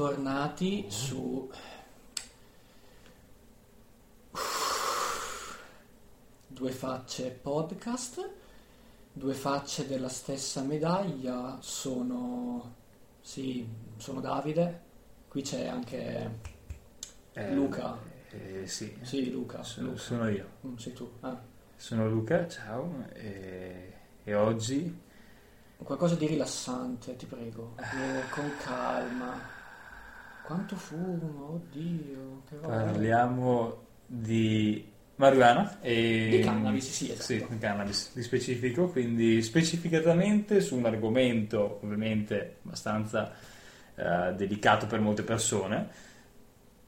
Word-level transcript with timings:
bentornati 0.00 0.86
su 0.88 1.50
Due 6.46 6.70
Facce 6.70 7.30
Podcast, 7.30 8.30
due 9.12 9.34
facce 9.34 9.86
della 9.86 10.08
stessa 10.08 10.62
medaglia. 10.62 11.58
Sono 11.60 12.74
sì, 13.20 13.68
sono 13.98 14.20
Davide. 14.20 14.80
Qui 15.28 15.42
c'è 15.42 15.66
anche 15.66 16.38
Eh, 17.34 17.52
Luca. 17.54 17.98
eh, 18.30 18.66
sì, 18.66 18.96
Sì, 19.02 19.30
Luca. 19.30 19.62
sono, 19.62 19.88
Luca. 19.88 20.00
sono 20.00 20.28
io. 20.30 20.46
Mm, 20.66 20.76
sei 20.76 20.92
tu. 20.94 21.10
Ah. 21.20 21.38
Sono 21.76 22.08
Luca, 22.08 22.48
ciao. 22.48 23.04
E, 23.12 23.92
e 24.24 24.34
oggi 24.34 25.08
Qualcosa 25.76 26.14
di 26.14 26.26
rilassante, 26.26 27.16
ti 27.16 27.24
prego. 27.26 27.74
Eh, 27.78 28.28
con 28.30 28.50
calma. 28.62 29.58
Quanto 30.50 30.74
fumo, 30.74 31.62
oddio. 31.62 32.42
Che 32.48 32.56
parliamo 32.56 33.82
di 34.04 34.84
marijuana 35.14 35.78
e... 35.80 36.26
Di 36.28 36.40
cannabis, 36.40 36.90
sì, 36.90 37.04
esatto. 37.04 37.22
Sì, 37.22 37.46
di 37.48 37.58
cannabis, 37.58 38.10
di 38.12 38.22
specifico, 38.24 38.88
quindi 38.88 39.42
specificatamente 39.42 40.60
su 40.60 40.76
un 40.76 40.86
argomento 40.86 41.78
ovviamente 41.84 42.56
abbastanza 42.64 43.32
eh, 43.94 44.34
delicato 44.34 44.88
per 44.88 44.98
molte 44.98 45.22
persone 45.22 45.88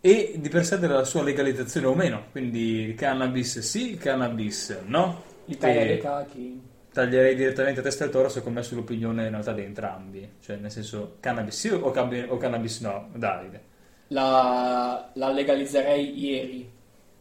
e 0.00 0.34
di 0.38 0.48
per 0.48 0.64
sé 0.64 0.80
della 0.80 1.04
sua 1.04 1.22
legalizzazione 1.22 1.86
o 1.86 1.94
meno, 1.94 2.24
quindi 2.32 2.80
il 2.80 2.94
cannabis 2.96 3.60
sì, 3.60 3.92
il 3.92 3.98
cannabis 3.98 4.76
no. 4.86 5.22
L'Italia 5.44 5.82
E 5.82 5.86
dei 5.86 5.98
cachi. 6.00 6.60
Taglierei 6.92 7.34
direttamente 7.34 7.80
a 7.80 7.82
testa 7.82 8.04
e 8.04 8.08
toro 8.10 8.28
se 8.28 8.40
ho 8.40 8.42
commesso 8.42 8.74
l'opinione 8.74 9.24
in 9.24 9.30
realtà 9.30 9.52
di 9.52 9.62
entrambi, 9.62 10.28
cioè 10.40 10.56
nel 10.56 10.70
senso 10.70 11.16
cannabis 11.20 11.58
sì 11.58 11.68
o, 11.68 11.90
cambi- 11.90 12.26
o 12.28 12.36
cannabis 12.36 12.80
no, 12.80 13.08
Davide. 13.14 13.70
La, 14.08 15.10
la 15.14 15.30
legalizzerei 15.30 16.18
ieri. 16.22 16.70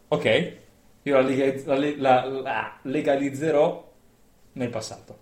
Ok, 0.10 0.54
io 1.04 1.16
la, 1.16 1.22
lega- 1.22 1.76
la 1.96 2.26
la- 2.26 2.80
legalizzerò 2.84 3.92
nel 4.54 4.70
passato. 4.70 5.18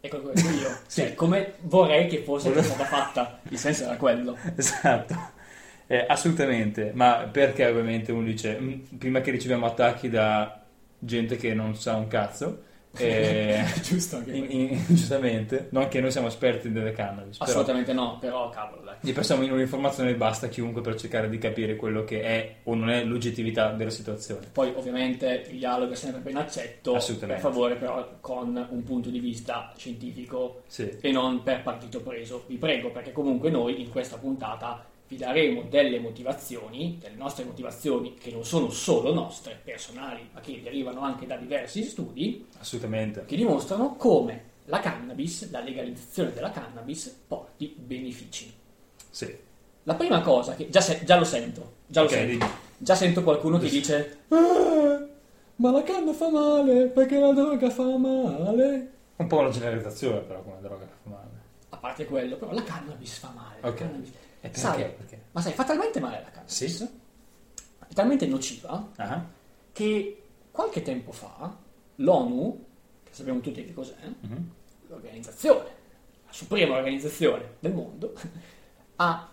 Ecco 0.00 0.20
questo 0.20 0.48
io. 0.50 0.68
Sì. 0.86 1.00
Cioè, 1.02 1.14
come 1.14 1.54
vorrei 1.60 2.08
che 2.08 2.18
fosse 2.22 2.48
Volevo- 2.48 2.66
stata 2.66 2.84
fatta. 2.84 3.38
Il 3.48 3.58
senso 3.58 3.84
era 3.84 3.96
quello. 3.96 4.36
Esatto, 4.56 5.14
Eh, 5.86 6.04
assolutamente, 6.08 6.90
ma 6.94 7.28
perché 7.30 7.66
ovviamente 7.66 8.10
uno 8.10 8.24
dice, 8.24 8.58
"Mm, 8.58 8.72
prima 8.98 9.20
che 9.20 9.30
riceviamo 9.30 9.66
attacchi 9.66 10.08
da 10.10 10.62
gente 10.98 11.36
che 11.36 11.52
non 11.54 11.76
sa 11.76 11.94
un 11.96 12.08
cazzo, 12.08 12.62
eh, 12.98 13.64
Giusto 13.82 14.16
anche 14.16 14.30
in- 14.32 14.46
in- 14.50 14.84
giustamente, 14.88 15.68
non 15.70 15.88
che 15.88 16.00
noi 16.00 16.10
siamo 16.10 16.28
esperti 16.28 16.70
delle 16.70 16.92
cannabis, 16.92 17.38
però 17.38 17.50
Assolutamente 17.50 17.92
no, 17.92 18.18
però 18.20 18.48
cavolo, 18.50 18.82
dai. 18.82 18.96
gli 19.00 19.12
passiamo 19.12 19.42
in 19.42 19.52
un'informazione 19.52 20.14
basta 20.14 20.46
a 20.46 20.48
chiunque 20.48 20.80
per 20.80 20.94
cercare 20.96 21.28
di 21.28 21.38
capire 21.38 21.76
quello 21.76 22.04
che 22.04 22.22
è 22.22 22.54
o 22.64 22.74
non 22.74 22.90
è 22.90 23.04
l'oggettività 23.04 23.70
della 23.72 23.90
situazione. 23.90 24.46
Poi 24.52 24.72
ovviamente 24.76 25.46
il 25.50 25.58
dialogo 25.58 25.92
è 25.92 25.96
sempre 25.96 26.20
ben 26.20 26.36
accetto, 26.36 26.92
per 27.20 27.38
favore 27.40 27.74
però 27.76 28.16
con 28.20 28.66
un 28.70 28.82
punto 28.84 29.10
di 29.10 29.18
vista 29.18 29.72
scientifico 29.76 30.62
Sì, 30.66 30.96
e 31.00 31.10
non 31.12 31.42
per 31.42 31.62
partito 31.62 32.00
preso. 32.00 32.44
Vi 32.46 32.56
prego, 32.56 32.90
perché 32.90 33.12
comunque 33.12 33.50
noi 33.50 33.80
in 33.80 33.90
questa 33.90 34.16
puntata 34.16 34.84
vi 35.14 35.16
daremo 35.16 35.62
delle 35.70 36.00
motivazioni, 36.00 36.98
delle 37.00 37.14
nostre 37.14 37.44
motivazioni 37.44 38.14
che 38.14 38.30
non 38.32 38.44
sono 38.44 38.68
solo 38.70 39.12
nostre, 39.14 39.58
personali, 39.62 40.28
ma 40.32 40.40
che 40.40 40.60
derivano 40.60 41.00
anche 41.00 41.24
da 41.26 41.36
diversi 41.36 41.84
studi, 41.84 42.46
assolutamente. 42.58 43.24
che 43.24 43.36
dimostrano 43.36 43.94
come 43.94 44.52
la 44.64 44.80
cannabis, 44.80 45.50
la 45.50 45.60
legalizzazione 45.60 46.32
della 46.32 46.50
cannabis, 46.50 47.06
porti 47.28 47.72
benefici. 47.78 48.52
Sì. 49.08 49.36
La 49.84 49.94
prima 49.94 50.20
cosa 50.20 50.54
che 50.56 50.68
già, 50.68 50.80
se- 50.80 51.04
già 51.04 51.16
lo 51.16 51.24
sento, 51.24 51.74
già 51.86 52.00
lo 52.00 52.06
Ok, 52.06 52.12
sento, 52.12 52.46
già 52.78 52.94
sento 52.94 53.22
qualcuno 53.22 53.58
che 53.58 53.68
dice 53.68 54.18
"Eh, 54.28 55.06
ma 55.56 55.70
la 55.70 55.82
canna 55.82 56.12
fa 56.12 56.30
male 56.30 56.86
perché 56.86 57.18
la 57.20 57.32
droga 57.32 57.70
fa 57.70 57.96
male. 57.98 58.90
Un 59.16 59.26
po' 59.28 59.38
una 59.38 59.50
generalizzazione 59.50 60.20
però 60.20 60.42
come 60.42 60.56
droga 60.60 60.86
fa 60.86 61.08
male. 61.10 61.30
A 61.68 61.76
parte 61.76 62.06
quello, 62.06 62.36
però 62.36 62.52
la 62.52 62.62
cannabis 62.64 63.18
fa 63.18 63.30
male. 63.34 63.58
la 63.60 63.68
Ok. 63.68 63.74
cannabis- 63.76 64.12
E 64.44 64.48
perché? 64.48 64.58
Sai, 64.60 64.82
Perché? 64.92 65.22
ma 65.32 65.40
sai, 65.40 65.52
fa 65.54 65.64
talmente 65.64 66.00
male 66.00 66.20
la 66.22 66.30
cannabis, 66.30 66.52
Sì. 66.76 66.88
è 67.88 67.94
talmente 67.94 68.26
nociva 68.26 68.90
Ah, 68.96 69.24
che 69.72 70.22
qualche 70.50 70.82
tempo 70.82 71.12
fa 71.12 71.56
l'ONU, 71.96 72.64
che 73.04 73.10
sappiamo 73.14 73.40
tutti 73.40 73.64
che 73.64 73.72
cos'è, 73.72 73.94
mhm. 74.20 74.50
l'organizzazione, 74.88 75.68
la 76.26 76.32
suprema 76.32 76.76
organizzazione 76.76 77.54
del 77.58 77.72
mondo, 77.72 78.12
ha 78.96 79.30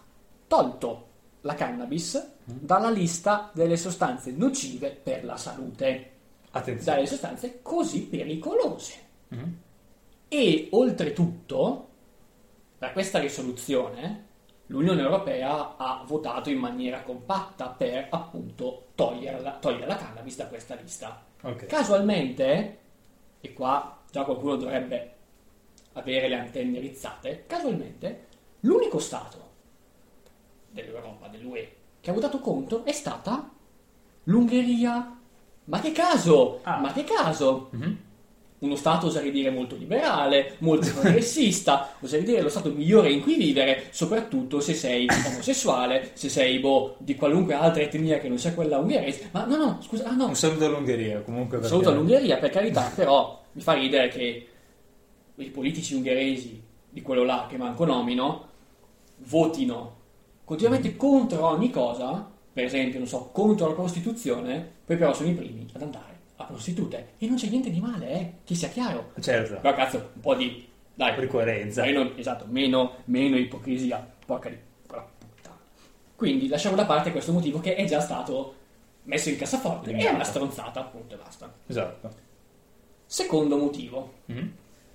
tolto 0.47 1.07
la 1.41 1.55
cannabis 1.55 2.29
dalla 2.45 2.89
lista 2.89 3.51
delle 3.53 3.75
sostanze 3.75 4.31
nocive 4.31 4.91
per 4.91 5.25
la 5.25 5.35
salute, 5.35 6.11
Attenzione. 6.51 6.95
dalle 6.95 7.07
sostanze 7.07 7.59
così 7.61 8.03
pericolose. 8.03 8.93
Mhm. 9.27 9.57
E 10.29 10.67
oltretutto, 10.71 11.89
per 12.77 12.93
questa 12.93 13.19
risoluzione, 13.19 14.29
l'Unione 14.71 15.01
Europea 15.01 15.75
ha 15.75 16.01
votato 16.05 16.49
in 16.49 16.57
maniera 16.57 17.01
compatta 17.01 17.67
per 17.67 18.07
appunto 18.09 18.87
toglierla- 18.95 19.57
togliere 19.59 19.85
la 19.85 19.97
cannabis 19.97 20.37
da 20.37 20.47
questa 20.47 20.75
lista. 20.75 21.23
Ok. 21.41 21.65
Casualmente, 21.65 22.77
e 23.41 23.53
qua 23.53 23.99
già 24.09 24.23
qualcuno 24.23 24.55
dovrebbe 24.55 25.15
avere 25.93 26.29
le 26.29 26.39
antenne 26.39 26.79
rizzate, 26.79 27.43
casualmente 27.47 28.27
l'unico 28.61 28.99
Stato 28.99 29.49
dell'Europa, 30.69 31.27
dell'UE, 31.27 31.75
che 31.99 32.09
ha 32.09 32.13
votato 32.13 32.39
contro 32.39 32.85
è 32.85 32.93
stata 32.93 33.49
l'Ungheria. 34.23 35.17
Ma 35.65 35.79
che 35.81 35.91
caso! 35.91 36.61
Ah. 36.63 36.79
Ma 36.79 36.93
che 36.93 37.03
caso! 37.03 37.67
Mhm. 37.71 37.97
Uno 38.61 38.75
Stato, 38.75 39.07
oserei 39.07 39.31
dire, 39.31 39.49
molto 39.49 39.75
liberale, 39.75 40.55
molto 40.59 40.91
progressista, 40.99 41.93
oserei 41.99 42.25
dire 42.25 42.41
lo 42.41 42.49
Stato 42.49 42.71
migliore 42.71 43.11
in 43.11 43.21
cui 43.21 43.35
vivere, 43.35 43.85
soprattutto 43.91 44.59
se 44.59 44.73
sei 44.73 45.07
omosessuale, 45.27 46.11
se 46.13 46.29
sei, 46.29 46.59
boh, 46.59 46.95
di 46.99 47.15
qualunque 47.15 47.53
altra 47.53 47.81
etnia 47.81 48.19
che 48.19 48.27
non 48.27 48.37
sia 48.37 48.53
quella 48.53 48.77
ungherese. 48.77 49.29
Ma 49.31 49.45
no, 49.45 49.57
no, 49.57 49.79
scusa, 49.81 50.05
ah 50.05 50.15
no, 50.15 50.27
Un 50.27 50.35
saluto 50.35 50.65
all'Ungheria 50.65 51.21
comunque. 51.21 51.57
un 51.57 51.63
saluto 51.63 51.89
all'Ungheria, 51.89 52.37
per 52.37 52.49
carità, 52.49 52.91
però 52.95 53.41
mi 53.53 53.61
fa 53.61 53.73
ridere 53.73 54.07
che 54.09 54.47
i 55.35 55.49
politici 55.49 55.95
ungheresi 55.95 56.61
di 56.89 57.01
quello 57.01 57.23
là 57.23 57.47
che 57.49 57.57
manco 57.57 57.85
nomino 57.85 58.49
votino 59.17 59.99
continuamente 60.43 60.97
contro 60.97 61.47
ogni 61.47 61.69
cosa, 61.69 62.29
per 62.51 62.65
esempio, 62.65 62.99
non 62.99 63.07
so, 63.07 63.29
contro 63.31 63.67
la 63.67 63.73
prostituzione, 63.73 64.69
poi 64.85 64.97
però 64.97 65.13
sono 65.13 65.29
i 65.29 65.33
primi 65.33 65.65
ad 65.71 65.81
andare 65.81 66.10
prostitute. 66.51 67.13
E 67.17 67.27
non 67.27 67.35
c'è 67.37 67.47
niente 67.47 67.69
di 67.71 67.79
male, 67.79 68.09
eh, 68.11 68.33
che 68.43 68.55
sia 68.55 68.69
chiaro. 68.69 69.11
Certo, 69.19 69.55
Però 69.59 69.73
cazzo, 69.75 70.11
un 70.13 70.19
po' 70.21 70.35
di... 70.35 70.67
Dai, 70.93 71.15
per 71.15 71.27
coerenza. 71.27 71.83
meno, 71.83 72.15
esatto, 72.15 72.45
meno, 72.47 72.97
meno 73.05 73.35
ipocrisia, 73.37 74.05
porca 74.25 74.49
di 74.49 74.57
quella 74.85 75.03
puttana. 75.17 75.57
Quindi 76.15 76.47
lasciamo 76.47 76.75
da 76.75 76.85
parte 76.85 77.11
questo 77.11 77.31
motivo 77.31 77.59
che 77.59 77.75
è 77.75 77.85
già 77.85 77.99
stato 78.01 78.55
messo 79.03 79.29
in 79.29 79.37
cassaforte. 79.37 79.85
È 79.87 79.89
Eliminato. 79.89 80.15
una 80.15 80.23
stronzata, 80.25 80.79
appunto, 80.81 81.15
e 81.15 81.17
basta. 81.17 81.51
Esatto. 81.65 82.09
Secondo 83.05 83.57
motivo, 83.57 84.13
Mhm. 84.25 84.53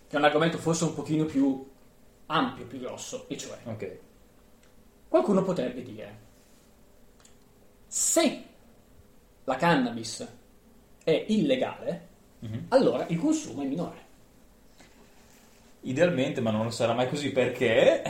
che 0.09 0.15
è 0.15 0.19
un 0.19 0.25
argomento 0.25 0.59
forse 0.59 0.85
un 0.85 0.95
pochino 0.95 1.25
più 1.25 1.67
ampio, 2.27 2.67
più 2.67 2.79
grosso, 2.79 3.27
e 3.29 3.37
cioè, 3.37 3.57
Ok. 3.65 3.99
qualcuno 5.09 5.43
potrebbe 5.43 5.83
dire, 5.83 6.19
se 7.87 8.43
la 9.45 9.57
cannabis 9.57 10.27
è 11.07 11.25
illegale, 11.29 12.07
Mhm. 12.41 12.65
allora 12.71 13.07
il 13.09 13.19
consumo 13.21 13.63
è 13.63 13.65
minore. 13.65 14.05
Idealmente, 15.83 16.41
ma 16.41 16.51
non 16.51 16.73
sarà 16.73 16.95
mai 16.95 17.09
così 17.09 17.31
perché... 17.31 18.03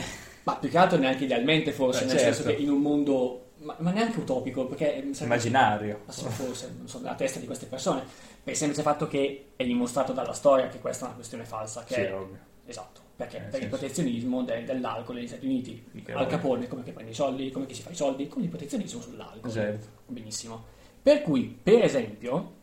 Ma 0.43 0.55
più 0.55 0.67
che 0.69 0.77
altro 0.79 0.97
neanche 0.97 1.25
idealmente 1.25 1.71
forse, 1.71 2.03
Eh, 2.03 2.07
nel 2.07 2.17
certo. 2.17 2.33
senso 2.33 2.49
che 2.49 2.61
in 2.63 2.69
un 2.71 2.81
mondo, 2.81 3.49
ma, 3.57 3.75
ma 3.79 3.91
neanche 3.91 4.19
utopico, 4.19 4.65
perché 4.65 4.93
sembra- 5.11 5.25
Immaginario. 5.25 6.01
ma 6.05 6.11
sì, 6.11 6.25
forse, 6.25 6.73
non 6.75 6.87
so, 6.87 6.99
nella 6.99 7.13
testa 7.15 7.39
di 7.39 7.45
queste 7.45 7.67
persone, 7.67 8.01
per 8.43 8.53
il 8.53 8.57
semplice 8.57 8.81
fatto 8.81 9.07
che 9.07 9.49
è 9.55 9.63
dimostrato 9.63 10.13
dalla 10.13 10.33
storia 10.33 10.67
che 10.69 10.79
questa 10.79 11.03
è 11.03 11.07
una 11.09 11.15
questione 11.17 11.43
falsa, 11.43 11.83
che 11.83 11.93
Sì, 11.93 11.99
è- 11.99 12.13
ovvio. 12.15 12.37
esatto, 12.65 13.01
perché 13.15 13.37
Eh, 13.37 13.41
per 13.41 13.61
il 13.61 13.67
protezionismo 13.67 14.41
de- 14.43 14.63
dell'alcol 14.63 15.15
negli 15.15 15.27
Stati 15.27 15.45
Uniti, 15.45 15.83
Mica 15.91 16.15
Al. 16.17 16.25
Capone, 16.27 16.67
come 16.67 16.81
che 16.83 16.91
prende 16.93 17.11
i 17.11 17.15
soldi, 17.15 17.51
come 17.51 17.65
che 17.67 17.75
si 17.75 17.83
fa 17.83 17.91
i 17.91 17.95
soldi, 17.95 18.27
con 18.27 18.41
il 18.41 18.49
protezionismo 18.49 19.01
sull'alcol. 19.01 19.51
Certo. 19.51 19.87
Benissimo. 20.07 20.63
Per 21.03 21.21
cui, 21.21 21.43
per 21.61 21.83
esempio, 21.83 22.53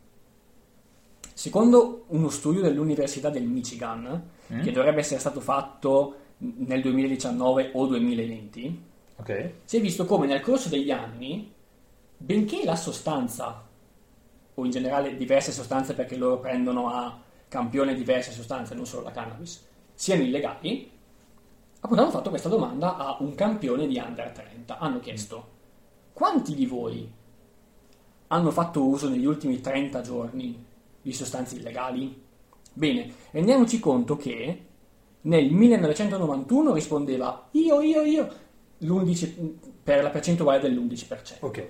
secondo 1.35 2.05
uno 2.09 2.29
studio 2.31 2.63
dell'Università 2.63 3.29
del 3.29 3.45
Michigan, 3.45 4.31
Mm? 4.53 4.61
che 4.63 4.73
dovrebbe 4.73 5.01
essere 5.01 5.21
stato 5.21 5.41
fatto 5.41 6.17
nel 6.39 6.83
2019 6.83 7.71
o 7.75 7.87
2020, 7.87 8.83
Ok. 9.17 9.51
si 9.65 9.77
è 9.79 9.81
visto 9.81 10.05
come 10.05 10.27
nel 10.27 10.41
corso 10.43 10.69
degli 10.69 10.91
anni, 10.91 11.51
benché 12.17 12.63
la 12.65 12.77
sostanza, 12.77 13.65
o 14.55 14.65
in 14.65 14.71
generale 14.71 15.17
diverse 15.17 15.51
sostanze 15.51 15.95
perché 15.95 16.17
loro 16.17 16.39
prendono 16.41 16.91
a 16.91 17.19
campione 17.49 17.95
diverse 17.95 18.33
sostanze, 18.33 18.75
non 18.75 18.85
solo 18.87 19.05
la 19.05 19.11
cannabis, 19.13 19.65
siano 19.95 20.23
illegali, 20.23 20.91
appunto 21.81 22.03
hanno 22.03 22.13
fatto 22.13 22.29
questa 22.31 22.49
domanda 22.51 22.97
a 22.97 23.17
un 23.21 23.35
campione 23.35 23.87
di 23.87 23.97
under 23.99 24.31
30. 24.31 24.79
Hanno 24.79 25.01
chiesto 25.01 25.49
quanti 26.13 26.55
di 26.55 26.67
voi 26.67 27.11
hanno 28.29 28.51
fatto 28.51 28.85
uso 28.87 29.09
negli 29.09 29.25
ultimi 29.27 29.61
30 29.61 30.01
giorni 30.03 30.65
di 31.05 31.13
sostanze 31.13 31.57
illegali? 31.57 32.23
Bene, 32.73 33.13
rendiamoci 33.31 33.79
conto 33.79 34.17
che 34.17 34.65
nel 35.23 35.51
1991 35.53 36.73
rispondeva 36.73 37.49
io, 37.53 37.81
io, 37.83 38.03
io, 38.03 38.33
l'11 38.79 39.53
per 39.83 40.03
la 40.03 40.11
percentuale 40.11 40.59
dell'11%. 40.61 41.37
Ok. 41.41 41.69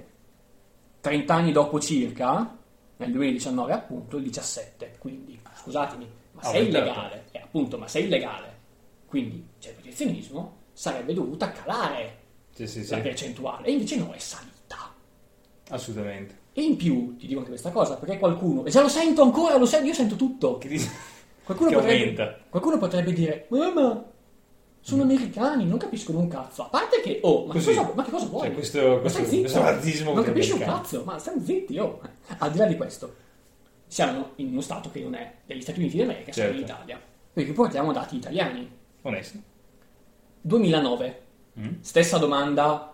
30 1.01 1.35
anni 1.35 1.53
dopo 1.53 1.79
circa, 1.81 2.57
nel 2.97 3.11
2019 3.11 3.73
appunto, 3.73 4.17
il 4.17 4.23
17. 4.23 4.97
Quindi, 4.99 5.39
scusatemi, 5.57 6.09
ma 6.33 6.41
Ah, 6.41 6.49
se 6.51 6.57
è 6.59 6.65
beh, 6.65 6.71
certo. 6.73 6.79
illegale, 6.89 7.25
eh, 7.33 7.39
appunto, 7.41 7.77
ma 7.79 7.87
se 7.89 7.99
è 7.99 8.03
illegale, 8.03 8.59
quindi 9.07 9.47
c'è 9.59 9.71
il 9.71 9.75
protezionismo, 9.75 10.57
sarebbe 10.73 11.13
dovuta 11.13 11.51
calare 11.53 12.19
Sì, 12.53 12.67
sì, 12.67 12.87
la 12.89 12.97
sì. 12.97 13.03
percentuale, 13.03 13.67
e 13.67 13.73
invece 13.73 13.97
no, 13.97 14.13
è 14.13 14.19
salita. 14.19 14.93
Assolutamente. 15.69 16.39
E 16.57 16.63
in 16.63 16.77
più, 16.77 17.17
ti 17.17 17.27
dico 17.27 17.39
anche 17.41 17.51
questa 17.51 17.71
cosa, 17.73 17.97
perché 17.97 18.19
qualcuno, 18.19 18.65
e 18.65 18.71
già 18.71 18.81
lo 18.81 18.89
sento 18.89 19.23
ancora, 19.23 19.57
lo 19.59 19.67
sento, 19.67 19.87
io 19.89 19.95
sento 19.95 20.15
tutto. 20.17 20.61
Qualcuno, 21.43 21.71
potrebbe, 21.73 22.39
qualcuno 22.49 22.79
potrebbe 22.79 23.13
dire, 23.13 23.49
"Eh, 23.51 23.73
ma 23.75 24.05
sono 24.81 25.03
americani, 25.03 25.67
non 25.67 25.79
capiscono 25.79 26.19
un 26.21 26.29
cazzo. 26.29 26.63
A 26.63 26.69
parte 26.69 27.01
che, 27.01 27.19
oh, 27.23 27.47
ma, 27.47 27.53
che 27.53 27.59
Così. 27.59 27.75
cosa, 27.75 27.93
ma 27.95 28.03
che 28.05 28.11
cosa 28.11 28.27
vuoi? 28.27 28.43
Cioè, 28.47 28.53
questo- 28.55 28.79
Ma 28.79 28.85
stai 28.87 29.01
questo- 29.01 29.25
zitto. 29.25 29.41
questo 29.41 29.61
razzismo 29.63 30.13
Non 30.15 30.25
capisci 30.25 30.53
un 30.53 30.59
cazzo, 30.61 31.03
ma 31.05 31.19
stai 31.19 31.41
zitti, 31.43 31.79
oh. 31.79 32.01
Al 32.39 32.51
di 32.53 32.59
là 32.59 32.67
di 32.67 32.77
questo, 32.77 33.15
siamo 33.87 34.31
in 34.37 34.49
uno 34.53 34.61
stato 34.61 34.91
che 34.91 35.01
non 35.01 35.15
è 35.15 35.33
degli 35.47 35.61
Stati 35.61 35.81
Uniti 35.81 35.97
d'America, 35.99 36.33
siamo 36.33 36.51
in 36.51 36.59
Certo. 36.59 36.73
Italia. 36.73 37.01
Quindi 37.33 37.53
portiamo 37.53 37.93
dati 37.93 38.17
italiani. 38.17 38.71
Onesto. 39.03 39.39
2009, 40.41 41.23
Mm. 41.59 41.69
stessa 41.81 42.19
domanda 42.19 42.94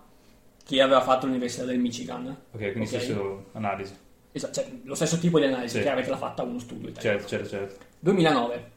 che 0.76 0.80
aveva 0.80 1.00
fatto 1.00 1.26
l'Università 1.26 1.64
del 1.64 1.78
Michigan. 1.78 2.26
Ok, 2.52 2.58
quindi 2.58 2.80
Ok? 2.80 2.86
stesso 2.86 3.44
analisi. 3.52 3.92
Esatto, 4.32 4.52
cioè, 4.54 4.70
lo 4.84 4.94
stesso 4.94 5.18
tipo 5.18 5.38
di 5.40 5.46
analisi, 5.46 5.74
Sì. 5.74 5.80
chiaramente 5.80 6.10
l'ha 6.10 6.16
fatta 6.16 6.42
uno 6.44 6.58
studio 6.60 6.88
italiano. 6.88 7.18
Certo, 7.18 7.28
certo, 7.36 7.48
certo. 7.48 7.84
2009. 7.98 8.70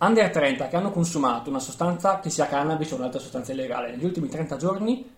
Under 0.00 0.30
30 0.30 0.68
che 0.68 0.76
hanno 0.76 0.90
consumato 0.92 1.48
una 1.50 1.58
sostanza 1.58 2.20
che 2.20 2.28
sia 2.30 2.46
cannabis 2.46 2.92
o 2.92 2.96
un'altra 2.96 3.18
sostanza 3.18 3.52
illegale 3.52 3.90
negli 3.90 4.04
ultimi 4.04 4.28
30 4.28 4.56
giorni, 4.56 5.10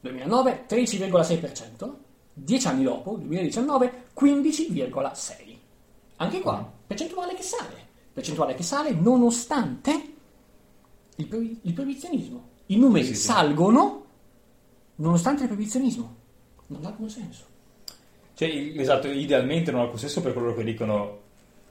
2009 0.00 0.64
13,6%, 0.68 1.92
10 2.34 2.66
anni 2.66 2.82
dopo, 2.82 3.12
2019 3.16 3.92
15,6%. 4.20 5.56
Anche 6.16 6.40
qua, 6.40 6.68
percentuale 6.86 7.34
che 7.34 7.42
sale, 7.42 7.86
percentuale 8.12 8.54
che 8.54 8.62
sale 8.64 8.90
nonostante 8.90 9.90
il, 11.16 11.26
proibi- 11.26 11.60
il 11.62 11.72
proibizionismo. 11.72 12.48
I 12.66 12.76
numeri 12.76 13.06
sì, 13.06 13.14
sì. 13.14 13.22
salgono 13.22 14.04
nonostante 14.98 15.42
il 15.42 15.48
proibizionismo. 15.48 16.16
Non 16.68 16.84
ha 16.84 16.88
alcun 16.88 17.08
senso. 17.08 17.44
Cioè, 18.34 18.48
esatto, 18.76 19.08
idealmente 19.08 19.70
non 19.70 19.80
ha 19.80 19.84
alcun 19.84 19.98
senso 19.98 20.20
per 20.20 20.32
coloro 20.32 20.54
che 20.54 20.62
dicono 20.64 21.26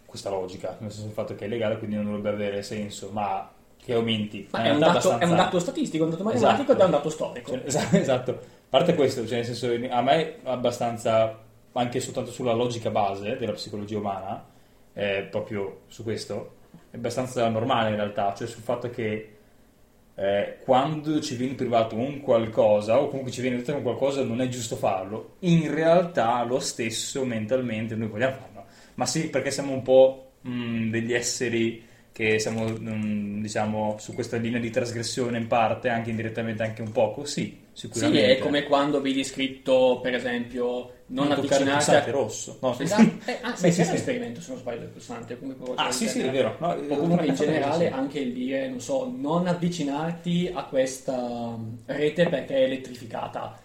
questa 0.06 0.30
logica, 0.30 0.76
nel 0.80 0.92
senso 0.92 1.08
il 1.08 1.14
fatto 1.14 1.36
che 1.36 1.46
è 1.46 1.48
legale 1.48 1.78
quindi 1.78 1.96
non 1.96 2.06
dovrebbe 2.06 2.30
avere 2.30 2.64
senso, 2.64 3.10
ma 3.12 3.50
che 3.78 3.94
aumenti. 3.94 4.48
Ma 4.52 4.60
in 4.60 4.66
è 4.66 4.72
un, 4.72 4.80
dato, 4.80 4.90
è 4.90 4.90
un 4.90 5.14
abbastanza- 5.14 5.36
dato 5.36 5.60
statistico, 5.60 6.04
è 6.04 6.06
un 6.08 6.12
dato 6.12 6.24
matematico 6.24 6.62
Esatto. 6.62 6.72
ed 6.74 6.80
è 6.80 6.84
un 6.86 6.92
dato 6.92 7.10
storico. 7.10 7.52
Cioè, 7.52 7.62
es- 7.66 7.94
esatto, 7.94 8.32
a 8.32 8.36
parte 8.70 8.96
questo, 8.96 9.26
cioè 9.26 9.38
nel 9.38 9.46
senso, 9.46 9.68
a 9.68 10.02
me 10.02 10.14
è 10.14 10.40
abbastanza, 10.44 11.38
anche 11.74 12.00
soltanto 12.00 12.32
sulla 12.32 12.54
logica 12.54 12.90
base 12.90 13.38
della 13.38 13.54
psicologia 13.54 13.98
umana, 13.98 14.44
eh, 14.94 15.28
proprio 15.30 15.82
su 15.88 16.04
questo, 16.04 16.56
è 16.90 16.96
abbastanza 16.96 17.48
normale 17.50 17.90
in 17.90 17.96
realtà, 17.96 18.34
cioè 18.34 18.48
sul 18.48 18.64
fatto 18.64 18.90
che 18.90 19.37
eh, 20.20 20.58
quando 20.64 21.22
ci 21.22 21.36
viene 21.36 21.54
privato 21.54 21.96
un 21.96 22.22
qualcosa 22.22 23.00
o 23.00 23.08
comunque 23.08 23.32
ci 23.32 23.42
viene 23.42 23.58
detto 23.58 23.76
un 23.76 23.84
qualcosa 23.84 24.24
non 24.24 24.42
è 24.42 24.48
giusto 24.50 24.76
farlo, 24.76 25.36
in 25.40 25.74
realtà 25.74 26.44
lo 26.44 26.60
stesso 26.60 27.24
mentalmente 27.26 27.96
noi 27.96 28.08
vogliamo 28.08 28.36
farlo, 28.36 28.66
ma 28.96 29.06
sì 29.06 29.30
perché 29.30 29.52
siamo 29.52 29.74
un 29.74 29.82
po' 29.84 30.32
mh, 30.42 30.90
degli 30.90 31.14
esseri 31.14 31.86
che 32.12 32.40
siamo 32.40 32.66
mh, 32.68 33.42
diciamo 33.42 33.98
su 34.00 34.14
questa 34.14 34.38
linea 34.38 34.60
di 34.60 34.72
trasgressione 34.72 35.38
in 35.38 35.48
parte, 35.48 35.90
anche 35.90 36.10
indirettamente 36.10 36.64
anche 36.64 36.82
un 36.82 36.92
poco, 36.92 37.26
sì, 37.26 37.66
Sì, 37.90 38.16
sicuramente. 38.16 38.36
è 38.36 38.38
come 38.40 38.64
quando 38.64 39.02
vedi 39.02 39.24
scritto, 39.24 40.00
per 40.02 40.14
esempio, 40.14 40.97
non, 41.10 41.28
non 41.28 41.36
toccare 41.42 41.64
il 41.64 41.70
avvicinarti 41.70 41.86
pulsante 41.86 42.10
a... 42.10 42.14
rosso. 42.14 42.58
No, 42.62 42.80
Esatto. 42.80 43.32
Eh, 43.32 43.38
ah, 43.42 43.56
Sì, 43.56 43.72
sì, 43.72 43.84
sì. 43.86 43.92
l'esperimento, 43.92 44.42
se 44.42 44.52
non 44.52 44.60
sbaglio, 44.60 44.80
del 44.80 44.88
pulsante. 44.90 45.40
Come 45.40 45.56
Ah, 45.76 45.92
sì, 45.92 46.08
sì, 46.08 46.20
è 46.20 46.30
vero. 46.32 46.56
No, 46.60 46.68
O 46.70 46.98
comunque 46.98 47.26
in 47.26 47.32
eh, 47.32 47.36
generale 47.36 47.88
sì. 47.88 47.94
anche 47.94 48.20
il 48.20 48.34
dire, 48.34 48.68
non 48.70 48.80
so, 48.82 49.12
non 49.16 49.48
avvicinarti 49.48 50.52
a 50.54 50.64
questa 50.66 51.16
um, 51.18 51.78
rete 51.86 52.28
perché 52.28 52.56
è 52.56 52.62
elettrificata. 52.64 53.60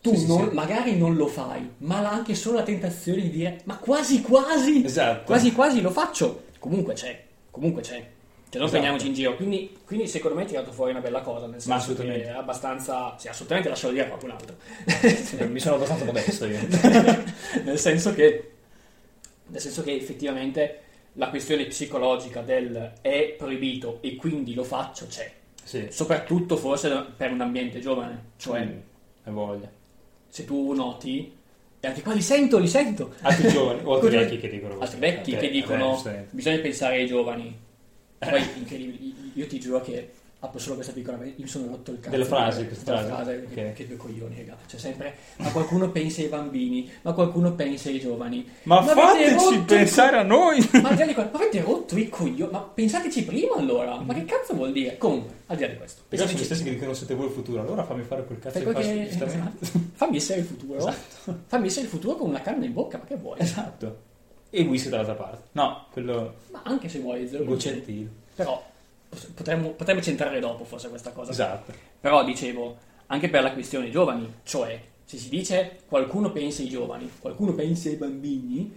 Tu 0.00 0.10
Sì, 0.14 0.20
sì, 0.20 0.26
non- 0.28 0.48
sì. 0.48 0.54
magari 0.54 0.96
non 0.96 1.14
lo 1.16 1.26
fai, 1.26 1.68
ma 1.78 1.98
ha 1.98 2.10
anche 2.12 2.34
solo 2.34 2.58
la 2.58 2.62
tentazione 2.62 3.20
di 3.22 3.30
dire, 3.30 3.60
ma 3.64 3.76
quasi 3.78 4.22
quasi, 4.22 4.84
Esatto. 4.84 5.24
quasi 5.24 5.52
quasi 5.52 5.80
lo 5.80 5.90
faccio. 5.90 6.44
Comunque 6.58 6.94
c'è, 6.94 7.22
comunque 7.50 7.82
c'è. 7.82 8.16
Cioè, 8.50 8.58
non 8.60 8.66
Esatto. 8.66 8.70
prendiamoci 8.70 9.06
in 9.08 9.12
giro. 9.14 9.36
Quindi, 9.36 9.76
quindi 9.84 10.06
secondo 10.08 10.36
me 10.36 10.42
hai 10.42 10.48
tirato 10.48 10.72
fuori 10.72 10.90
una 10.92 11.00
bella 11.00 11.20
cosa, 11.20 11.46
nel 11.46 11.60
senso 11.60 11.76
assolutamente. 11.76 12.24
che 12.24 12.28
è 12.30 12.32
abbastanza... 12.34 13.14
Sì, 13.18 13.28
assolutamente 13.28 13.68
lascialo 13.68 13.92
dire 13.92 14.04
a 14.06 14.08
qualcun 14.08 14.30
altro. 14.30 14.56
Eh, 15.38 15.46
Mi 15.46 15.60
sono 15.60 15.74
abbastanza 15.76 16.04
modesto 16.04 16.46
io. 16.46 16.58
nel 17.64 17.78
senso 17.78 18.14
che 18.14 18.52
nel 19.50 19.60
senso 19.62 19.82
che 19.82 19.94
effettivamente 19.94 20.80
la 21.14 21.30
questione 21.30 21.64
psicologica 21.66 22.42
del 22.42 22.92
è 23.00 23.34
proibito 23.36 23.98
e 24.02 24.14
quindi 24.16 24.52
lo 24.54 24.62
faccio 24.62 25.06
c'è 25.06 25.32
sì. 25.64 25.86
soprattutto 25.88 26.56
forse 26.58 27.06
per 27.16 27.32
un 27.32 27.40
ambiente 27.40 27.80
giovane 27.80 28.32
cioè 28.36 28.60
Mm, 28.64 28.78
hai 29.24 29.32
voglia. 29.32 29.70
se 30.28 30.44
tu 30.44 30.74
noti 30.74 31.32
e 31.80 31.86
anche 31.88 32.02
qua 32.02 32.12
li 32.12 32.20
sento 32.20 32.58
li 32.58 32.68
sento 32.68 33.14
Altri 33.22 33.48
giovani 33.48 33.80
o 33.84 33.94
altri 33.94 34.10
vecchi 34.16 34.38
che 34.38 34.48
dicono 34.50 34.78
altri 34.80 34.98
vecchi 34.98 35.36
che 35.36 35.46
eh, 35.46 35.50
dicono 35.50 35.92
giustamente. 35.94 36.28
bisogna 36.34 36.58
pensare 36.58 36.96
ai 36.96 37.06
giovani 37.06 37.58
poi 38.18 38.42
incredibile 38.56 39.14
io 39.34 39.46
ti 39.46 39.58
giuro 39.60 39.80
che 39.80 40.12
apro 40.40 40.60
solo 40.60 40.76
questa 40.76 40.92
piccola 40.92 41.18
io 41.24 41.32
mi 41.36 41.48
sono 41.48 41.66
rotto 41.66 41.90
il 41.90 41.98
cazzo 41.98 42.10
Della 42.10 42.24
frase, 42.24 42.56
della 42.58 42.68
questa 42.68 42.92
frase. 42.92 43.08
frase 43.08 43.46
che, 43.52 43.72
che 43.72 43.86
due 43.88 43.96
coglioni 43.96 44.36
raga 44.36 44.56
cioè 44.68 44.78
sempre 44.78 45.16
ma 45.38 45.50
qualcuno 45.50 45.90
pensa 45.90 46.20
ai 46.20 46.28
bambini 46.28 46.88
ma 47.02 47.12
qualcuno 47.12 47.54
pensa 47.54 47.88
ai 47.88 47.98
giovani 47.98 48.48
Ma, 48.62 48.78
avete 48.78 49.00
fateci 49.34 49.58
pensare 49.62 50.16
a 50.16 50.22
noi! 50.22 50.58
Ma 50.80 50.94
questo, 50.94 51.14
ma 51.16 51.30
avete 51.32 51.60
rotto 51.60 51.98
i 51.98 52.08
coglioni? 52.08 52.52
Ma 52.52 52.60
pensateci 52.60 53.24
prima 53.24 53.56
allora? 53.56 53.98
Ma 54.00 54.14
che 54.14 54.24
cazzo 54.26 54.54
vuol 54.54 54.70
dire? 54.70 54.96
Comunque, 54.96 55.32
al 55.46 55.56
di 55.56 55.62
là 55.62 55.68
di 55.70 55.76
questo, 55.76 56.02
Perché 56.08 56.26
sono 56.28 56.38
gli 56.38 56.44
stessi 56.44 56.62
che 56.62 56.70
dicono 56.70 56.94
siete 56.94 57.14
voi 57.14 57.26
il 57.26 57.32
futuro, 57.32 57.60
allora 57.60 57.82
fammi 57.82 58.04
fare 58.04 58.24
quel 58.24 58.38
cazzo 58.38 58.58
che 58.60 58.64
giustamente. 58.64 59.24
esatto. 59.24 59.66
Fammi 59.94 60.16
essere 60.18 60.38
il 60.40 60.46
futuro. 60.46 60.78
Esatto. 60.78 61.36
Fammi 61.48 61.66
essere 61.66 61.82
il 61.86 61.90
futuro 61.90 62.14
con 62.14 62.28
una 62.28 62.40
canna 62.42 62.64
in 62.64 62.72
bocca, 62.72 62.98
ma 62.98 63.04
che 63.04 63.16
vuoi? 63.16 63.40
Esatto. 63.40 64.06
E 64.50 64.62
whisky 64.62 64.88
dall'altra 64.88 65.14
parte. 65.14 65.48
No, 65.52 65.86
quello 65.90 66.36
Ma 66.50 66.62
anche 66.64 66.88
se 66.88 67.00
vuoi, 67.00 67.28
zero 67.28 67.44
goccettino. 67.44 68.08
Però 68.34 68.64
potremmo, 69.34 69.70
potremmo 69.70 70.00
centrare 70.00 70.40
dopo 70.40 70.64
forse 70.64 70.88
questa 70.88 71.12
cosa. 71.12 71.30
Esatto. 71.30 71.72
Però 72.00 72.24
dicevo, 72.24 72.76
anche 73.06 73.28
per 73.28 73.42
la 73.42 73.52
questione 73.52 73.90
giovani, 73.90 74.32
cioè 74.44 74.80
se 75.04 75.16
si 75.16 75.28
dice 75.28 75.80
qualcuno 75.86 76.30
pensa 76.32 76.62
ai 76.62 76.68
giovani, 76.68 77.10
qualcuno 77.18 77.54
pensa 77.54 77.88
ai 77.88 77.96
bambini, 77.96 78.74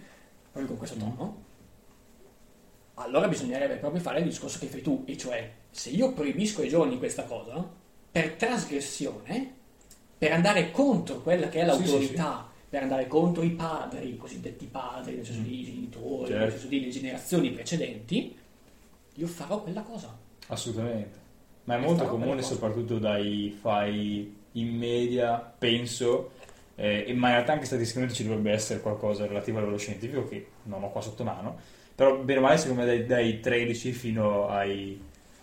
proprio 0.50 0.68
con 0.68 0.78
questo 0.78 0.96
tono, 0.96 1.44
allora 2.94 3.28
bisognerebbe 3.28 3.76
proprio 3.76 4.00
fare 4.00 4.20
il 4.20 4.26
discorso 4.26 4.58
che 4.58 4.66
fai 4.66 4.82
tu, 4.82 5.04
e 5.06 5.16
cioè 5.16 5.50
se 5.70 5.90
io 5.90 6.12
proibisco 6.12 6.62
ai 6.62 6.68
giovani 6.68 6.98
questa 6.98 7.24
cosa, 7.24 7.66
per 8.10 8.32
trasgressione, 8.32 9.54
per 10.16 10.32
andare 10.32 10.70
contro 10.70 11.20
quella 11.20 11.48
che 11.48 11.60
è 11.60 11.64
l'autorità, 11.64 12.50
per 12.72 12.84
andare 12.84 13.06
contro 13.06 13.42
i 13.42 13.50
padri, 13.50 14.14
i 14.14 14.16
cosiddetti 14.16 14.64
padri, 14.64 15.16
nel 15.16 15.26
senso 15.26 15.42
di 15.42 15.62
genitori, 15.62 16.28
Certo. 16.28 16.38
nel 16.38 16.50
senso 16.52 16.66
di 16.68 16.90
generazioni 16.90 17.50
precedenti, 17.50 18.34
io 19.16 19.26
farò 19.26 19.60
quella 19.62 19.82
cosa. 19.82 20.16
Assolutamente. 20.46 21.18
Ma 21.64 21.74
è 21.74 21.78
E 21.78 21.80
molto 21.82 22.06
comune 22.06 22.40
soprattutto 22.40 22.98
dai 22.98 23.54
fai 23.60 24.34
in 24.52 24.74
media, 24.74 25.36
penso, 25.58 26.30
eh, 26.76 27.04
e 27.08 27.12
ma 27.12 27.26
in 27.28 27.34
realtà 27.34 27.52
anche 27.52 27.66
statisticamente 27.66 28.14
ci 28.14 28.22
dovrebbe 28.24 28.52
essere 28.52 28.80
qualcosa 28.80 29.26
relativo 29.26 29.58
a 29.58 29.60
livello 29.60 29.76
scientifico 29.76 30.26
che 30.26 30.46
non 30.62 30.82
ho 30.82 30.90
qua 30.90 31.02
sotto 31.02 31.24
mano, 31.24 31.58
però 31.94 32.16
bene 32.20 32.38
o 32.38 32.42
male 32.42 32.56
secondo 32.56 32.80
me 32.80 32.86
dai, 32.86 33.04
dai 33.04 33.40
13 33.40 33.92
fino 33.92 34.48
ai, 34.48 34.98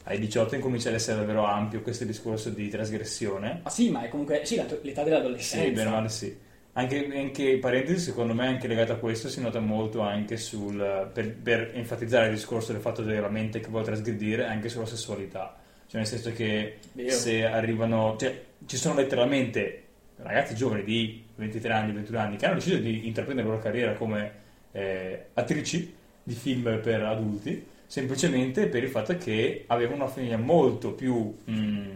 ai 0.06 0.18
18 0.18 0.56
incomincia 0.56 0.90
ad 0.90 0.96
essere 0.96 1.18
davvero 1.20 1.46
ampio 1.46 1.84
questo 1.84 2.06
discorso 2.06 2.50
di 2.50 2.70
trasgressione. 2.70 3.60
Ah 3.62 3.70
sì, 3.70 3.92
ma 3.92 4.02
è 4.04 4.10
comunque 4.10 4.42
sì, 4.46 4.56
l'età 4.82 5.04
dell'adolescenza. 5.04 5.64
Sì, 5.64 5.72
bene 5.74 5.90
o 5.90 5.92
male 5.92 6.10
sì. 6.10 6.48
Anche, 6.80 7.10
anche 7.14 7.58
parentesi, 7.58 8.00
secondo 8.00 8.34
me, 8.34 8.48
anche 8.48 8.68
legata 8.68 8.94
a 8.94 8.96
questo, 8.96 9.28
si 9.28 9.42
nota 9.42 9.60
molto 9.60 10.00
anche 10.00 10.38
sul 10.38 11.10
per, 11.14 11.36
per 11.36 11.72
enfatizzare 11.74 12.28
il 12.28 12.36
discorso 12.36 12.72
del 12.72 12.80
fatto 12.80 13.02
della 13.02 13.28
mente 13.28 13.60
che 13.60 13.68
vuole 13.68 13.84
trasgredire 13.84 14.46
anche 14.46 14.70
sulla 14.70 14.86
sessualità. 14.86 15.60
Cioè, 15.88 16.00
nel 16.00 16.08
senso 16.08 16.32
che 16.32 16.78
Vero. 16.94 17.10
se 17.10 17.44
arrivano, 17.44 18.16
cioè, 18.18 18.44
ci 18.66 18.78
sono 18.78 18.96
letteralmente 18.96 19.84
ragazzi 20.22 20.56
giovani 20.56 20.84
di 20.84 21.22
23 21.36 21.74
anni, 21.74 21.92
21 21.92 22.18
anni 22.18 22.38
che 22.38 22.46
hanno 22.46 22.56
deciso 22.56 22.78
di 22.78 23.08
intraprendere 23.08 23.48
la 23.48 23.54
loro 23.54 23.64
carriera 23.66 23.94
come 23.94 24.32
eh, 24.72 25.26
attrici 25.34 25.94
di 26.24 26.34
film 26.34 26.80
per 26.82 27.04
adulti, 27.04 27.66
semplicemente 27.88 28.68
per 28.68 28.84
il 28.84 28.90
fatto 28.90 29.18
che 29.18 29.66
avevano 29.68 30.04
una 30.04 30.12
famiglia 30.12 30.38
molto 30.38 30.94
più 30.94 31.36
mh, 31.44 31.90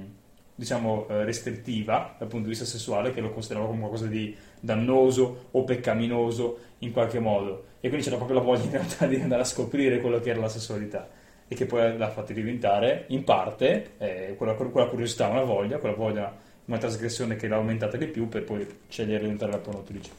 diciamo, 0.55 1.07
eh, 1.09 1.23
restrittiva 1.23 2.15
dal 2.17 2.27
punto 2.27 2.45
di 2.45 2.51
vista 2.51 2.65
sessuale, 2.65 3.11
che 3.11 3.21
lo 3.21 3.31
considerava 3.31 3.67
come 3.67 3.79
qualcosa 3.79 4.07
di 4.07 4.35
dannoso 4.59 5.47
o 5.51 5.63
peccaminoso 5.63 6.59
in 6.79 6.91
qualche 6.91 7.19
modo. 7.19 7.65
E 7.79 7.87
quindi 7.87 8.03
c'era 8.05 8.17
proprio 8.17 8.37
la 8.39 8.45
voglia 8.45 8.63
in 8.65 8.71
realtà 8.71 9.05
di 9.07 9.15
andare 9.15 9.41
a 9.41 9.45
scoprire 9.45 9.99
quello 9.99 10.19
che 10.19 10.29
era 10.29 10.39
la 10.39 10.49
sessualità 10.49 11.09
e 11.47 11.55
che 11.55 11.65
poi 11.65 11.97
l'ha 11.97 12.09
fatto 12.09 12.33
diventare 12.33 13.05
in 13.07 13.23
parte 13.23 13.91
eh, 13.97 14.35
quella, 14.37 14.53
quella 14.53 14.87
curiosità, 14.87 15.27
una 15.27 15.43
voglia, 15.43 15.77
quella 15.77 15.95
voglia, 15.95 16.35
una 16.65 16.77
trasgressione 16.77 17.35
che 17.35 17.47
l'ha 17.47 17.57
aumentata 17.57 17.97
di 17.97 18.07
più 18.07 18.29
per 18.29 18.43
poi 18.43 18.65
scegliere 18.87 19.17
di 19.17 19.23
diventare 19.23 19.51
la 19.51 19.57
pornotrice. 19.57 20.11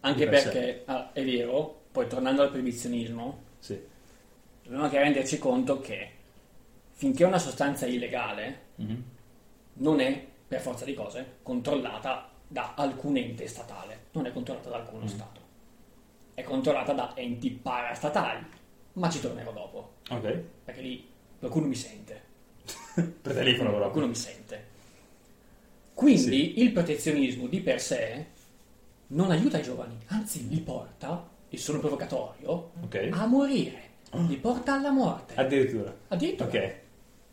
Anche 0.00 0.28
perché, 0.28 0.82
ah, 0.84 1.10
è 1.12 1.24
vero, 1.24 1.82
poi 1.90 2.06
tornando 2.06 2.42
al 2.42 2.50
proibizionismo, 2.50 3.42
Sì. 3.58 3.80
dobbiamo 4.62 4.84
anche 4.84 4.98
renderci 4.98 5.38
conto 5.38 5.80
che 5.80 6.10
finché 6.92 7.24
una 7.24 7.38
sostanza 7.38 7.86
è 7.86 7.88
illegale, 7.88 8.58
Mhm. 8.76 9.04
Non 9.78 10.00
è, 10.00 10.24
per 10.46 10.60
forza 10.60 10.84
di 10.84 10.94
cose, 10.94 11.36
controllata 11.42 12.28
da 12.46 12.74
alcun 12.76 13.16
ente 13.16 13.46
statale, 13.48 14.04
non 14.12 14.26
è 14.26 14.32
controllata 14.32 14.68
da 14.70 14.76
alcuno 14.76 15.04
Mm. 15.04 15.08
Stato. 15.08 15.40
È 16.34 16.42
controllata 16.42 16.92
da 16.92 17.12
enti 17.16 17.50
parastatali, 17.50 18.44
ma 18.94 19.08
ci 19.10 19.20
tornerò 19.20 19.52
dopo, 19.52 19.94
Ok. 20.10 20.42
perché 20.64 20.80
lì 20.80 21.08
qualcuno 21.38 21.66
mi 21.66 21.74
sente. 21.74 22.22
Per 22.94 23.32
telefono 23.34 23.68
però. 23.70 23.80
Qualcuno 23.82 24.06
mi 24.08 24.14
sente. 24.14 24.64
Quindi 25.94 26.60
il 26.62 26.72
protezionismo 26.72 27.46
di 27.46 27.60
per 27.60 27.80
sé 27.80 28.26
non 29.08 29.30
aiuta 29.30 29.58
i 29.58 29.62
giovani, 29.62 29.96
anzi 30.08 30.46
li 30.48 30.60
porta, 30.60 31.26
e 31.48 31.56
sono 31.56 31.78
provocatorio, 31.78 32.72
Ok. 32.82 33.08
a 33.12 33.26
morire. 33.26 33.84
Li 34.12 34.36
porta 34.36 34.74
alla 34.74 34.90
morte. 34.90 35.34
Addirittura. 35.34 35.94
Addirittura. 36.08 36.48
Ok. 36.48 36.74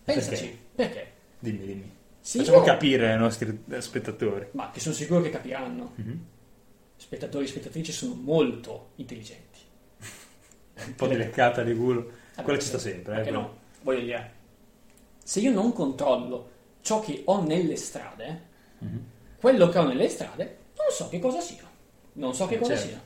Pensaci, 0.04 0.58
perché? 0.76 1.12
Dimmi, 1.40 1.66
dimmi. 1.66 1.92
Facciamo 2.26 2.58
io- 2.58 2.64
capire 2.64 3.12
ai 3.12 3.18
nostri 3.18 3.64
eh, 3.70 3.82
spettatori. 3.82 4.48
Ma 4.52 4.70
che 4.72 4.80
sono 4.80 4.96
sicuro 4.96 5.22
che 5.22 5.30
capiranno. 5.30 5.92
Mhm. 5.96 6.26
Spettatori 6.96 7.44
e 7.46 7.48
spettatrici 7.48 7.92
sono 7.92 8.14
molto 8.16 8.92
intelligenti. 8.96 9.60
Un 10.86 10.96
po' 10.96 11.08
di 11.08 11.16
leccata 11.18 11.64
di 11.64 11.76
culo. 11.76 12.12
Eh, 12.36 12.42
Quella 12.44 12.60
ci 12.60 12.68
sta 12.68 12.78
sempre. 12.80 13.26
Eh, 13.26 13.32
no? 13.32 13.58
Voglio 13.82 14.00
dire, 14.00 14.32
se 15.24 15.40
io 15.42 15.52
non 15.52 15.74
controllo 15.74 16.50
ciò 16.82 17.00
che 17.02 17.22
ho 17.26 17.42
nelle 17.44 17.76
strade, 17.76 18.52
Mhm. 18.80 19.06
quello 19.40 19.68
che 19.70 19.78
ho 19.80 19.86
nelle 19.86 20.08
strade 20.10 20.58
non 20.78 20.88
so 20.92 21.10
che 21.10 21.20
cosa 21.20 21.42
sia. 21.42 21.70
Non 22.14 22.34
so 22.34 22.46
che 22.48 22.56
Eh, 22.56 22.60
cosa 22.60 22.76
certo. 22.76 22.88
sia. 22.90 23.02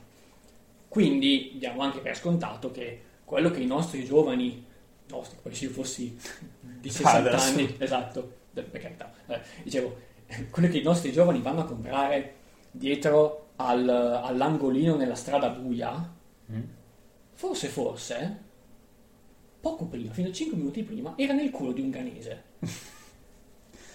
Quindi 0.88 1.56
diamo 1.58 1.82
anche 1.82 2.00
per 2.00 2.16
scontato 2.16 2.72
che 2.72 3.02
quello 3.26 3.50
che 3.52 3.60
i 3.62 3.66
nostri 3.68 4.06
giovani, 4.06 4.66
nostri, 5.10 5.38
come 5.42 5.54
se 5.56 5.66
io 5.66 5.72
fossi 5.72 6.18
di 6.62 6.90
60 6.90 7.30
adesso. 7.32 7.50
anni, 7.50 7.76
esatto, 7.80 8.20
eh, 8.22 8.47
per 8.64 8.82
carità, 8.82 9.12
eh, 9.28 9.40
dicevo, 9.64 9.96
quello 10.52 10.68
che 10.68 10.78
i 10.78 10.84
nostri 10.84 11.12
giovani 11.12 11.42
vanno 11.42 11.62
a 11.62 11.66
comprare 11.66 12.34
dietro 12.72 13.50
al- 13.58 13.90
all'angolino 14.24 14.96
nella 14.96 15.16
strada 15.16 15.50
buia, 15.50 16.14
Mm. 16.52 16.62
forse, 17.34 17.68
forse, 17.68 18.38
poco 19.60 19.86
prima, 19.86 20.14
fino 20.14 20.30
a 20.30 20.32
5 20.32 20.56
minuti 20.58 20.82
prima, 20.84 21.14
era 21.18 21.34
nel 21.34 21.50
culo 21.52 21.72
di 21.74 21.82
un 21.82 21.90
ghanese. 21.90 22.44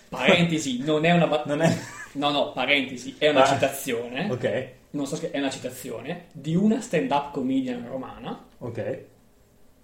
Parentesi, 0.08 0.82
non 0.82 1.04
è 1.04 1.12
una... 1.12 1.26
ba- 1.26 1.44
Non 1.46 1.62
è... 1.62 1.74
No, 2.14 2.30
no, 2.30 2.52
parentesi, 2.52 3.14
è 3.16 3.30
una 3.30 3.42
Ah. 3.44 3.46
citazione, 3.46 4.30
Ok. 4.30 4.68
non 4.90 5.06
so 5.06 5.16
se 5.16 5.30
è 5.30 5.38
una 5.38 5.48
citazione, 5.48 6.26
di 6.32 6.54
una 6.54 6.80
stand-up 6.82 7.32
comedian 7.32 7.86
romana. 7.88 8.44
Ok. 8.58 9.04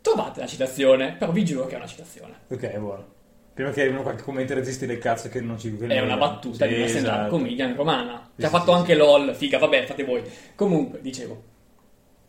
Trovate 0.03 0.41
la 0.41 0.47
citazione, 0.47 1.13
però 1.15 1.33
vi 1.33 1.45
giuro 1.47 1.65
che 1.67 1.75
è 1.75 1.77
una 1.79 1.87
citazione. 1.87 2.35
Ok, 2.49 2.77
buono. 2.79 3.07
Prima 3.59 3.73
che 3.73 3.81
arrivino 3.81 4.03
qualche 4.03 4.23
commento 4.23 4.55
registi 4.55 4.87
del 4.87 4.99
cazzo 4.99 5.29
che 5.29 5.41
non 5.41 5.59
ci... 5.59 5.77
che 5.77 5.89
È 5.89 5.99
una 5.99 6.17
battuta 6.17 6.65
Sì, 6.65 6.73
di 6.73 6.79
una 6.79 6.87
stand-up 6.87 7.13
esatto. 7.13 7.31
comedian 7.31 7.75
romana. 7.75 8.31
Sì, 8.33 8.41
Che 8.41 8.47
ha 8.47 8.51
fatto 8.51 8.71
anche. 8.71 8.95
LOL, 8.95 9.35
figa, 9.35 9.59
vabbè, 9.59 9.85
fate 9.85 10.05
voi. 10.05 10.23
Comunque, 10.55 11.01
dicevo, 11.01 11.43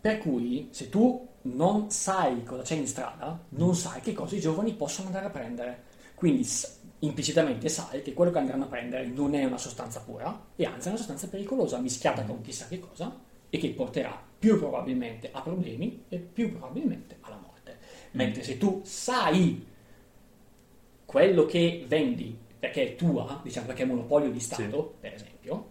per 0.02 0.18
cui 0.18 0.70
se 0.72 0.90
tu 0.90 1.28
non 1.44 1.92
sai 1.92 2.42
cosa 2.44 2.64
c'è 2.64 2.74
in 2.74 2.88
strada, 2.88 3.40
non 3.50 3.76
sai 3.76 4.02
che 4.02 4.14
cosa 4.14 4.36
i 4.36 4.40
giovani 4.40 4.74
possono 4.74 5.06
andare 5.10 5.28
a 5.28 5.30
prendere. 5.30 5.84
Quindi 6.16 6.50
implicitamente 7.02 7.70
sai 7.70 8.02
che 8.02 8.14
quello 8.14 8.32
che 8.32 8.40
andranno 8.40 8.64
a 8.64 8.68
prendere 8.68 9.06
non 9.06 9.36
è 9.36 9.44
una 9.44 9.60
sostanza 9.60 10.00
pura, 10.00 10.48
e 10.56 10.66
anzi 10.66 10.88
è 10.88 10.90
una 10.90 10.98
sostanza 10.98 11.28
pericolosa, 11.28 11.78
mischiata 11.78 12.24
con 12.24 12.42
chissà 12.42 12.66
che 12.68 12.80
cosa, 12.80 13.16
e 13.52 13.58
che 13.60 13.70
porterà 13.70 14.20
più 14.40 14.58
probabilmente 14.58 15.30
a 15.32 15.42
problemi 15.42 16.06
e 16.10 16.18
più 16.18 16.50
probabilmente 16.50 17.18
alla 17.22 17.38
morte. 17.38 17.78
Mentre 18.14 18.42
se 18.42 18.58
tu 18.58 18.82
sai 18.84 19.68
quello 21.10 21.46
che 21.48 21.84
vendi 21.88 22.38
perché 22.60 22.84
è 22.90 22.96
tua, 22.96 23.42
diciamo 23.44 23.66
perché 23.66 23.82
è 23.82 23.86
monopolio 23.88 24.30
di 24.30 24.40
Stato, 24.40 24.94
per 25.00 25.16
esempio, 25.16 25.70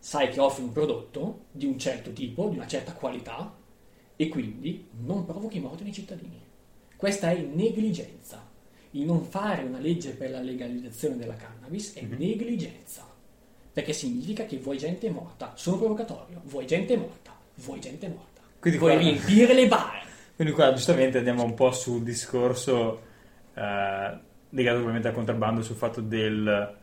sai 0.00 0.28
che 0.30 0.40
offri 0.40 0.64
un 0.64 0.72
prodotto 0.72 1.44
di 1.52 1.66
un 1.66 1.78
certo 1.78 2.12
tipo, 2.12 2.48
di 2.48 2.56
una 2.56 2.66
certa 2.66 2.92
qualità, 2.94 3.54
e 4.16 4.28
quindi 4.28 4.88
non 5.04 5.24
provochi 5.24 5.60
morte 5.60 5.84
nei 5.84 5.92
cittadini. 5.92 6.40
Questa 6.96 7.30
è 7.30 7.38
negligenza. 7.38 8.44
Il 8.90 9.04
non 9.04 9.22
fare 9.22 9.62
una 9.62 9.78
legge 9.78 10.10
per 10.14 10.30
la 10.30 10.40
legalizzazione 10.40 11.16
della 11.16 11.36
cannabis 11.36 11.94
è 11.94 12.02
Mhm. 12.02 12.16
negligenza. 12.18 13.06
Perché 13.72 13.92
significa 13.92 14.46
che 14.46 14.58
vuoi 14.58 14.78
gente 14.78 15.08
morta. 15.10 15.52
Sono 15.54 15.78
provocatorio. 15.78 16.40
Vuoi 16.46 16.66
gente 16.66 16.96
morta. 16.96 17.32
Vuoi 17.54 17.78
gente 17.78 18.08
morta. 18.08 18.40
Quindi 18.58 18.80
vuoi 18.80 18.94
qua- 18.94 19.00
riempire 19.02 19.54
le 19.54 19.68
bare. 19.68 20.02
Quindi 20.34 20.52
qua 20.54 20.72
giustamente 20.72 21.18
andiamo 21.18 21.44
un 21.44 21.54
po' 21.54 21.70
sul 21.70 22.02
discorso 22.02 23.00
eh, 23.54 24.18
legato 24.50 24.78
ovviamente 24.80 25.08
al 25.08 25.14
contrabbando, 25.14 25.62
sul 25.62 25.76
fatto 25.76 26.00
del... 26.00 26.74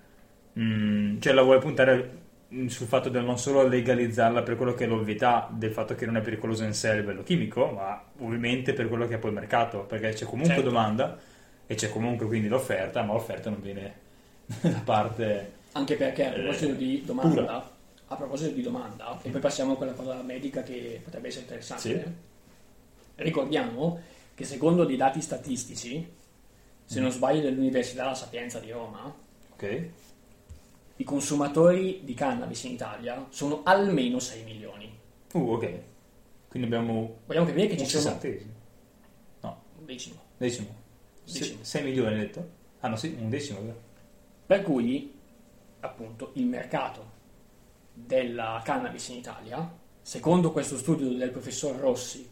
mm, 0.60 1.20
cioè 1.20 1.34
la 1.34 1.42
vuole 1.42 1.60
puntare 1.60 2.26
sul 2.68 2.88
fatto 2.88 3.10
del 3.10 3.26
non 3.26 3.38
solo 3.38 3.68
legalizzarla 3.68 4.42
per 4.42 4.56
quello 4.56 4.74
che 4.74 4.86
è 4.86 4.88
l'ovvietà 4.88 5.50
del 5.52 5.72
fatto 5.72 5.96
che 5.96 6.06
non 6.06 6.16
è 6.18 6.22
pericoloso 6.22 6.64
in 6.64 6.74
sé 6.74 6.90
a 6.90 6.94
livello 6.94 7.22
chimico, 7.24 7.68
ma 7.72 8.02
ovviamente 8.20 8.74
per 8.74 8.88
quello 8.88 9.06
che 9.08 9.16
è 9.16 9.18
poi 9.18 9.32
il 9.32 9.36
mercato, 9.38 9.80
perché 9.82 10.12
c'è 10.14 10.26
comunque 10.26 10.56
Certo. 10.56 10.70
domanda 10.70 11.18
e 11.68 11.76
c'è 11.76 11.90
comunque 11.90 12.26
quindi 12.28 12.48
l'offerta, 12.48 13.04
ma 13.04 13.14
l'offerta 13.14 13.50
non 13.50 13.62
viene 13.62 13.94
da 14.62 14.82
parte... 14.84 15.56
Anche 15.74 15.96
perché 15.96 16.26
a 16.26 16.32
proposito 16.32 16.74
di 16.74 17.04
domanda, 17.06 17.30
Eh, 17.30 17.46
pura. 17.46 17.72
a 18.08 18.16
proposito 18.16 18.54
di 18.54 18.62
domanda, 18.62 19.20
e 19.22 19.30
poi 19.30 19.42
passiamo 19.42 19.74
a 19.74 19.76
quella 19.78 19.92
cosa 19.94 20.22
medica 20.24 20.64
che 20.64 21.02
potrebbe 21.04 21.28
essere 21.28 21.44
interessante. 21.44 21.84
Sì. 22.04 22.04
Ricordiamo 23.16 24.00
che 24.34 24.44
secondo 24.46 24.86
dei 24.86 24.96
dati 24.98 25.22
statistici, 25.22 26.08
se 26.88 27.02
non 27.02 27.12
sbaglio 27.12 27.42
dell'Università 27.42 28.06
La 28.06 28.16
Sapienza 28.16 28.60
di 28.60 28.72
Roma, 28.72 29.14
Ok? 29.54 29.90
i 31.00 31.04
consumatori 31.04 32.00
di 32.06 32.14
cannabis 32.14 32.64
in 32.64 32.72
Italia 32.74 33.26
sono 33.30 33.62
almeno 33.64 34.20
6 34.20 34.44
milioni. 34.46 34.98
Uh, 35.34 35.52
ok. 35.52 35.80
Quindi 36.48 36.68
abbiamo 36.74 37.18
Vogliamo 37.26 37.46
capire 37.46 37.68
che 37.68 37.78
ci 37.78 37.86
sono 37.86 38.02
sessantesimo. 38.04 38.52
No, 39.42 39.62
un 39.80 39.86
decimo. 39.86 40.16
decimo. 40.38 40.74
Decimo. 41.26 41.64
6 41.64 41.84
milioni 41.84 42.14
hai 42.14 42.20
detto? 42.22 42.50
Ah 42.80 42.88
no, 42.88 42.96
sì, 42.96 43.16
un 43.20 43.30
decimo. 43.30 43.62
vero? 43.62 43.82
Per 44.46 44.62
cui, 44.64 45.14
appunto, 45.82 46.32
il 46.36 46.46
mercato 46.46 47.12
della 47.94 48.62
cannabis 48.64 49.10
in 49.10 49.18
Italia, 49.18 49.70
secondo 50.02 50.52
questo 50.54 50.78
studio 50.78 51.10
del 51.10 51.32
professor 51.32 51.76
Rossi 51.76 52.28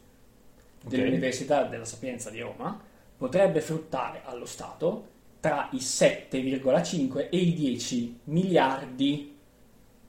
Ok. 0.85 0.89
dell'Università 0.91 1.63
della 1.65 1.83
Sapienza 1.85 2.29
di 2.29 2.39
Roma, 2.39 2.79
potrebbe 3.17 3.61
fruttare 3.61 4.21
allo 4.25 4.45
Stato 4.45 5.13
tra 5.39 5.69
i 5.71 5.77
7,5 5.77 7.29
e 7.29 7.37
i 7.37 7.53
10 7.53 8.19
miliardi 8.25 9.37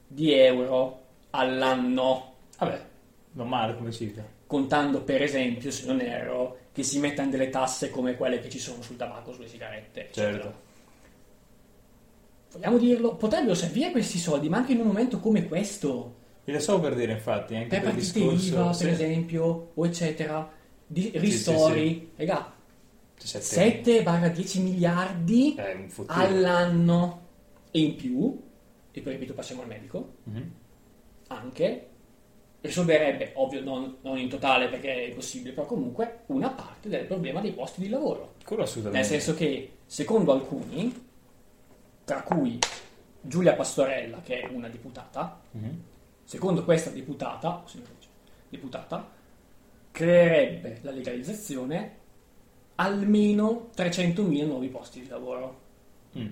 di 0.07 0.33
euro 0.33 1.05
all'anno, 1.31 2.35
Vabbè, 2.59 2.85
non 3.33 3.49
male 3.49 3.77
come 3.77 3.93
cifra. 3.93 4.25
contando 4.47 5.03
per 5.03 5.23
esempio, 5.23 5.71
se 5.71 5.87
non 5.87 6.01
erro, 6.01 6.59
che 6.73 6.83
si 6.83 6.99
mettano 6.99 7.31
delle 7.31 7.51
tasse 7.51 7.91
come 7.91 8.17
quelle 8.17 8.41
che 8.41 8.49
ci 8.49 8.59
sono 8.59 8.83
sul 8.83 8.97
tabacco, 8.97 9.33
sulle 9.33 9.49
sigarette, 9.49 10.09
eccetera. 10.09 10.43
Certo. 10.43 10.65
Vogliamo 12.53 12.79
dirlo? 12.79 13.17
Potrebbero 13.17 13.55
servire 13.55 13.91
questi 13.91 14.19
soldi, 14.19 14.49
ma 14.49 14.59
anche 14.59 14.73
in 14.73 14.81
un 14.81 14.87
momento 14.87 15.21
come 15.21 15.47
questo, 15.47 16.15
lo 16.53 16.61
stavo 16.61 16.81
per 16.81 16.95
dire 16.95 17.13
infatti, 17.13 17.55
anche 17.57 17.69
per 17.69 17.81
per 17.81 17.91
partite 17.91 18.19
discorso... 18.21 18.55
IVA, 18.55 18.73
sì, 18.73 18.85
per 18.85 18.93
esempio, 18.93 19.71
o 19.75 19.85
eccetera, 19.85 20.53
di 20.87 21.03
sì, 21.03 21.19
ristori, 21.19 22.13
regà, 22.15 22.37
sette- 22.37 22.56
7-10 23.19 24.61
miliardi 24.63 25.55
all'anno 26.09 27.23
e 27.71 27.81
in 27.81 27.97
più, 27.97 28.41
e 28.91 29.01
poi 29.01 29.13
ripeto 29.13 29.35
passiamo 29.35 29.63
al 29.63 29.69
medico, 29.69 30.15
Mhm. 30.25 30.51
anche, 31.29 31.89
risolverebbe, 32.61 33.33
ovvio 33.35 33.63
non, 33.63 33.97
non 34.03 34.19
in 34.19 34.29
totale 34.29 34.69
perché 34.69 34.93
è 34.95 35.09
impossibile, 35.09 35.53
però 35.55 35.67
comunque 35.67 36.21
una 36.27 36.51
parte 36.51 36.89
del 36.89 37.05
problema 37.07 37.41
dei 37.41 37.53
posti 37.53 37.81
di 37.81 37.89
lavoro. 37.89 38.35
Quello 38.45 38.63
assolutamente. 38.63 39.09
Nel 39.09 39.21
senso 39.21 39.37
che, 39.39 39.73
secondo 39.87 40.33
alcuni, 40.33 41.05
tra 42.05 42.23
cui 42.23 42.59
Giulia 43.21 43.55
Pastorella, 43.55 44.21
che 44.21 44.41
è 44.41 44.49
una 44.53 44.69
deputata, 44.69 45.41
Mhm. 45.53 45.83
secondo 46.25 46.65
questa 46.65 46.91
deputata, 46.91 47.65
deputata, 48.49 49.11
creerebbe 49.91 50.79
la 50.83 50.91
legalizzazione 50.91 52.05
almeno 52.77 53.71
300.000 53.77 54.47
nuovi 54.47 54.69
posti 54.69 55.01
di 55.01 55.09
lavoro. 55.09 55.61
Mm. 56.19 56.29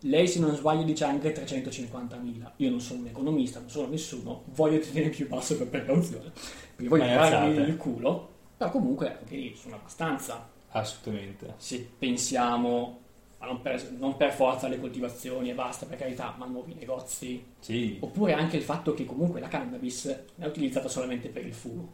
Lei, 0.00 0.28
se 0.28 0.40
non 0.40 0.54
sbaglio, 0.54 0.82
dice 0.82 1.04
anche 1.04 1.34
350.000. 1.34 2.52
Io 2.56 2.70
non 2.70 2.80
sono 2.80 3.00
un 3.00 3.06
economista, 3.06 3.60
non 3.60 3.70
sono 3.70 3.88
nessuno, 3.88 4.44
voglio 4.54 4.78
tenere 4.78 5.08
più 5.08 5.26
basso 5.28 5.56
per 5.56 5.68
precauzione. 5.68 6.32
Perché 6.76 6.88
voglio 6.88 7.04
farmi 7.04 7.56
il 7.56 7.76
culo, 7.76 8.34
però 8.56 8.70
comunque 8.70 9.18
anche 9.18 9.36
lì 9.36 9.54
sono 9.56 9.76
abbastanza. 9.76 10.48
Assolutamente. 10.68 11.54
Se 11.56 11.88
pensiamo, 11.98 13.00
ma 13.38 13.46
non 13.46 13.62
per, 13.62 13.90
non 13.92 14.16
per 14.16 14.32
forza 14.32 14.66
alle 14.66 14.78
coltivazioni 14.78 15.50
e 15.50 15.54
basta, 15.54 15.86
per 15.86 15.98
carità, 15.98 16.34
ma 16.36 16.46
nuovi 16.46 16.74
negozi. 16.74 17.44
Sì, 17.58 17.96
Oppure 18.00 18.34
anche 18.34 18.56
il 18.58 18.62
fatto 18.62 18.94
che 18.94 19.06
comunque 19.06 19.40
la 19.40 19.48
cannabis 19.48 20.04
non 20.36 20.46
è 20.46 20.50
utilizzata 20.50 20.88
solamente 20.88 21.28
per 21.28 21.44
il 21.46 21.54
fumo, 21.54 21.92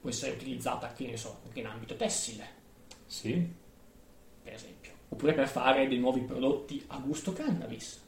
può 0.00 0.08
essere 0.08 0.32
utilizzata, 0.32 0.92
che 0.92 1.06
ne 1.06 1.16
so, 1.16 1.40
anche 1.44 1.60
in 1.60 1.66
ambito 1.66 1.96
tessile, 1.96 2.58
sì. 3.10 3.52
per 4.44 4.52
esempio. 4.52 4.92
Oppure 5.08 5.32
per 5.32 5.48
fare 5.48 5.88
dei 5.88 5.98
nuovi 5.98 6.20
prodotti 6.20 6.82
a 6.88 6.98
gusto 7.04 7.32
cannabis. 7.32 8.00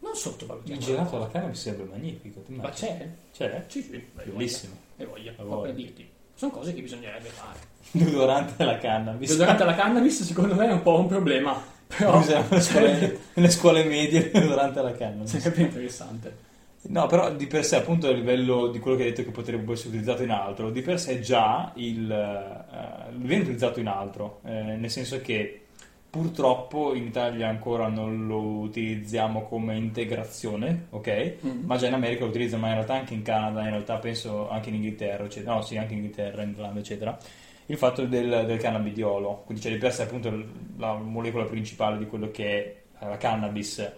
Non 0.00 0.14
sottovalutiamo. 0.16 0.78
Il 0.80 0.84
gelato 0.84 1.16
alla 1.16 1.28
cannabis 1.28 1.60
sembra 1.60 1.86
magnifico. 1.86 2.42
Ma 2.46 2.70
c'è? 2.70 3.08
C'è? 3.32 3.64
Sì, 3.68 3.82
sì, 3.82 4.04
Bellissimo. 4.12 4.74
voglia. 4.96 4.96
Hai 4.96 5.06
voglia, 5.06 5.32
proprio 5.32 5.56
voglia. 5.56 5.72
per 5.72 5.80
dirti. 5.80 6.08
Sono 6.34 6.50
cose 6.52 6.74
che 6.74 6.82
bisognerebbe 6.82 7.28
fare. 7.28 7.58
L'odorante 8.04 8.62
alla 8.62 8.78
cannabis. 8.78 9.36
Durante 9.36 9.64
la 9.64 9.74
cannabis 9.74 10.22
secondo 10.22 10.54
me 10.56 10.66
è 10.68 10.72
un 10.72 10.82
po' 10.82 10.98
un 10.98 11.06
problema, 11.06 11.60
però 11.86 12.18
Usiamo 12.18 12.46
nelle 12.50 12.60
scuole, 12.62 13.18
nelle 13.34 13.50
scuole 13.50 13.84
medie 13.84 14.30
l'odorante 14.34 14.78
alla 14.80 14.92
cannabis. 14.92 15.36
sarebbe 15.36 15.62
interessante. 15.62 16.36
No, 16.80 17.06
però 17.06 17.34
di 17.34 17.46
per 17.46 17.64
sé, 17.64 17.76
appunto, 17.76 18.08
a 18.08 18.12
livello 18.12 18.68
di 18.68 18.78
quello 18.78 18.96
che 18.96 19.02
hai 19.02 19.10
detto 19.10 19.24
che 19.24 19.30
potrebbe 19.30 19.72
essere 19.72 19.88
utilizzato 19.88 20.22
in 20.22 20.30
altro, 20.30 20.70
di 20.70 20.80
per 20.80 20.98
sé 20.98 21.20
già 21.20 21.72
il, 21.74 22.10
eh, 22.10 23.12
viene 23.16 23.42
utilizzato 23.42 23.80
in 23.80 23.88
altro, 23.88 24.40
eh, 24.44 24.76
nel 24.76 24.90
senso 24.90 25.20
che 25.20 25.62
purtroppo 26.10 26.94
in 26.94 27.04
Italia 27.04 27.48
ancora 27.48 27.88
non 27.88 28.26
lo 28.26 28.40
utilizziamo 28.40 29.42
come 29.42 29.76
integrazione, 29.76 30.86
ok? 30.90 31.34
Mm. 31.44 31.64
Ma 31.66 31.76
già 31.76 31.88
in 31.88 31.94
America 31.94 32.24
lo 32.24 32.30
utilizzano, 32.30 32.62
ma 32.62 32.68
in 32.68 32.74
realtà 32.74 32.94
anche 32.94 33.14
in 33.14 33.22
Canada, 33.22 33.62
in 33.62 33.70
realtà 33.70 33.96
penso 33.98 34.48
anche 34.48 34.70
in 34.70 34.76
Inghilterra, 34.76 35.24
eccetera. 35.24 35.54
No, 35.54 35.62
sì, 35.62 35.76
anche 35.76 35.92
in 35.92 35.98
Inghilterra, 35.98 36.42
in 36.42 36.50
Irlanda, 36.50 36.80
eccetera. 36.80 37.18
Il 37.66 37.76
fatto 37.76 38.06
del, 38.06 38.44
del 38.46 38.58
cannabidiolo, 38.58 39.42
quindi 39.44 39.62
c'è 39.62 39.70
di 39.70 39.76
per 39.76 39.92
sé 39.92 40.04
appunto 40.04 40.32
la 40.78 40.94
molecola 40.94 41.44
principale 41.44 41.98
di 41.98 42.06
quello 42.06 42.30
che 42.30 42.82
è 42.98 43.04
la 43.04 43.18
cannabis, 43.18 43.92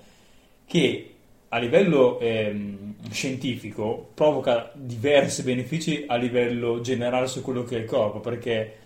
che 0.66 1.14
a 1.52 1.58
livello 1.58 2.18
ehm, 2.20 2.94
scientifico 3.10 4.10
provoca 4.14 4.70
diversi 4.74 5.42
benefici 5.42 6.04
a 6.06 6.14
livello 6.16 6.80
generale 6.80 7.26
su 7.26 7.42
quello 7.42 7.64
che 7.64 7.76
è 7.76 7.80
il 7.80 7.86
corpo, 7.86 8.20
perché 8.20 8.76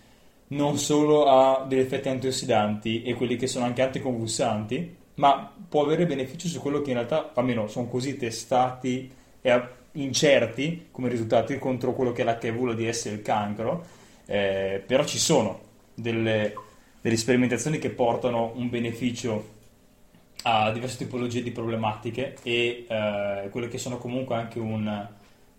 non 0.48 0.78
solo 0.78 1.26
ha 1.26 1.64
degli 1.66 1.80
effetti 1.80 2.08
antiossidanti 2.08 3.02
e 3.02 3.14
quelli 3.14 3.36
che 3.36 3.46
sono 3.46 3.66
anche 3.66 3.82
anticonvulsanti, 3.82 4.96
ma 5.16 5.52
può 5.68 5.82
avere 5.84 6.06
benefici 6.06 6.48
su 6.48 6.60
quello 6.60 6.80
che 6.80 6.90
in 6.90 6.96
realtà, 6.96 7.32
almeno 7.34 7.66
sono 7.66 7.86
così 7.86 8.16
testati 8.16 9.10
e 9.42 9.62
incerti 9.92 10.86
come 10.90 11.08
risultati 11.08 11.58
contro 11.58 11.92
quello 11.92 12.12
che 12.12 12.22
è 12.22 12.24
l'HIV, 12.24 12.64
l'AIDS 12.64 13.06
e 13.06 13.10
il 13.10 13.22
cancro, 13.22 13.84
eh, 14.24 14.82
però 14.84 15.04
ci 15.04 15.18
sono 15.18 15.60
delle, 15.94 16.54
delle 17.00 17.16
sperimentazioni 17.16 17.78
che 17.78 17.90
portano 17.90 18.52
un 18.54 18.70
beneficio 18.70 19.52
a 20.46 20.70
diverse 20.72 20.98
tipologie 20.98 21.42
di 21.42 21.50
problematiche 21.50 22.36
e 22.42 22.84
eh, 22.86 23.48
quelle 23.50 23.68
che 23.68 23.78
sono 23.78 23.96
comunque 23.98 24.34
anche 24.34 24.58
un, 24.58 25.08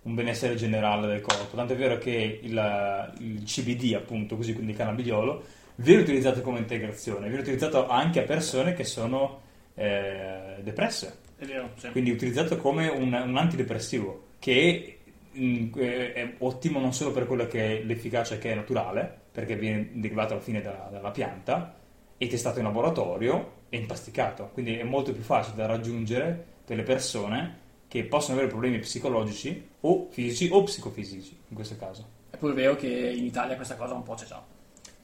un 0.01 0.13
benessere 0.13 0.55
generale 0.55 1.07
del 1.07 1.21
corpo. 1.21 1.55
Tanto 1.55 1.73
è 1.73 1.75
vero 1.75 1.97
che 1.97 2.39
il, 2.41 3.13
il 3.19 3.43
CBD, 3.43 3.93
appunto, 3.95 4.35
così 4.35 4.53
quindi 4.53 4.71
il 4.71 4.77
cannabidiolo, 4.77 5.43
viene 5.75 6.03
utilizzato 6.03 6.41
come 6.41 6.59
integrazione, 6.59 7.27
viene 7.27 7.41
utilizzato 7.41 7.87
anche 7.87 8.21
a 8.21 8.23
persone 8.23 8.73
che 8.73 8.83
sono 8.83 9.41
eh, 9.73 10.57
depresse, 10.61 11.17
È 11.37 11.45
vero, 11.45 11.71
sì. 11.75 11.89
quindi 11.89 12.11
utilizzato 12.11 12.57
come 12.57 12.87
un, 12.87 13.11
un 13.11 13.37
antidepressivo 13.37 14.23
che 14.37 14.99
mm, 15.37 15.73
è 15.73 16.33
ottimo 16.39 16.79
non 16.79 16.93
solo 16.93 17.11
per 17.11 17.25
quella 17.25 17.47
che 17.47 17.79
è 17.79 17.83
l'efficacia 17.83 18.37
che 18.37 18.51
è 18.51 18.55
naturale, 18.55 19.23
perché 19.31 19.55
viene 19.55 19.89
derivato 19.93 20.33
alla 20.33 20.43
fine 20.43 20.61
dalla, 20.61 20.87
dalla 20.91 21.11
pianta, 21.11 21.75
è 22.17 22.27
testato 22.27 22.59
in 22.59 22.65
laboratorio 22.65 23.63
e 23.75 23.79
impasticato, 23.79 24.49
quindi 24.53 24.77
è 24.77 24.83
molto 24.83 25.11
più 25.11 25.21
facile 25.23 25.55
da 25.57 25.65
raggiungere 25.65 26.43
per 26.65 26.77
le 26.77 26.83
persone 26.83 27.63
che 27.87 28.03
possono 28.03 28.33
avere 28.35 28.49
problemi 28.49 28.79
psicologici 28.79 29.67
o 29.81 30.07
fisici 30.09 30.49
o 30.51 30.63
psicofisici 30.63 31.37
in 31.49 31.55
questo 31.55 31.75
caso. 31.77 32.05
È 32.29 32.37
pure 32.37 32.53
vero 32.53 32.75
che 32.75 32.87
in 32.87 33.23
Italia 33.25 33.55
questa 33.55 33.75
cosa 33.75 33.93
un 33.93 34.03
po' 34.03 34.15
c'è 34.15 34.25
già. 34.25 34.43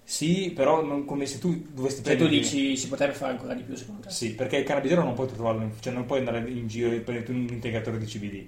Sì, 0.04 0.52
però 0.54 0.84
non 0.84 1.06
come 1.06 1.26
se 1.26 1.40
tu 1.40 1.68
dovessi 1.74 2.04
Cioè 2.04 2.14
tu 2.16 2.24
prendere- 2.26 2.42
dici 2.42 2.76
si 2.76 2.88
potrebbe 2.90 3.14
fare 3.14 3.32
ancora 3.32 3.54
di 3.54 3.62
più 3.64 3.76
secondo 3.76 4.02
te? 4.02 4.10
Sì, 4.10 4.34
perché 4.36 4.58
il 4.58 4.66
cannabidiolo 4.66 5.04
non 5.04 5.14
puoi 5.14 5.28
trovarlo, 5.28 5.62
in- 5.62 5.72
cioè 5.80 5.94
non 5.94 6.06
puoi 6.06 6.20
andare 6.20 6.40
in 6.50 6.68
giro 6.68 6.92
e 6.92 7.00
prendere 7.00 7.32
un 7.32 7.48
integratore 7.50 7.98
di 7.98 8.06
CBD. 8.06 8.46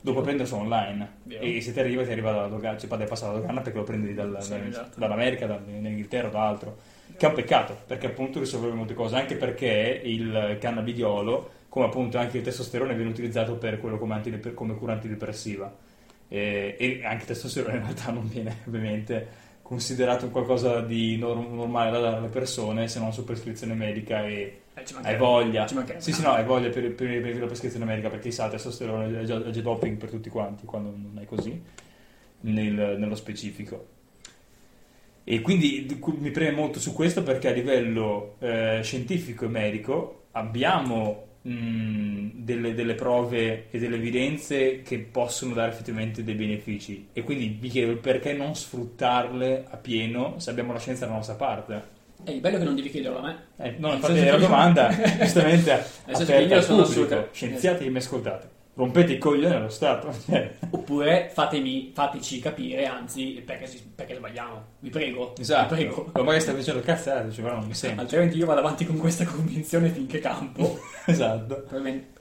Lo 0.00 0.12
puoi 0.12 0.24
prendere 0.24 0.48
solo 0.48 0.62
online. 0.62 1.14
Vero. 1.24 1.44
E 1.44 1.60
se 1.60 1.72
ti 1.72 1.78
arriva, 1.80 2.04
ti 2.04 2.10
arriva 2.10 2.32
dalla 2.32 2.46
dogana, 2.48 2.76
cioè 2.78 2.88
passare 3.06 3.34
la 3.34 3.38
dogana 3.40 3.60
perché 3.60 3.78
lo 3.78 3.84
prendi 3.84 4.14
dal- 4.14 4.36
Sì, 4.40 4.48
dal- 4.50 4.66
esatto. 4.66 4.98
dall'America, 4.98 5.46
dall'Inghilterra 5.46 6.28
o 6.28 6.30
da 6.30 6.46
altro. 6.48 6.76
Che 7.16 7.24
è 7.24 7.28
un 7.28 7.34
peccato, 7.34 7.76
perché 7.86 8.06
appunto 8.06 8.38
risolve 8.38 8.70
molte 8.70 8.94
cose, 8.94 9.16
anche 9.16 9.36
perché 9.36 10.00
il 10.04 10.56
cannabidiolo, 10.60 11.50
come 11.68 11.86
appunto 11.86 12.18
anche 12.18 12.38
il 12.38 12.42
testosterone, 12.44 12.94
viene 12.94 13.10
utilizzato 13.10 13.56
per 13.56 13.78
quello 13.80 13.98
come, 13.98 14.14
antidep- 14.14 14.54
come 14.54 14.74
cura 14.74 14.92
antidepressiva. 14.92 15.74
E, 16.28 16.76
e 16.78 17.00
anche 17.04 17.22
il 17.22 17.28
testosterone 17.28 17.76
in 17.76 17.82
realtà 17.82 18.10
non 18.10 18.28
viene 18.28 18.56
ovviamente 18.66 19.44
considerato 19.62 20.28
qualcosa 20.30 20.80
di 20.80 21.16
nor- 21.16 21.38
normale 21.48 21.90
da 21.90 21.98
dare 22.00 22.16
alle 22.16 22.28
persone 22.28 22.86
se 22.88 22.98
non 23.00 23.12
su 23.12 23.24
prescrizione 23.24 23.74
medica 23.74 24.24
e 24.26 24.60
Eh, 24.74 24.82
hai 25.02 25.16
voglia. 25.16 25.66
Sì, 25.66 26.12
sì, 26.12 26.22
no, 26.22 26.30
hai 26.32 26.44
voglia 26.44 26.68
per, 26.68 26.94
per, 26.94 27.20
per 27.20 27.38
la 27.40 27.46
prescrizione 27.46 27.84
medica 27.84 28.08
perché 28.10 28.30
sa, 28.30 28.48
testosterone 28.48 29.20
è 29.20 29.24
già, 29.24 29.42
è 29.42 29.50
già 29.50 29.60
doping 29.60 29.96
per 29.96 30.10
tutti 30.10 30.28
quanti 30.28 30.66
quando 30.66 30.90
non 30.90 31.18
è 31.20 31.24
così, 31.24 31.60
nel- 32.40 32.96
nello 32.98 33.14
specifico. 33.14 33.94
E 35.28 35.40
quindi 35.40 36.00
mi 36.20 36.30
preme 36.30 36.54
molto 36.54 36.78
su 36.78 36.92
questo 36.92 37.24
perché 37.24 37.48
a 37.48 37.52
livello 37.52 38.36
eh, 38.38 38.78
scientifico 38.84 39.46
e 39.46 39.48
medico 39.48 40.26
abbiamo 40.30 41.38
mh, 41.42 42.28
delle, 42.32 42.74
delle 42.74 42.94
prove 42.94 43.66
e 43.68 43.78
delle 43.80 43.96
evidenze 43.96 44.82
che 44.82 45.00
possono 45.00 45.52
dare 45.52 45.72
effettivamente 45.72 46.22
dei 46.22 46.36
benefici. 46.36 47.08
E 47.12 47.24
quindi 47.24 47.56
vi 47.60 47.68
chiedo 47.68 47.96
perché 47.96 48.34
non 48.34 48.54
sfruttarle 48.54 49.64
a 49.68 49.76
pieno 49.78 50.34
se 50.36 50.50
abbiamo 50.50 50.72
la 50.72 50.78
scienza 50.78 51.06
dalla 51.06 51.16
nostra 51.16 51.34
parte. 51.34 51.94
È 52.22 52.30
il 52.30 52.38
bello 52.40 52.58
che 52.58 52.64
non 52.64 52.76
devi 52.76 52.88
chiederlo 52.88 53.18
a 53.18 53.22
me. 53.22 53.36
Eh, 53.56 53.74
no, 53.78 53.94
infatti 53.94 54.14
senso 54.14 54.30
la 54.30 54.38
domanda 54.38 54.88
giustamente 55.18 55.72
aperta 55.72 56.56
al 56.56 56.64
pubblico. 56.64 57.28
Scienziati 57.32 57.82
che 57.82 57.90
mi 57.90 57.98
ascoltate, 57.98 58.48
rompete 58.76 59.14
i 59.14 59.18
coglioni 59.18 59.54
allo 59.54 59.68
Stato. 59.68 60.14
Cioè, 60.24 60.54
Oppure 60.70 61.30
fatemi, 61.32 61.90
fateci 61.92 62.38
capire, 62.38 62.86
anzi, 62.86 63.42
perché, 63.44 63.68
perché 63.94 64.14
sbagliamo. 64.14 64.64
Vi 64.78 64.90
prego. 64.90 65.34
esatto, 65.36 65.74
Vi 65.74 65.84
prego. 65.84 66.10
ma 66.14 66.22
magari 66.22 66.40
stai 66.40 66.54
dicendo 66.54 66.80
cazzate, 66.80 67.32
cioè, 67.32 67.50
non 67.50 67.66
mi 67.66 67.74
sento. 67.74 68.00
Altrimenti 68.00 68.36
io 68.36 68.46
vado 68.46 68.60
avanti 68.60 68.86
con 68.86 68.96
questa 68.98 69.24
convinzione 69.24 69.88
finché 69.88 70.18
campo. 70.20 70.78
esatto, 71.06 71.64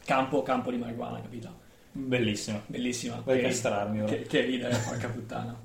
campo, 0.03 0.41
campo 0.43 0.71
di 0.71 0.77
marijuana, 0.77 1.21
capito? 1.21 1.63
Bellissima. 1.91 3.21
Vai 3.23 3.37
a 3.37 3.41
Che- 3.41 3.47
castrarmi 3.47 4.01
ora. 4.01 4.11
Che, 4.11 4.21
che 4.23 4.41
ridere, 4.41 4.75
porca 4.85 5.07
puttana. 5.07 5.57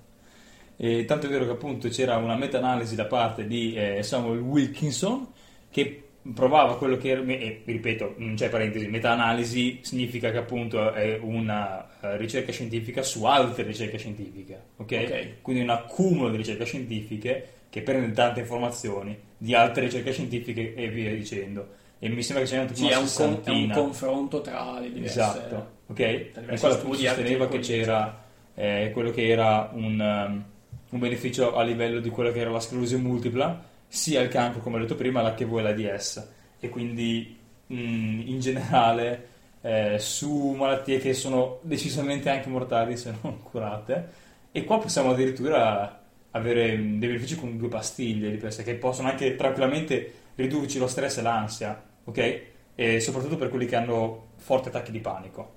E 0.77 1.05
tanto 1.05 1.27
è 1.27 1.29
vero 1.29 1.45
che 1.45 1.51
appunto 1.51 1.89
c'era 1.89 2.17
una 2.17 2.37
meta-analisi 2.37 2.95
da 2.95 3.05
parte 3.05 3.47
di 3.47 3.75
eh, 3.75 4.03
Samuel 4.03 4.39
Wilkinson 4.41 5.27
che 5.71 6.10
provava 6.35 6.77
quello 6.77 6.97
che 6.97 7.09
era, 7.09 7.23
e 7.23 7.63
ripeto, 7.65 8.15
non 8.19 8.35
c'è 8.35 8.49
parentesi, 8.49 8.87
meta-analisi 8.89 9.79
significa 9.83 10.31
che 10.31 10.37
appunto 10.39 10.93
è 10.93 11.19
una 11.21 11.89
eh, 12.01 12.17
ricerca 12.17 12.53
scientifica 12.53 13.03
su 13.03 13.25
altre 13.25 13.63
ricerche 13.65 13.99
scientifiche, 13.99 14.61
ok? 14.77 15.03
Ok. 15.05 15.29
Quindi 15.43 15.63
un 15.63 15.71
accumulo 15.71 16.31
di 16.31 16.37
ricerche 16.37 16.65
scientifiche 16.65 17.49
che 17.71 17.83
prende 17.83 18.13
tante 18.13 18.41
informazioni 18.41 19.17
di 19.39 19.55
altre 19.55 19.85
ricerche 19.85 20.13
scientifiche 20.13 20.75
e 20.75 20.89
via 20.89 21.15
dicendo. 21.15 21.79
E 21.99 22.09
mi 22.09 22.23
sembra 22.23 22.45
che 22.45 22.67
tipo 22.67 22.75
Sì, 22.75 22.85
una 22.87 22.99
un, 22.99 23.11
con- 23.13 23.41
è 23.45 23.51
un 23.51 23.71
confronto 23.71 24.41
tra 24.41 24.81
le 24.81 24.93
diverse... 24.93 25.21
Esatto, 25.21 25.71
ok? 25.87 25.99
In 25.99 26.57
quella 26.59 26.75
studi, 26.75 27.07
sosteneva 27.07 27.49
che 27.49 27.59
c'era 27.59 28.23
eh, 28.55 28.91
quello 28.93 29.11
che 29.11 29.29
era 29.29 29.71
un, 29.73 30.01
um, 30.01 30.45
un 30.91 30.99
beneficio 30.99 31.55
a 31.55 31.63
livello 31.63 32.01
di 32.01 32.09
quella 32.09 32.33
che 32.33 32.41
era 32.41 32.51
la 32.51 32.61
sclerosi 32.61 32.97
multipla, 32.97 33.69
sia 33.93 34.21
il 34.21 34.29
cancro, 34.29 34.61
come 34.61 34.77
ho 34.77 34.81
detto 34.81 34.95
prima, 34.95 35.21
l'HIV 35.21 35.59
e 35.59 35.63
l'AIDS. 35.63 36.29
E 36.61 36.69
quindi 36.69 37.37
mh, 37.67 37.75
in 37.75 38.39
generale 38.39 39.29
eh, 39.63 39.99
su 39.99 40.53
malattie 40.53 40.99
che 40.99 41.13
sono 41.13 41.59
decisamente 41.63 42.31
anche 42.31 42.49
mortali 42.49 42.97
se 42.97 43.13
non 43.21 43.43
curate. 43.43 44.29
E 44.53 44.65
qua 44.65 44.79
possiamo 44.79 45.11
addirittura 45.11 46.03
avere 46.31 46.77
mh, 46.77 46.99
dei 47.01 47.09
benefici 47.09 47.35
con 47.35 47.57
due 47.59 47.69
pastiglie 47.69 48.31
di 48.31 48.37
per 48.37 48.53
sé, 48.53 48.63
che 48.63 48.75
possono 48.75 49.09
anche 49.09 49.35
tranquillamente 49.35 50.15
ridurci 50.37 50.79
lo 50.79 50.87
stress 50.87 51.19
e 51.19 51.23
l'ansia, 51.23 51.83
ok? 52.05 52.43
E 52.77 53.01
soprattutto 53.01 53.37
per 53.37 53.49
quelli 53.49 53.67
che 53.67 53.75
hanno 53.75 54.29
forti 54.37 54.69
attacchi 54.69 54.93
di 54.93 55.01
panico 55.01 55.55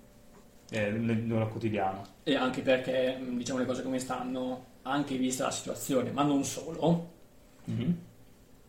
eh, 0.71 0.89
nel, 0.89 1.17
nel 1.17 1.47
quotidiano. 1.49 2.03
E 2.23 2.35
anche 2.35 2.61
perché, 2.61 3.15
mh, 3.15 3.37
diciamo 3.37 3.59
le 3.59 3.65
cose 3.65 3.83
come 3.83 3.99
stanno, 3.99 4.65
anche 4.81 5.17
vista 5.17 5.45
la 5.45 5.51
situazione, 5.51 6.09
ma 6.11 6.23
non 6.23 6.43
solo, 6.43 7.11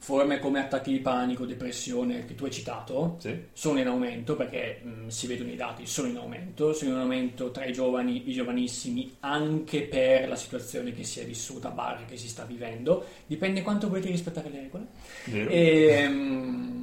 forme 0.05 0.39
come 0.39 0.61
attacchi 0.61 0.91
di 0.93 0.99
panico, 0.99 1.47
depressione 1.47 2.27
che 2.27 2.35
tu 2.35 2.45
hai 2.45 2.51
citato 2.51 3.17
Sì. 3.21 3.45
sono 3.55 3.79
in 3.81 3.87
aumento 3.87 4.37
perché 4.37 4.81
mh, 4.83 5.07
si 5.07 5.27
vedono 5.27 5.51
i 5.51 5.57
dati, 5.57 5.87
sono 5.87 6.09
in 6.09 6.19
aumento, 6.19 6.75
sono 6.75 6.91
in 6.91 6.99
aumento 6.99 7.51
tra 7.51 7.65
i 7.65 7.73
giovani, 7.73 8.29
i 8.29 8.33
giovanissimi, 8.35 9.17
anche 9.21 9.81
per 9.85 10.29
la 10.29 10.37
situazione 10.37 10.93
che 10.93 11.05
si 11.05 11.21
è 11.21 11.25
vissuta, 11.25 11.71
barra 11.71 12.05
che 12.05 12.19
si 12.19 12.29
sta 12.29 12.45
vivendo, 12.45 13.03
dipende 13.27 13.63
quanto 13.63 13.89
volete 13.89 14.09
rispettare 14.11 14.51
le 14.51 14.61
regole. 14.61 14.87
Vero? 15.25 15.49
Ehm, 15.51 16.83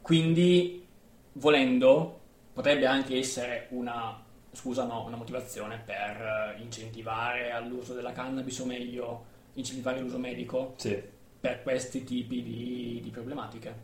quindi, 0.00 0.86
volendo, 1.34 2.20
potrebbe 2.54 2.86
anche 2.86 3.14
essere 3.18 3.66
una, 3.72 4.22
scusa 4.52 4.84
no, 4.84 5.04
una 5.04 5.16
motivazione 5.16 5.82
per 5.84 6.56
eh, 6.56 6.62
incentivare 6.62 7.50
all'uso 7.50 7.92
della 7.92 8.12
cannabis 8.12 8.58
o 8.60 8.64
meglio 8.64 9.24
incentivare 9.54 10.00
l'uso 10.00 10.16
medico 10.16 10.72
Sì. 10.78 10.98
Per 11.42 11.60
questi 11.64 12.04
tipi 12.04 12.40
di, 12.40 13.00
di 13.02 13.10
problematiche. 13.10 13.74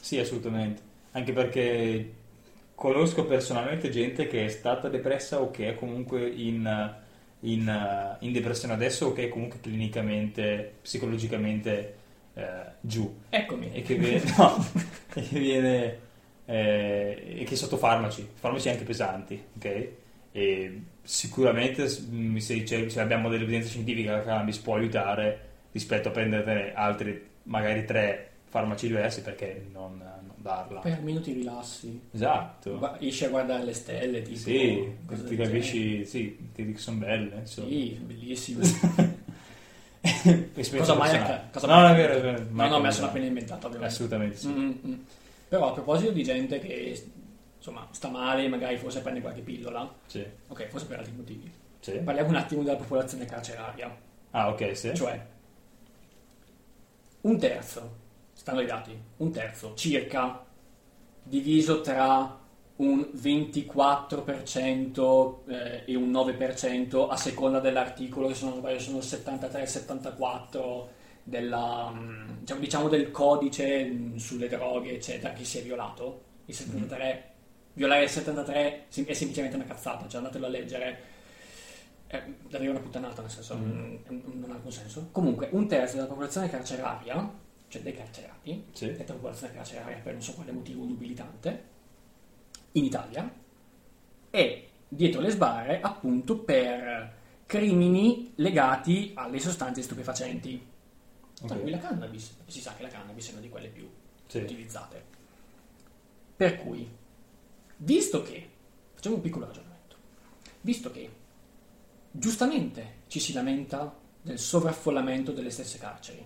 Sì, 0.00 0.18
assolutamente. 0.18 0.80
Anche 1.10 1.34
perché 1.34 2.12
conosco 2.74 3.26
personalmente 3.26 3.90
gente 3.90 4.26
che 4.26 4.46
è 4.46 4.48
stata 4.48 4.88
depressa 4.88 5.42
o 5.42 5.50
che 5.50 5.68
è 5.68 5.74
comunque 5.74 6.26
in, 6.26 6.94
in, 7.40 8.16
in 8.20 8.32
depressione 8.32 8.72
adesso 8.72 9.08
o 9.08 9.12
che 9.12 9.24
è 9.24 9.28
comunque 9.28 9.60
clinicamente, 9.60 10.76
psicologicamente 10.80 11.94
eh, 12.32 12.44
giù 12.80 13.14
Eccomi. 13.28 13.72
e 13.74 13.82
che 13.82 13.94
viene, 13.96 14.22
no, 14.38 14.66
e 15.14 15.22
che 15.22 15.38
viene 15.38 15.98
eh, 16.46 17.40
e 17.40 17.44
che 17.44 17.52
è 17.52 17.56
sotto 17.58 17.76
farmaci, 17.76 18.26
farmaci 18.32 18.70
anche 18.70 18.84
pesanti, 18.84 19.38
ok? 19.56 19.88
E 20.32 20.82
sicuramente 21.02 21.88
se, 21.88 22.54
dice- 22.54 22.88
se 22.88 23.00
abbiamo 23.02 23.28
delle 23.28 23.42
evidenze 23.42 23.68
scientifiche 23.68 24.08
che 24.08 24.14
la 24.14 24.22
cannabis 24.22 24.56
può 24.56 24.76
aiutare 24.76 25.50
rispetto 25.72 26.08
a 26.08 26.10
prenderne 26.12 26.72
altri, 26.74 27.28
magari 27.44 27.84
tre 27.84 28.28
farmaci 28.44 28.86
diversi, 28.86 29.22
perché 29.22 29.66
non, 29.72 29.96
non 29.98 30.34
darla? 30.36 30.80
Poi 30.80 30.92
almeno 30.92 31.20
ti 31.20 31.32
rilassi. 31.32 32.00
Esatto. 32.12 32.78
Gua- 32.78 32.96
Riesci 32.98 33.24
a 33.24 33.28
guardare 33.30 33.64
le 33.64 33.74
stelle, 33.74 34.22
tipo. 34.22 34.38
Sì, 34.38 34.86
ti 35.26 35.36
capisci, 35.36 36.04
sì, 36.04 36.50
ti 36.54 36.72
che 36.72 36.78
sono 36.78 36.98
belle, 36.98 37.36
insomma. 37.40 37.68
Sì, 37.68 37.90
bellissime. 38.04 38.64
Cosa 40.76 40.94
mai? 40.94 41.48
Cosa 41.52 41.66
No, 41.66 41.74
mai 41.74 41.82
no, 41.82 41.88
è 41.88 41.96
vero, 41.96 42.14
è 42.14 42.20
vero. 42.20 42.38
No, 42.42 42.46
mai 42.50 42.68
no, 42.68 42.78
me 42.78 42.84
la 42.86 42.90
sono 42.90 43.06
appena 43.06 43.24
inventata, 43.26 43.66
ovviamente. 43.66 43.94
Assolutamente 43.94 44.36
sì. 44.36 44.48
Mm, 44.48 44.72
mm. 44.86 44.94
Però 45.48 45.68
a 45.68 45.72
proposito 45.72 46.10
di 46.12 46.24
gente 46.24 46.58
che 46.58 47.02
insomma 47.56 47.86
sta 47.92 48.08
male, 48.08 48.48
magari 48.48 48.76
forse 48.78 49.00
prende 49.00 49.20
qualche 49.20 49.42
pillola, 49.42 49.88
Sì, 50.06 50.24
ok, 50.48 50.66
forse 50.68 50.86
per 50.86 50.98
altri 50.98 51.12
motivi. 51.14 51.52
sì. 51.78 51.92
Parliamo 51.98 52.30
un 52.30 52.34
attimo 52.36 52.62
della 52.62 52.76
popolazione 52.76 53.24
carceraria, 53.26 53.94
Ah, 54.32 54.48
ok, 54.48 54.76
sì. 54.76 54.94
cioè 54.94 55.20
un 57.22 57.38
terzo, 57.38 57.96
stanno 58.32 58.60
i 58.60 58.66
dati, 58.66 58.96
un 59.18 59.32
terzo 59.32 59.74
circa 59.74 60.44
diviso 61.22 61.80
tra 61.80 62.38
un 62.76 63.10
24% 63.14 65.34
eh, 65.46 65.82
e 65.86 65.94
un 65.94 66.10
9% 66.10 67.08
a 67.08 67.16
seconda 67.16 67.60
dell'articolo 67.60 68.28
che 68.28 68.34
sono, 68.34 68.60
sono 68.78 68.98
il 68.98 69.04
73-74 69.04 70.86
della, 71.22 71.92
mm, 71.94 72.38
diciamo, 72.40 72.60
diciamo 72.60 72.88
del 72.88 73.12
codice 73.12 73.84
mm, 73.84 74.16
sulle 74.16 74.48
droghe 74.48 74.94
eccetera 74.94 75.32
che 75.32 75.44
si 75.44 75.58
è 75.58 75.62
violato. 75.62 76.30
Il 76.46 76.54
73 76.54 77.30
violare 77.74 78.04
il 78.04 78.10
73 78.10 78.84
sim- 78.88 79.06
è 79.06 79.14
semplicemente 79.14 79.56
una 79.56 79.64
cazzata 79.64 80.06
cioè 80.06 80.18
andatelo 80.18 80.44
a 80.46 80.50
leggere 80.50 81.00
è 82.18 82.22
davvero 82.48 82.72
una 82.72 82.80
puttanata 82.80 83.22
nel 83.22 83.30
senso 83.30 83.56
mm, 83.56 83.96
non 84.40 84.50
ha 84.50 84.54
alcun 84.54 84.70
senso. 84.70 85.08
Comunque 85.12 85.48
un 85.52 85.66
terzo 85.66 85.94
della 85.96 86.06
popolazione 86.08 86.50
carceraria 86.50 87.40
cioè 87.68 87.80
dei 87.80 87.94
carcerati 87.96 88.66
Sì. 88.72 88.92
detta 88.92 89.14
popolazione 89.14 89.54
carceraria 89.54 89.96
per 89.98 90.12
non 90.12 90.22
so 90.22 90.34
quale 90.34 90.52
motivo 90.52 90.84
nobilitante 90.84 91.70
in 92.72 92.84
Italia 92.84 93.32
è 94.28 94.64
dietro 94.88 95.20
le 95.22 95.30
sbarre 95.30 95.80
appunto 95.80 96.38
per 96.38 97.20
crimini 97.46 98.32
legati 98.36 99.12
alle 99.14 99.38
sostanze 99.40 99.80
stupefacenti. 99.82 100.68
Tra 101.46 101.56
cui 101.56 101.70
la 101.70 101.78
cannabis 101.78 102.36
si 102.46 102.60
sa 102.60 102.74
che 102.74 102.82
la 102.82 102.88
cannabis 102.88 103.28
è 103.30 103.32
una 103.32 103.40
di 103.40 103.48
quelle 103.48 103.68
più 103.68 103.88
Sì. 104.26 104.38
utilizzate. 104.38 105.02
Per 106.36 106.56
cui 106.56 106.88
visto 107.78 108.22
che 108.22 108.48
facciamo 108.92 109.16
un 109.16 109.20
piccolo 109.22 109.46
ragionamento 109.46 109.96
visto 110.60 110.90
che 110.90 111.10
giustamente 112.12 113.00
ci 113.08 113.18
si 113.20 113.32
lamenta 113.32 113.98
del 114.20 114.38
sovraffollamento 114.38 115.32
delle 115.32 115.50
stesse 115.50 115.78
carceri 115.78 116.24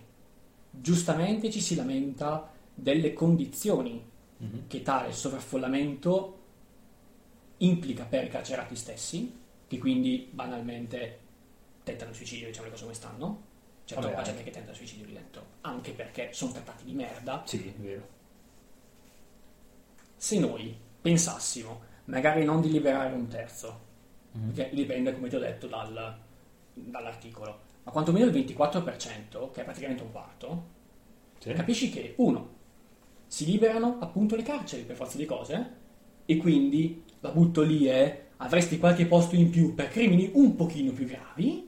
giustamente 0.71 1.51
ci 1.51 1.61
si 1.61 1.75
lamenta 1.75 2.53
delle 2.75 3.13
condizioni 3.15 4.05
Mhm. 4.39 4.67
che 4.67 4.83
tale 4.83 5.13
sovraffollamento 5.13 6.39
implica 7.59 8.05
per 8.05 8.25
i 8.25 8.29
carcerati 8.29 8.77
stessi, 8.77 9.35
che 9.67 9.79
quindi 9.79 10.29
banalmente 10.31 11.21
tentano 11.83 12.11
il 12.11 12.17
suicidio, 12.17 12.49
diciamo 12.49 12.67
le 12.67 12.71
cose 12.73 12.83
come 12.83 12.95
stanno. 12.95 13.43
C'è 13.87 13.95
Vabbè, 13.95 14.07
troppa 14.09 14.23
gente 14.23 14.43
che 14.43 14.51
tenta 14.51 14.73
il 14.73 14.77
suicidio 14.77 15.07
lì 15.07 15.15
dentro, 15.15 15.47
anche 15.63 15.93
perché 15.93 16.35
sono 16.35 16.53
trattati 16.53 16.85
di 16.85 16.93
merda. 16.93 17.43
Sì, 17.47 17.67
è 17.67 17.81
vero. 17.81 18.07
Se 20.17 20.39
noi 20.39 20.77
pensassimo, 21.01 21.81
magari 22.07 22.45
non 22.45 22.61
di 22.61 22.71
liberare 22.71 23.15
un 23.15 23.29
terzo, 23.29 23.81
Mhm. 24.37 24.53
che 24.53 24.71
dipende, 24.73 25.13
come 25.15 25.29
ti 25.29 25.37
ho 25.37 25.41
detto, 25.41 25.67
dal- 25.67 26.17
dall'articolo, 26.75 27.59
ma 27.85 27.91
quantomeno 27.91 28.27
il 28.27 28.33
24%, 28.33 29.51
che 29.53 29.61
è 29.61 29.65
praticamente 29.65 30.03
un 30.03 30.13
quarto, 30.13 30.65
Sì. 31.39 31.53
capisci 31.53 31.91
che 31.91 32.15
uno 32.19 32.55
si 33.27 33.45
liberano 33.47 33.97
appunto 34.01 34.37
le 34.37 34.43
carceri 34.43 34.83
per 34.83 34.97
forza 34.97 35.17
di 35.17 35.25
cose 35.25 35.71
e 36.27 36.37
quindi 36.37 37.03
la 37.21 37.31
butto 37.31 37.63
lì 37.63 37.89
e 37.89 38.23
avresti 38.39 38.79
qualche 38.79 39.07
posto 39.07 39.35
in 39.37 39.51
più 39.51 39.75
per 39.75 39.89
crimini 39.89 40.31
un 40.35 40.55
pochino 40.55 40.93
più 40.93 41.07
gravi 41.07 41.67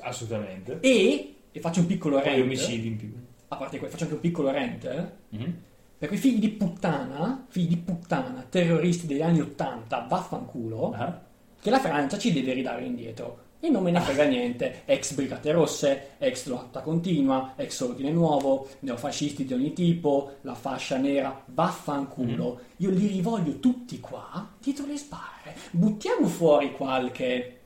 Assolutamente. 0.00 0.78
e, 0.80 1.34
e 1.52 1.60
faccio 1.60 1.80
un 1.80 1.86
piccolo 1.86 2.20
rent 2.20 2.42
omicidi 2.42 2.86
in 2.88 2.96
più. 2.96 3.12
a 3.48 3.56
parte 3.56 3.78
questo 3.78 3.96
faccio 3.96 4.04
anche 4.04 4.16
un 4.16 4.20
piccolo 4.30 4.50
rent 4.50 5.12
Mhm. 5.30 5.54
per 5.98 6.08
quei 6.08 6.20
figli 6.20 6.38
di 6.40 6.48
puttana 6.50 7.44
figli 7.48 7.68
di 7.68 7.76
puttana 7.78 8.44
terroristi 8.48 9.06
degli 9.06 9.22
anni 9.22 9.40
80 9.40 10.06
vaffanculo 10.08 10.90
Ah. 10.92 11.22
Che 11.60 11.70
la 11.70 11.80
Francia 11.80 12.18
ci 12.18 12.32
deve 12.32 12.52
ridare 12.52 12.84
indietro. 12.84 13.44
E 13.58 13.70
non 13.70 13.82
me 13.82 13.90
ne 13.90 14.00
frega 14.00 14.24
niente, 14.24 14.82
ex 14.84 15.14
Brigate 15.14 15.50
Rosse, 15.50 16.10
ex 16.18 16.46
lotta 16.46 16.82
continua, 16.82 17.54
ex 17.56 17.80
ordine 17.80 18.10
nuovo, 18.10 18.68
neofascisti 18.80 19.44
di 19.44 19.54
ogni 19.54 19.72
tipo, 19.72 20.36
la 20.42 20.54
fascia 20.54 20.98
nera, 20.98 21.42
vaffanculo. 21.46 22.60
Io 22.76 22.90
li 22.90 23.06
rivoglio 23.06 23.58
tutti 23.58 23.98
qua, 23.98 24.54
dietro 24.60 24.86
le 24.86 24.98
sbarre. 24.98 25.56
Buttiamo 25.70 26.26
fuori 26.26 26.72
qualche 26.72 27.56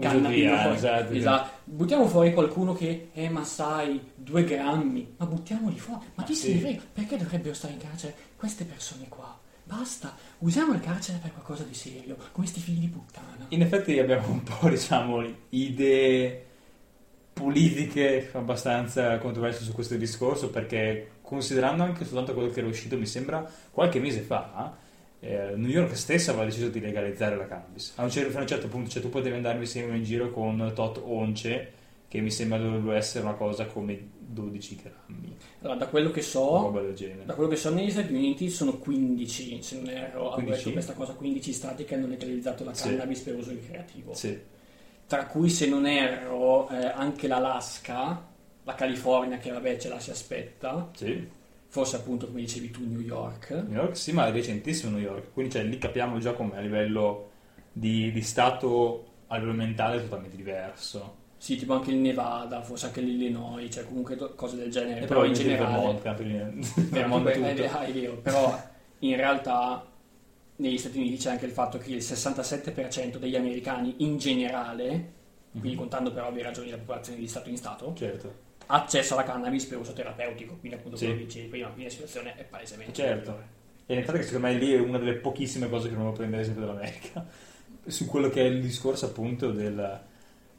cannabino. 0.00 0.62
Poi. 0.62 0.74
esatto. 0.74 1.12
Esatto. 1.12 1.50
Buttiamo 1.64 2.06
fuori 2.06 2.32
qualcuno 2.32 2.72
che, 2.72 3.10
eh 3.12 3.28
ma 3.28 3.44
sai, 3.44 4.00
due 4.14 4.44
grammi. 4.44 5.14
Ma 5.18 5.26
buttiamoli 5.26 5.78
fuori. 5.78 6.06
Ma 6.14 6.24
chi 6.24 6.34
se 6.34 6.46
sì. 6.46 6.54
ne 6.54 6.60
frega? 6.60 6.82
Perché 6.92 7.16
dovrebbero 7.18 7.54
stare 7.54 7.74
in 7.74 7.78
carcere 7.78 8.14
queste 8.36 8.64
persone 8.64 9.06
qua? 9.08 9.38
Basta, 9.74 10.14
usiamo 10.40 10.74
il 10.74 10.80
carcere 10.80 11.16
per 11.16 11.32
qualcosa 11.32 11.62
di 11.62 11.72
serio, 11.72 12.18
come 12.32 12.46
sti 12.46 12.60
figli 12.60 12.80
di 12.80 12.88
puttana. 12.88 13.46
In 13.48 13.62
effetti 13.62 13.98
abbiamo 13.98 14.28
un 14.28 14.42
po', 14.42 14.68
diciamo, 14.70 15.24
idee 15.48 16.44
politiche 17.32 18.28
abbastanza 18.34 19.16
controverse 19.16 19.64
su 19.64 19.72
questo 19.72 19.96
discorso 19.96 20.50
perché 20.50 21.12
considerando 21.22 21.84
anche 21.84 22.04
soltanto 22.04 22.34
quello 22.34 22.50
che 22.50 22.58
era 22.58 22.68
uscito, 22.68 22.98
mi 22.98 23.06
sembra 23.06 23.50
qualche 23.70 23.98
mese 23.98 24.20
fa, 24.20 24.76
eh, 25.20 25.54
New 25.56 25.70
York 25.70 25.96
stessa 25.96 26.32
aveva 26.32 26.44
deciso 26.44 26.68
di 26.68 26.78
legalizzare 26.78 27.34
la 27.34 27.46
cannabis. 27.46 27.94
A 27.96 28.02
un 28.02 28.10
certo, 28.10 28.68
punto, 28.68 28.90
cioè 28.90 29.00
tu 29.00 29.08
potevi 29.08 29.36
andare 29.36 29.58
mi 29.58 29.66
in 29.96 30.04
giro 30.04 30.30
con 30.30 30.70
tot 30.74 31.00
once, 31.02 31.72
che 32.12 32.20
mi 32.20 32.30
sembra 32.30 32.58
dovrebbe 32.58 32.94
essere 32.94 33.24
una 33.24 33.32
cosa 33.32 33.64
come 33.64 33.98
12 34.18 34.76
grammi, 34.82 35.34
Allora, 35.62 35.78
da 35.78 35.86
quello 35.86 36.10
che 36.10 36.20
so, 36.20 36.70
da 37.24 37.32
quello 37.32 37.48
che 37.48 37.56
so 37.56 37.72
negli 37.72 37.90
Stati 37.90 38.12
Uniti 38.12 38.50
sono 38.50 38.76
15, 38.76 39.62
se 39.62 39.76
non 39.76 39.88
erro, 39.88 40.24
hanno 40.32 40.34
15? 40.34 40.58
detto 40.58 40.72
questa 40.72 40.92
cosa, 40.92 41.14
15 41.14 41.52
stati 41.54 41.84
che 41.86 41.94
hanno 41.94 42.06
legalizzato 42.08 42.64
la 42.64 42.74
Sì. 42.74 42.88
cannabis 42.90 43.20
per 43.20 43.36
uso 43.36 43.50
ricreativo. 43.52 44.12
Sì, 44.12 44.38
Tra 45.06 45.24
cui, 45.24 45.48
se 45.48 45.66
non 45.66 45.86
erro, 45.86 46.68
eh, 46.68 46.84
anche 46.84 47.28
l'Alaska, 47.28 48.28
la 48.62 48.74
California 48.74 49.38
che 49.38 49.50
vabbè 49.50 49.78
ce 49.78 49.88
la 49.88 49.98
si 49.98 50.10
aspetta, 50.10 50.90
sì. 50.94 51.26
forse 51.68 51.96
appunto 51.96 52.26
come 52.26 52.40
dicevi 52.40 52.70
tu 52.70 52.86
New 52.86 53.00
York. 53.00 53.52
New 53.52 53.72
York 53.80 53.96
sì, 53.96 54.12
ma 54.12 54.26
è 54.26 54.32
recentissimo 54.32 54.90
New 54.92 55.00
York, 55.00 55.32
quindi 55.32 55.52
cioè, 55.52 55.64
lì 55.64 55.78
capiamo 55.78 56.18
già 56.18 56.34
come 56.34 56.58
a 56.58 56.60
livello 56.60 57.30
di, 57.72 58.12
di 58.12 58.20
stato 58.20 59.06
a 59.28 59.36
livello 59.38 59.54
mentale 59.56 59.96
è 59.96 60.02
totalmente 60.02 60.36
diverso. 60.36 61.20
Sì, 61.42 61.56
tipo 61.56 61.72
anche 61.74 61.90
il 61.90 61.96
Nevada, 61.96 62.62
forse 62.62 62.86
anche 62.86 63.00
l'Illinois, 63.00 63.68
cioè 63.74 63.84
comunque 63.84 64.16
cose 64.36 64.54
del 64.54 64.70
genere, 64.70 65.00
E 65.00 65.06
però 65.06 65.24
in 65.24 65.32
generale... 65.32 65.72
Vermont, 65.72 67.26
eh, 67.26 67.68
è 67.88 67.92
vero, 67.92 68.14
però 68.18 68.62
in 69.00 69.16
realtà 69.16 69.84
negli 70.54 70.78
Stati 70.78 70.98
Uniti 70.98 71.16
c'è 71.16 71.30
anche 71.30 71.46
il 71.46 71.50
fatto 71.50 71.78
che 71.78 71.90
il 71.90 71.98
67% 71.98 73.16
degli 73.16 73.34
americani 73.34 73.92
in 74.04 74.18
generale, 74.18 74.86
quindi 75.50 75.70
Mhm. 75.70 75.76
contando 75.76 76.12
per 76.12 76.22
ovvie 76.22 76.44
ragioni 76.44 76.70
la 76.70 76.76
popolazione 76.78 77.18
di 77.18 77.26
Stato 77.26 77.48
in 77.48 77.56
Stato, 77.56 77.92
Certo. 77.96 78.34
accesso 78.66 79.14
alla 79.14 79.24
cannabis 79.24 79.64
per 79.64 79.78
uso 79.78 79.92
terapeutico, 79.92 80.58
quindi 80.60 80.78
appunto 80.78 80.96
Sì. 80.96 81.06
quello 81.06 81.18
che 81.18 81.26
dicevi 81.26 81.48
prima, 81.48 81.66
quindi 81.66 81.84
la 81.86 81.90
situazione 81.90 82.36
è 82.36 82.44
palesemente 82.44 82.92
Certo. 82.92 83.42
E 83.86 83.94
in 83.94 83.98
effetti 83.98 84.22
secondo 84.22 84.46
me 84.46 84.54
lì 84.54 84.74
è 84.74 84.78
una 84.78 84.98
delle 84.98 85.14
pochissime 85.14 85.68
cose 85.68 85.88
che 85.88 85.94
dobbiamo 85.94 86.12
prendere 86.12 86.42
esempio 86.42 86.66
dall'America. 86.66 87.26
Su 87.84 88.06
quello 88.06 88.28
che 88.28 88.42
è 88.42 88.44
il 88.44 88.62
discorso 88.62 89.06
appunto 89.06 89.50
del, 89.50 90.10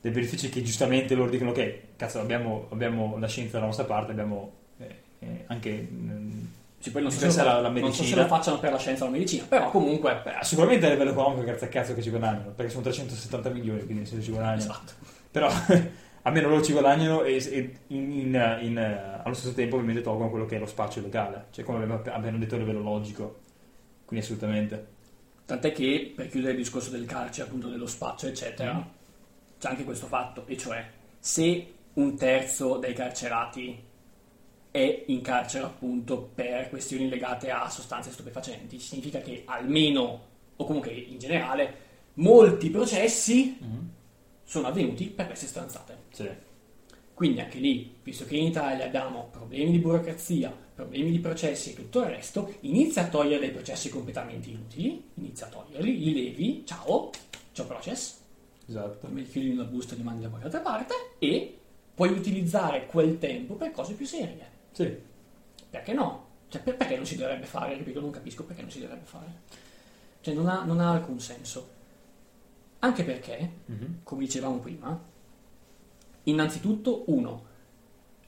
dei 0.03 0.11
benefici 0.11 0.49
che 0.49 0.61
giustamente 0.61 1.15
loro 1.15 1.31
dicono 1.31 1.51
che 1.53 1.93
cazzo 1.95 2.19
abbiamo, 2.19 2.67
abbiamo 2.71 3.17
la 3.17 3.27
scienza 3.27 3.53
dalla 3.53 3.67
nostra 3.67 3.85
parte, 3.85 4.11
abbiamo 4.11 4.51
eh, 4.77 4.95
eh, 5.19 5.43
anche... 5.47 5.87
mm, 5.89 6.45
Sì, 6.77 6.91
poi 6.91 7.01
non 7.03 7.11
so, 7.11 7.29
se 7.29 7.43
la- 7.43 7.61
la 7.61 7.69
non 7.69 7.93
so 7.93 8.03
se 8.03 8.15
medicina. 8.15 8.21
lo 8.23 8.27
facciano 8.27 8.59
per 8.59 8.71
la 8.73 8.77
scienza 8.77 9.03
o 9.03 9.07
la 9.07 9.13
medicina, 9.13 9.45
però 9.47 9.69
comunque... 9.71 10.21
beh, 10.23 10.43
sicuramente 10.43 10.85
a 10.85 10.89
livello 10.89 11.11
economico 11.11 11.43
grazie 11.43 11.67
a 11.67 11.69
cazzo 11.69 11.93
che 11.93 12.01
ci 12.01 12.09
guadagnano, 12.09 12.51
perché 12.51 12.71
sono 12.71 12.83
370 12.83 13.49
milioni, 13.49 13.85
quindi 13.85 14.05
se 14.05 14.21
ci 14.21 14.31
guadagnano. 14.31 14.59
Esatto. 14.59 14.91
Però 15.31 15.49
almeno 16.23 16.49
loro 16.49 16.61
ci 16.61 16.73
guadagnano 16.73 17.23
e, 17.23 17.35
e 17.37 17.73
in- 17.87 18.11
in- 18.11 18.57
in, 18.61 18.77
eh, 18.77 19.21
allo 19.23 19.33
stesso 19.33 19.53
tempo 19.53 19.75
ovviamente 19.75 20.01
tolgono 20.01 20.29
quello 20.29 20.45
che 20.45 20.57
è 20.57 20.59
lo 20.59 20.65
spazio 20.65 21.01
legale, 21.01 21.45
cioè 21.51 21.63
come 21.63 21.83
abbiamo, 21.83 22.01
abbiamo 22.13 22.37
detto 22.37 22.55
a 22.55 22.57
livello 22.57 22.81
logico. 22.81 23.39
Quindi 24.05 24.25
assolutamente. 24.25 24.87
Tant'è 25.45 25.71
che, 25.71 26.13
per 26.15 26.29
chiudere 26.29 26.53
il 26.53 26.57
discorso 26.59 26.89
del 26.91 27.05
carcere, 27.05 27.47
appunto 27.47 27.69
dello 27.69 27.87
spazio, 27.87 28.27
eccetera, 28.27 28.73
Mm. 28.73 28.81
C'è 29.63 29.69
anche 29.69 29.85
questo 29.85 30.07
fatto, 30.07 30.45
e 30.45 30.57
cioè 30.57 30.85
se 31.19 31.73
un 31.93 32.17
terzo 32.17 32.75
dei 32.79 32.93
carcerati 32.93 33.81
è 34.69 35.03
in 35.07 35.21
carcere 35.21 35.63
appunto 35.63 36.31
per 36.33 36.67
questioni 36.67 37.07
legate 37.07 37.49
a 37.49 37.69
sostanze 37.69 38.11
stupefacenti, 38.11 38.77
significa 38.77 39.19
che 39.21 39.43
almeno, 39.45 40.21
o 40.57 40.65
comunque 40.65 40.91
in 40.91 41.17
generale, 41.17 41.77
molti 42.15 42.69
processi 42.69 43.57
sono 44.43 44.67
avvenuti 44.67 45.05
per 45.05 45.27
queste 45.27 45.47
stanzate. 45.47 45.97
Sì. 46.11 46.29
Quindi 47.13 47.39
anche 47.39 47.59
lì, 47.59 47.95
visto 48.03 48.25
che 48.25 48.35
in 48.35 48.47
Italia 48.47 48.83
abbiamo 48.83 49.29
problemi 49.31 49.71
di 49.71 49.79
burocrazia, 49.79 50.53
problemi 50.75 51.09
di 51.09 51.19
processi 51.19 51.71
e 51.71 51.75
tutto 51.75 52.01
il 52.01 52.07
resto, 52.07 52.55
inizia 52.61 53.03
a 53.03 53.07
togliere 53.07 53.39
dei 53.39 53.51
processi 53.51 53.87
completamente 53.87 54.49
inutili, 54.49 55.09
inizia 55.13 55.45
a 55.45 55.49
toglierli, 55.49 55.99
li 55.99 56.13
levi, 56.13 56.63
ciao, 56.65 57.11
c'è 57.53 57.61
un 57.61 57.67
process, 57.67 58.22
Esatto. 58.65 59.07
in 59.07 59.51
una 59.51 59.63
busta 59.65 59.93
e 59.93 59.97
li 59.97 60.03
mandi 60.03 60.21
da 60.23 60.29
qualche 60.29 60.45
altra 60.47 60.61
parte 60.61 60.93
e 61.19 61.57
puoi 61.93 62.09
utilizzare 62.11 62.85
quel 62.85 63.19
tempo 63.19 63.55
per 63.55 63.71
cose 63.71 63.93
più 63.93 64.05
serie. 64.05 64.47
Sì. 64.71 64.95
Perché 65.69 65.93
no? 65.93 66.27
Cioè, 66.47 66.61
per- 66.61 66.77
perché 66.77 66.95
non 66.95 67.05
si 67.05 67.15
dovrebbe 67.15 67.45
fare? 67.45 67.75
Ripeto, 67.77 67.99
non 67.99 68.11
capisco 68.11 68.43
perché 68.43 68.61
non 68.61 68.71
si 68.71 68.79
dovrebbe 68.79 69.05
fare. 69.05 69.41
Cioè, 70.21 70.33
non 70.33 70.47
ha, 70.47 70.63
non 70.63 70.79
ha 70.79 70.91
alcun 70.91 71.19
senso. 71.19 71.69
Anche 72.79 73.03
perché, 73.03 73.49
Mhm. 73.65 73.99
come 74.03 74.21
dicevamo 74.23 74.57
prima, 74.59 74.99
innanzitutto, 76.23 77.03
uno, 77.07 77.51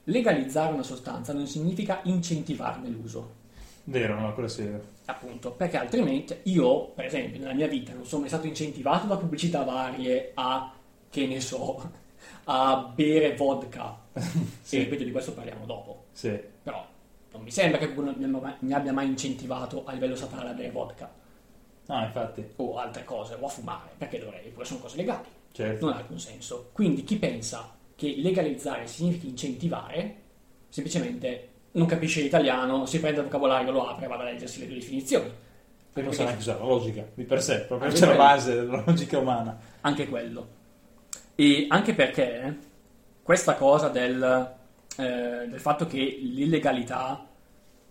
legalizzare 0.04 0.72
una 0.72 0.82
sostanza 0.82 1.32
non 1.32 1.46
significa 1.46 2.00
incentivarne 2.04 2.88
l'uso. 2.88 3.44
Vero, 3.88 4.18
no, 4.18 4.32
quello 4.34 4.48
sì. 4.48 4.68
Appunto, 5.04 5.52
perché 5.52 5.76
altrimenti 5.76 6.36
io, 6.44 6.88
per 6.88 7.04
esempio, 7.04 7.38
nella 7.40 7.54
mia 7.54 7.68
vita 7.68 7.92
non 7.92 8.04
sono 8.04 8.22
mai 8.22 8.28
stato 8.30 8.46
incentivato 8.48 9.06
da 9.06 9.16
pubblicità 9.16 9.62
varie 9.62 10.32
a, 10.34 10.72
che 11.08 11.26
ne 11.26 11.40
so, 11.40 11.90
a 12.44 12.92
bere 12.94 13.34
vodka. 13.36 14.04
Sì. 14.66 14.78
E 14.78 14.80
ripeto, 14.80 15.04
di 15.04 15.12
questo 15.12 15.32
parliamo 15.32 15.64
dopo. 15.66 16.06
Sì. 16.10 16.36
Però 16.62 16.84
non 17.32 17.42
mi 17.42 17.50
sembra 17.52 17.78
che 17.78 17.92
qualcuno 17.92 18.14
mi 18.60 18.72
abbia 18.72 18.92
mai- 18.92 19.06
incentivato 19.06 19.84
a 19.84 19.92
livello 19.92 20.16
statale 20.16 20.48
a 20.50 20.52
bere 20.54 20.70
vodka 20.70 21.08
Ah, 21.88 22.04
infatti. 22.06 22.44
o 22.56 22.76
altre 22.78 23.04
cose, 23.04 23.36
o 23.38 23.46
a 23.46 23.48
fumare, 23.48 23.90
perché 23.96 24.18
dovrei, 24.18 24.48
pure 24.50 24.64
sono 24.64 24.80
cose 24.80 24.96
legali. 24.96 25.28
Certo. 25.52 25.84
Non 25.86 25.94
ha 25.94 25.98
alcun 25.98 26.18
senso. 26.18 26.70
Quindi 26.72 27.04
chi 27.04 27.16
pensa 27.16 27.76
che 27.94 28.14
legalizzare 28.16 28.88
significhi 28.88 29.28
incentivare, 29.28 30.16
semplicemente 30.68 31.48
non 31.76 31.86
capisce 31.86 32.20
l'italiano, 32.22 32.86
si 32.86 33.00
prende 33.00 33.18
il 33.20 33.26
vocabolario, 33.26 33.70
lo 33.70 33.86
apre 33.88 34.04
e 34.04 34.08
va 34.08 34.16
a 34.18 34.22
leggersi 34.24 34.60
le 34.60 34.66
due 34.66 34.76
definizioni. 34.76 35.30
E 35.94 36.02
non 36.02 36.12
sa 36.12 36.24
neanche 36.24 36.40
usare 36.40 36.58
la 36.58 36.64
logica, 36.66 37.06
di 37.14 37.24
per 37.24 37.42
sé, 37.42 37.60
proprio 37.60 37.88
Anche 37.88 38.00
c'è 38.00 38.06
la 38.06 38.14
quello. 38.14 38.28
base 38.28 38.54
della 38.54 38.82
logica 38.86 39.18
umana. 39.18 39.58
Anche 39.80 40.08
quello. 40.08 40.48
E 41.34 41.66
anche 41.68 41.94
perché 41.94 42.58
questa 43.22 43.54
cosa 43.54 43.88
del, 43.88 44.54
eh, 44.98 45.46
del 45.48 45.60
fatto 45.60 45.86
che 45.86 45.98
l'illegalità 46.20 47.26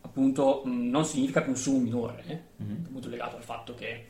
appunto 0.01 0.61
mh, 0.65 0.89
non 0.89 1.03
significa 1.05 1.43
consumo 1.43 1.79
minore, 1.79 2.23
eh, 2.27 2.39
Mhm. 2.63 2.85
appunto 2.87 3.09
legato 3.09 3.35
al 3.37 3.43
fatto 3.43 3.73
che 3.73 4.05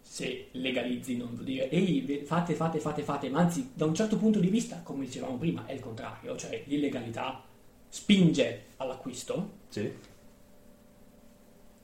se 0.00 0.48
legalizzi 0.52 1.16
non 1.16 1.30
vuol 1.32 1.44
dire 1.44 1.68
ehi 1.70 2.22
fate 2.24 2.54
fate 2.54 2.78
fate 2.78 3.02
fate 3.02 3.28
ma 3.28 3.40
anzi 3.40 3.72
da 3.74 3.84
un 3.84 3.94
certo 3.94 4.16
punto 4.16 4.38
di 4.38 4.48
vista 4.48 4.80
come 4.82 5.04
dicevamo 5.04 5.36
prima 5.36 5.66
è 5.66 5.72
il 5.72 5.80
contrario 5.80 6.34
cioè 6.36 6.62
l'illegalità 6.66 7.42
spinge 7.88 8.64
all'acquisto 8.76 9.56
Sì. 9.68 9.92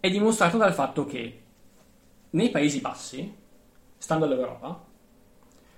è 0.00 0.10
dimostrato 0.10 0.56
dal 0.58 0.74
fatto 0.74 1.04
che 1.06 1.40
nei 2.30 2.50
Paesi 2.50 2.80
Bassi, 2.80 3.34
stando 3.96 4.24
all'Europa, 4.24 4.84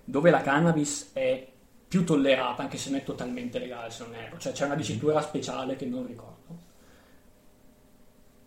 dove 0.04 0.30
la 0.30 0.40
cannabis 0.40 1.10
è 1.12 1.46
più 1.88 2.04
tollerata, 2.04 2.62
anche 2.62 2.78
se 2.78 2.90
non 2.90 2.98
è 3.00 3.02
totalmente 3.04 3.58
legale, 3.58 3.90
se 3.90 4.04
non 4.04 4.14
erro, 4.14 4.38
cioè 4.38 4.52
c'è 4.52 4.64
una 4.64 4.74
dicitura 4.74 5.20
speciale 5.20 5.76
che 5.76 5.86
non 5.86 6.06
ricordo. 6.06 6.34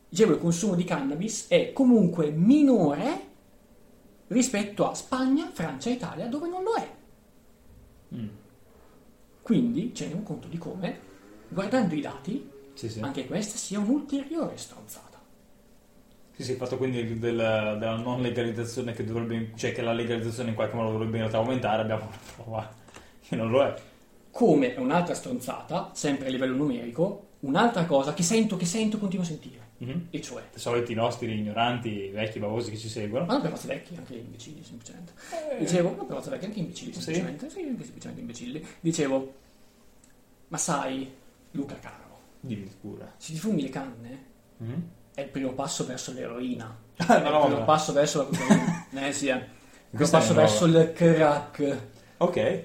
Dicevo, 0.09 0.33
il 0.33 0.39
consumo 0.39 0.75
di 0.75 0.83
cannabis 0.83 1.47
è 1.47 1.71
comunque 1.71 2.31
minore 2.31 3.27
rispetto 4.27 4.89
a 4.89 4.95
Spagna, 4.95 5.49
Francia 5.51 5.89
e 5.89 5.93
Italia, 5.93 6.27
dove 6.27 6.49
non 6.49 6.63
lo 6.63 6.73
è. 6.73 6.95
Mm. 8.15 8.27
Quindi 9.41 9.93
ci 9.93 10.03
rendiamo 10.03 10.25
conto 10.25 10.47
di 10.47 10.57
come, 10.57 10.99
guardando 11.49 11.93
i 11.95 12.01
dati, 12.01 12.49
Sì, 12.73 12.89
sì. 12.89 12.99
anche 13.01 13.25
questa 13.27 13.57
sia 13.57 13.79
un'ulteriore 13.79 14.57
stronzata. 14.57 15.07
Sì, 16.35 16.43
sì, 16.45 16.51
il 16.51 16.57
fatto 16.57 16.77
quindi 16.77 17.03
del- 17.19 17.19
della 17.19 17.95
non 17.97 18.21
legalizzazione 18.21 18.93
che 18.93 19.03
dovrebbe, 19.03 19.51
cioè 19.55 19.73
che 19.73 19.81
la 19.81 19.91
legalizzazione 19.91 20.49
in 20.49 20.55
qualche 20.55 20.75
modo 20.75 20.91
dovrebbe 20.91 21.15
in 21.17 21.23
realtà 21.23 21.37
aumentare, 21.37 21.81
abbiamo 21.81 22.05
una 22.05 22.17
prova 22.35 22.73
che 23.27 23.35
non 23.35 23.49
lo 23.49 23.63
è. 23.63 23.75
come 24.31 24.73
è 24.75 24.79
un'altra 24.79 25.15
stronzata, 25.15 25.89
sempre 25.93 26.27
a 26.27 26.29
livello 26.29 26.55
numerico, 26.55 27.27
un'altra 27.41 27.85
cosa 27.85 28.13
che 28.13 28.23
sento, 28.23 28.55
che 28.55 28.65
sento, 28.65 28.97
continuo 28.99 29.25
a 29.25 29.27
sentire, 29.27 29.59
Mhm. 29.79 30.07
e 30.11 30.21
cioè, 30.21 30.43
I 30.55 30.59
soliti 30.59 30.93
nostri 30.93 31.37
ignoranti, 31.37 32.07
vecchi 32.09 32.39
bavosi 32.39 32.69
che 32.71 32.77
ci 32.77 32.87
seguono. 32.87 33.25
ma 33.25 33.33
non 33.33 33.41
per 33.41 33.49
forza 33.51 33.67
vecchi, 33.67 33.95
anche 33.97 34.15
imbecilli 34.15 34.63
semplicemente. 34.63 35.11
Dicevo, 35.57 35.89
non 35.95 36.05
per 36.05 36.15
forza 36.15 36.29
vecchi, 36.29 36.45
anche 36.45 36.59
imbecilli 36.59 36.93
Sì? 36.93 37.01
semplicemente, 37.01 37.49
sì, 37.49 37.59
anche 37.63 37.83
semplicemente 37.83 38.21
imbecilli. 38.21 38.65
Dicevo, 38.79 39.33
ma 40.49 40.57
sai, 40.57 41.11
Luca 41.51 41.75
caro, 41.79 42.19
Dimmi 42.39 42.69
pure. 42.79 43.13
se 43.17 43.33
ti 43.33 43.39
fumi 43.39 43.61
le 43.61 43.69
canne 43.69 44.23
Mhm. 44.57 44.89
è 45.15 45.21
il 45.21 45.27
primo 45.29 45.51
passo 45.53 45.85
verso 45.85 46.11
l'eroina, 46.13 46.77
è 46.95 47.01
il 47.15 47.23
no, 47.23 47.41
primo 47.45 47.57
no. 47.59 47.65
passo 47.65 47.93
verso 47.93 48.19
la 48.19 48.23
cocaina, 48.25 49.07
eh 49.07 49.13
sì, 49.13 49.27
è 49.27 49.33
il 49.35 49.39
primo 49.39 49.55
Questa 49.95 50.17
è 50.17 50.19
passo 50.19 50.33
nuova. 50.33 50.47
verso 50.47 50.65
il 50.65 50.91
crack. 50.93 51.77
Ok. 52.17 52.63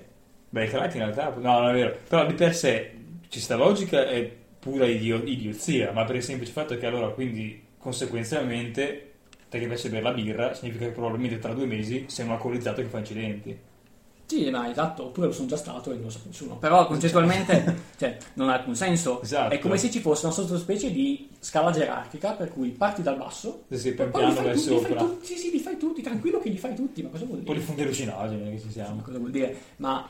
Beh, 0.51 0.65
il 0.65 0.71
crack 0.71 0.95
in 0.95 1.01
realtà... 1.01 1.31
No, 1.37 1.61
non 1.61 1.71
è 1.71 1.73
vero. 1.73 1.97
Però 2.09 2.27
di 2.27 2.35
per 2.35 2.55
sé 2.55 2.97
ci 3.29 3.41
sta 3.41 3.57
logica 3.57 4.07
è 4.09 4.31
pura 4.59 4.87
idio- 4.87 5.23
idiozia, 5.25 5.91
ma 5.93 6.05
per 6.05 6.17
il 6.17 6.23
semplice 6.23 6.53
fatto 6.53 6.77
che 6.77 6.87
allora 6.87 7.09
quindi 7.11 7.63
conseguenzialmente 7.79 9.13
te 9.49 9.59
che 9.59 9.67
piace 9.67 9.89
bere 9.91 10.03
la 10.03 10.13
birra 10.13 10.55
significa 10.55 10.87
che 10.87 10.93
probabilmente 10.93 11.39
tra 11.39 11.53
due 11.53 11.67
mesi 11.67 12.05
sei 12.09 12.27
un 12.27 12.33
alcolizzato 12.33 12.81
che 12.83 12.89
fa 12.89 12.99
incidenti. 12.99 13.57
Sì, 14.35 14.51
ma 14.51 14.69
esatto, 14.69 15.05
oppure 15.05 15.29
lo 15.29 15.33
sono 15.33 15.47
già 15.47 15.57
stato 15.57 15.91
e 15.93 15.95
non 15.95 16.05
lo 16.05 16.11
sa 16.11 16.19
nessuno. 16.27 16.57
Però 16.57 16.87
concettualmente 16.87 17.83
cioè, 17.97 18.17
non 18.35 18.49
ha 18.49 18.55
alcun 18.55 18.75
senso. 18.75 19.23
Esatto. 19.23 19.55
È 19.55 19.59
come 19.61 19.77
se 19.77 19.91
ci 19.93 20.01
fosse 20.01 20.27
una 20.27 20.35
sottospecie 20.35 20.91
di 20.91 21.29
scala 21.39 21.71
gerarchica 21.71 22.33
per 22.33 22.49
cui 22.51 22.71
parti 22.71 23.03
dal 23.03 23.17
basso, 23.17 23.63
Sì, 23.71 23.79
sì, 23.79 23.93
poi 23.93 24.09
pian 24.09 24.29
li 24.29 24.33
piano 24.33 24.35
fai 24.35 24.45
verso 24.47 24.69
tutti, 24.75 24.87
sopra. 24.89 25.01
tutti, 25.05 25.27
sì, 25.27 25.37
sì, 25.37 25.51
li 25.53 25.59
fai 25.61 25.77
tutti, 25.77 26.03
tranquillo 26.03 26.41
che 26.41 26.49
li 26.49 26.59
fai 26.59 26.75
tutti, 26.75 27.03
ma 27.03 27.11
cosa 27.11 27.25
vuol 27.27 27.41
dire? 27.43 27.61
funghi 27.61 27.83
allucinogeni 27.83 28.51
che 28.51 28.59
ci 28.59 28.67
Ma 28.67 28.73
siamo. 28.73 29.03
cosa 29.03 29.19
vuol 29.19 29.31
dire? 29.31 29.57
Ma 29.77 30.09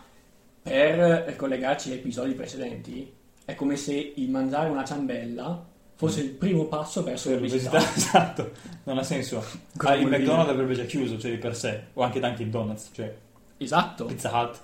per 0.63 1.37
collegarci 1.37 1.91
agli 1.91 1.99
episodi 1.99 2.33
precedenti, 2.33 3.13
è 3.45 3.55
come 3.55 3.77
se 3.77 4.13
il 4.17 4.31
mangiare 4.31 4.71
una 4.71 4.85
ciambella 4.85 5.67
fosse 5.97 6.23
il 6.23 6.31
primo 6.31 6.65
passo 6.65 7.03
verso 7.03 7.29
Per 7.29 7.41
l'obesità. 7.43 7.77
esatto. 7.95 8.53
Non 8.85 8.97
ha 8.97 9.03
senso. 9.03 9.45
Ah, 9.79 9.95
il? 9.97 10.07
McDonald's 10.07 10.51
avrebbe 10.51 10.73
già 10.75 10.85
chiuso, 10.85 11.19
cioè 11.19 11.31
di 11.33 11.37
per 11.37 11.55
sé. 11.55 11.83
O 11.93 12.03
anche 12.03 12.21
Dunkin' 12.21 12.51
Donuts, 12.51 12.89
cioè 12.93 13.15
Esatto. 13.59 14.05
Pizza 14.07 14.31
Hut. 14.39 14.61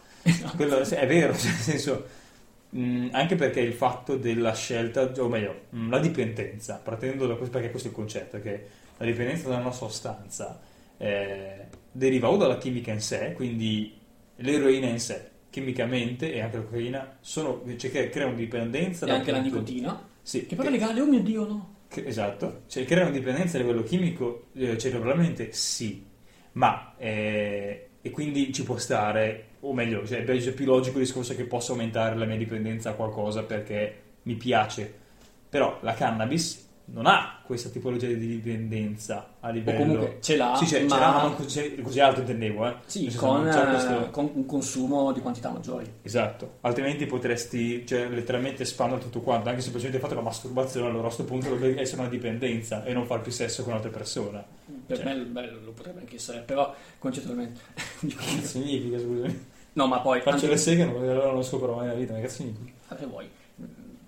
Quello 0.57 0.85
sì, 0.85 0.95
è 0.95 1.07
vero, 1.07 1.33
cioè, 1.37 1.51
nel 1.51 1.61
senso, 1.61 2.07
mh, 2.71 3.09
anche 3.13 3.37
perché 3.37 3.61
il 3.61 3.73
fatto 3.73 4.17
della 4.17 4.55
scelta, 4.55 5.11
o 5.19 5.29
meglio, 5.29 5.63
mh, 5.71 5.89
la 5.91 5.99
dipendenza, 5.99 6.81
partendo 6.83 7.27
da 7.27 7.35
questo, 7.37 7.55
perché 7.57 7.71
questo 7.71 7.89
è 7.89 7.91
il 7.91 7.97
concetto, 7.97 8.41
che 8.41 8.67
la 8.99 9.07
dipendenza 9.07 9.49
da 9.49 9.57
una 9.57 9.73
sostanza 9.73 10.61
eh, 10.99 11.67
deriva 11.91 12.29
o 12.31 12.37
dalla 12.37 12.59
chimica 12.59 12.93
in 12.93 13.01
sé, 13.01 13.33
quindi 13.35 13.99
l'eroina 14.37 14.89
in 14.89 15.01
sé, 15.01 15.29
chimicamente 15.51 16.33
e 16.33 16.41
anche 16.41 16.57
la 16.59 16.63
cocaina, 16.65 17.17
sono, 17.21 17.63
cioè, 17.77 17.91
che 17.91 18.09
creano 18.11 18.35
dipendenza. 18.35 19.07
E 19.07 19.11
anche 19.11 19.31
la 19.33 19.41
nicotina, 19.41 20.09
Sì, 20.23 20.47
che 20.47 20.55
però 20.57 20.69
è 20.69 20.71
legale, 20.73 21.01
oh 21.01 21.07
mio 21.07 21.21
Dio, 21.23 21.47
no. 21.47 21.75
che- 21.89 22.07
esatto, 22.07 22.63
cioè 22.69 22.85
creano 22.85 23.11
dipendenza 23.11 23.57
a 23.57 23.61
livello 23.61 23.83
chimico, 23.83 24.49
eh, 24.55 24.77
cerebralmente 24.79 25.53
sì, 25.53 26.07
ma 26.53 26.95
eh, 26.99 27.90
e 28.03 28.11
quindi 28.11 28.53
ci 28.53 28.63
può 28.63 28.79
stare 28.79 29.47
o 29.61 29.75
meglio, 29.75 30.07
cioè, 30.07 30.25
è 30.25 30.53
più 30.53 30.65
logico 30.65 30.99
il 30.99 31.05
discorso 31.05 31.35
che 31.35 31.45
possa 31.45 31.73
aumentare 31.73 32.17
la 32.17 32.25
mia 32.25 32.37
dipendenza 32.37 32.91
a 32.91 32.95
qualcosa 32.95 33.43
perché 33.43 34.03
mi 34.23 34.35
piace. 34.35 34.93
Però 35.49 35.79
la 35.83 35.95
cannabis 35.95 36.70
non 36.93 37.07
ha 37.07 37.39
questa 37.45 37.69
tipologia 37.69 38.07
di 38.07 38.17
dipendenza 38.17 39.35
a 39.41 39.51
livello... 39.51 39.79
O 39.79 39.81
comunque 39.83 40.17
ce 40.21 40.37
l'ha, 40.37 40.55
sì, 40.57 40.67
cioè, 40.67 40.83
ma... 40.85 40.95
ce 40.95 41.01
l'ha, 41.01 41.11
ma 41.13 41.35
così, 41.35 41.81
così 41.83 42.01
alto 42.01 42.21
intendevo, 42.21 42.67
eh. 42.67 42.75
Sì, 42.87 43.15
con, 43.15 43.49
c'è 43.49 43.69
questo- 43.69 44.07
eh, 44.07 44.11
con 44.11 44.31
un 44.35 44.47
consumo 44.47 45.13
di 45.13 45.21
quantità 45.21 45.51
maggiori. 45.51 45.91
Esatto, 46.03 46.59
altrimenti 46.63 47.07
potresti, 47.07 47.87
cioè, 47.87 48.09
letteralmente 48.09 48.65
spandere 48.65 49.01
tutto 49.01 49.21
quanto, 49.21 49.49
anche 49.49 49.61
semplicemente 49.61 49.99
il 49.99 50.03
fatto 50.03 50.19
che 50.19 50.25
la 50.27 50.31
masturbazione 50.35 50.87
allora 50.87 51.03
a 51.03 51.07
questo 51.07 51.25
punto 51.25 51.49
dovrebbe 51.49 51.81
essere 51.81 52.01
una 52.01 52.11
dipendenza 52.11 52.85
e 52.85 52.93
non 52.93 53.07
far 53.07 53.21
più 53.21 53.31
sesso 53.33 53.63
con 53.63 53.73
altre 53.73 53.91
persone. 53.91 54.43
Per 54.87 54.97
Cioè. 54.97 55.07
me 55.15 55.25
bello, 55.25 55.59
lo 55.65 55.71
potrebbe 55.73 56.01
anche 56.01 56.17
essere, 56.17 56.41
però 56.41 56.75
concettualmente... 56.99 57.61
Che 58.01 58.43
significa, 58.43 58.99
scusami? 58.99 59.47
no, 59.75 59.87
ma 59.87 60.01
poi... 60.01 60.21
Faccio 60.21 60.35
anche- 60.37 60.49
le 60.49 60.57
seghe, 60.57 60.85
non, 60.85 60.97
allora 61.03 61.31
non 61.33 61.45
scopro 61.45 61.75
mai 61.77 61.87
nella 61.87 61.99
vita, 61.99 62.13
ma 62.15 62.21
che 62.21 62.29
significa? 62.29 62.73
Voi, 63.07 63.25
mm, 63.27 63.40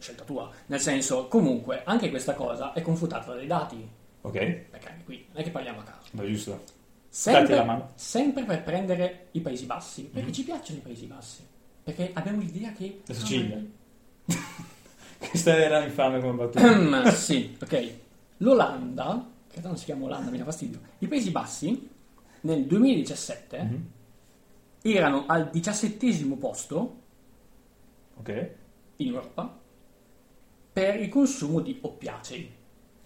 scelta 0.03 0.25
tua. 0.25 0.51
Nel 0.67 0.81
senso, 0.81 1.29
comunque, 1.29 1.83
anche 1.85 2.11
questa 2.11 2.35
cosa 2.35 2.73
è 2.75 2.83
confutata 2.83 3.33
dai 3.35 3.47
dati, 3.47 3.89
Ok, 4.25 4.33
perché 4.33 4.89
anche 4.89 5.05
qui 5.05 5.25
non 5.33 5.41
è 5.41 5.45
che 5.45 5.51
parliamo 5.51 5.81
a 5.81 5.83
caso. 5.85 6.09
va 6.13 6.25
giusto. 6.27 6.63
Sempre, 7.09 7.55
la 7.57 7.65
mano. 7.65 7.91
sempre 7.95 8.45
per 8.45 8.63
prendere 8.63 9.27
i 9.33 9.41
Paesi 9.41 9.67
Bassi, 9.67 10.03
perché 10.05 10.29
Mhm. 10.29 10.33
ci 10.33 10.45
piacciono 10.45 10.79
i 10.79 10.83
Paesi 10.83 11.07
Bassi. 11.07 11.47
Perché 11.83 12.11
abbiamo 12.15 12.41
l'idea 12.41 12.73
che... 12.73 13.01
La 13.07 13.15
Sicilia. 13.15 13.61
Questa 15.19 15.57
era 15.57 15.83
infame 15.85 16.21
come 16.21 16.47
battuta. 16.47 17.11
Sì, 17.11 17.57
ok. 17.61 17.93
L'Olanda, 18.39 19.29
che 19.49 19.61
non 19.61 19.77
si 19.77 19.85
chiama 19.85 20.05
Olanda, 20.07 20.31
mi 20.31 20.39
dà 20.39 20.45
fastidio. 20.45 20.81
I 20.99 21.07
Paesi 21.07 21.31
Bassi, 21.31 21.89
nel 22.43 22.65
2017, 22.67 23.63
Mhm. 23.63 23.87
erano 24.83 25.25
al 25.27 25.49
diciassettesimo 25.51 26.37
posto 26.37 26.97
Ok. 28.19 28.51
in 28.97 29.09
Europa 29.09 29.59
per 30.73 31.01
il 31.01 31.09
consumo 31.09 31.61
di 31.61 31.79
oppiacei. 31.83 32.51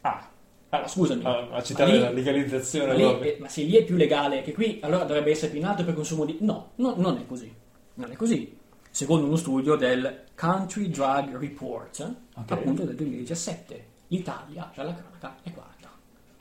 Ah, 0.03 0.31
Ah, 0.69 0.87
scusami. 0.89 1.25
a, 1.25 1.49
a 1.53 1.63
citare 1.63 1.93
lì- 1.93 1.99
la 2.01 2.11
legalizzazione. 2.11 2.89
Ma, 2.89 2.93
lì, 2.95 3.03
allora. 3.05 3.25
eh, 3.25 3.37
ma 3.41 3.49
se 3.49 3.63
lì 3.63 3.77
è 3.77 3.85
più 3.85 3.95
legale 3.97 4.43
che 4.43 4.53
qui, 4.53 4.79
allora 4.83 5.05
dovrebbe 5.05 5.31
essere 5.31 5.51
più 5.53 5.61
in 5.61 5.65
alto 5.67 5.85
per 5.85 5.95
consumo 5.95 6.25
di... 6.25 6.39
No, 6.41 6.73
no, 6.77 6.95
non 6.97 7.17
è 7.19 7.27
così. 7.27 7.53
Non 7.95 8.11
è 8.11 8.17
così. 8.17 8.59
Secondo 8.91 9.27
uno 9.27 9.37
studio 9.37 9.77
del 9.77 10.25
Country 10.37 10.89
Drug 10.91 11.37
Report, 11.39 12.15
Ok. 12.35 12.51
appunto 12.51 12.83
del 12.83 12.97
2017, 12.97 13.85
l'Italia, 14.09 14.71
già 14.75 14.83
la 14.83 14.93
cronaca, 14.95 15.37
è 15.43 15.53
quarta. 15.53 15.89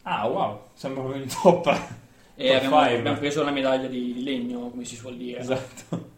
Ah, 0.03 0.27
wow, 0.27 0.61
sembra 0.73 1.03
proprio 1.03 1.21
in 1.23 1.29
top. 1.29 1.67
E 2.35 2.47
Top 2.47 2.55
abbiamo, 2.57 2.77
abbiamo 2.79 3.17
preso 3.17 3.43
la 3.43 3.51
medaglia 3.51 3.87
di, 3.87 4.11
di 4.11 4.23
legno, 4.23 4.69
come 4.69 4.85
si 4.85 4.95
suol 4.95 5.17
dire. 5.17 5.39
Esatto. 5.39 6.09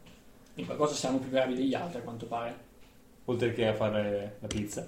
In 0.56 0.66
qualcosa 0.66 0.94
siamo 0.96 1.18
più 1.20 1.30
bravi 1.30 1.56
degli 1.56 1.74
altri, 1.74 2.00
a 2.00 2.02
quanto 2.04 2.26
pare. 2.26 2.56
Oltre 3.26 3.54
che 3.54 3.68
a 3.68 3.74
fare 3.74 4.38
la 4.40 4.48
pizza. 4.48 4.88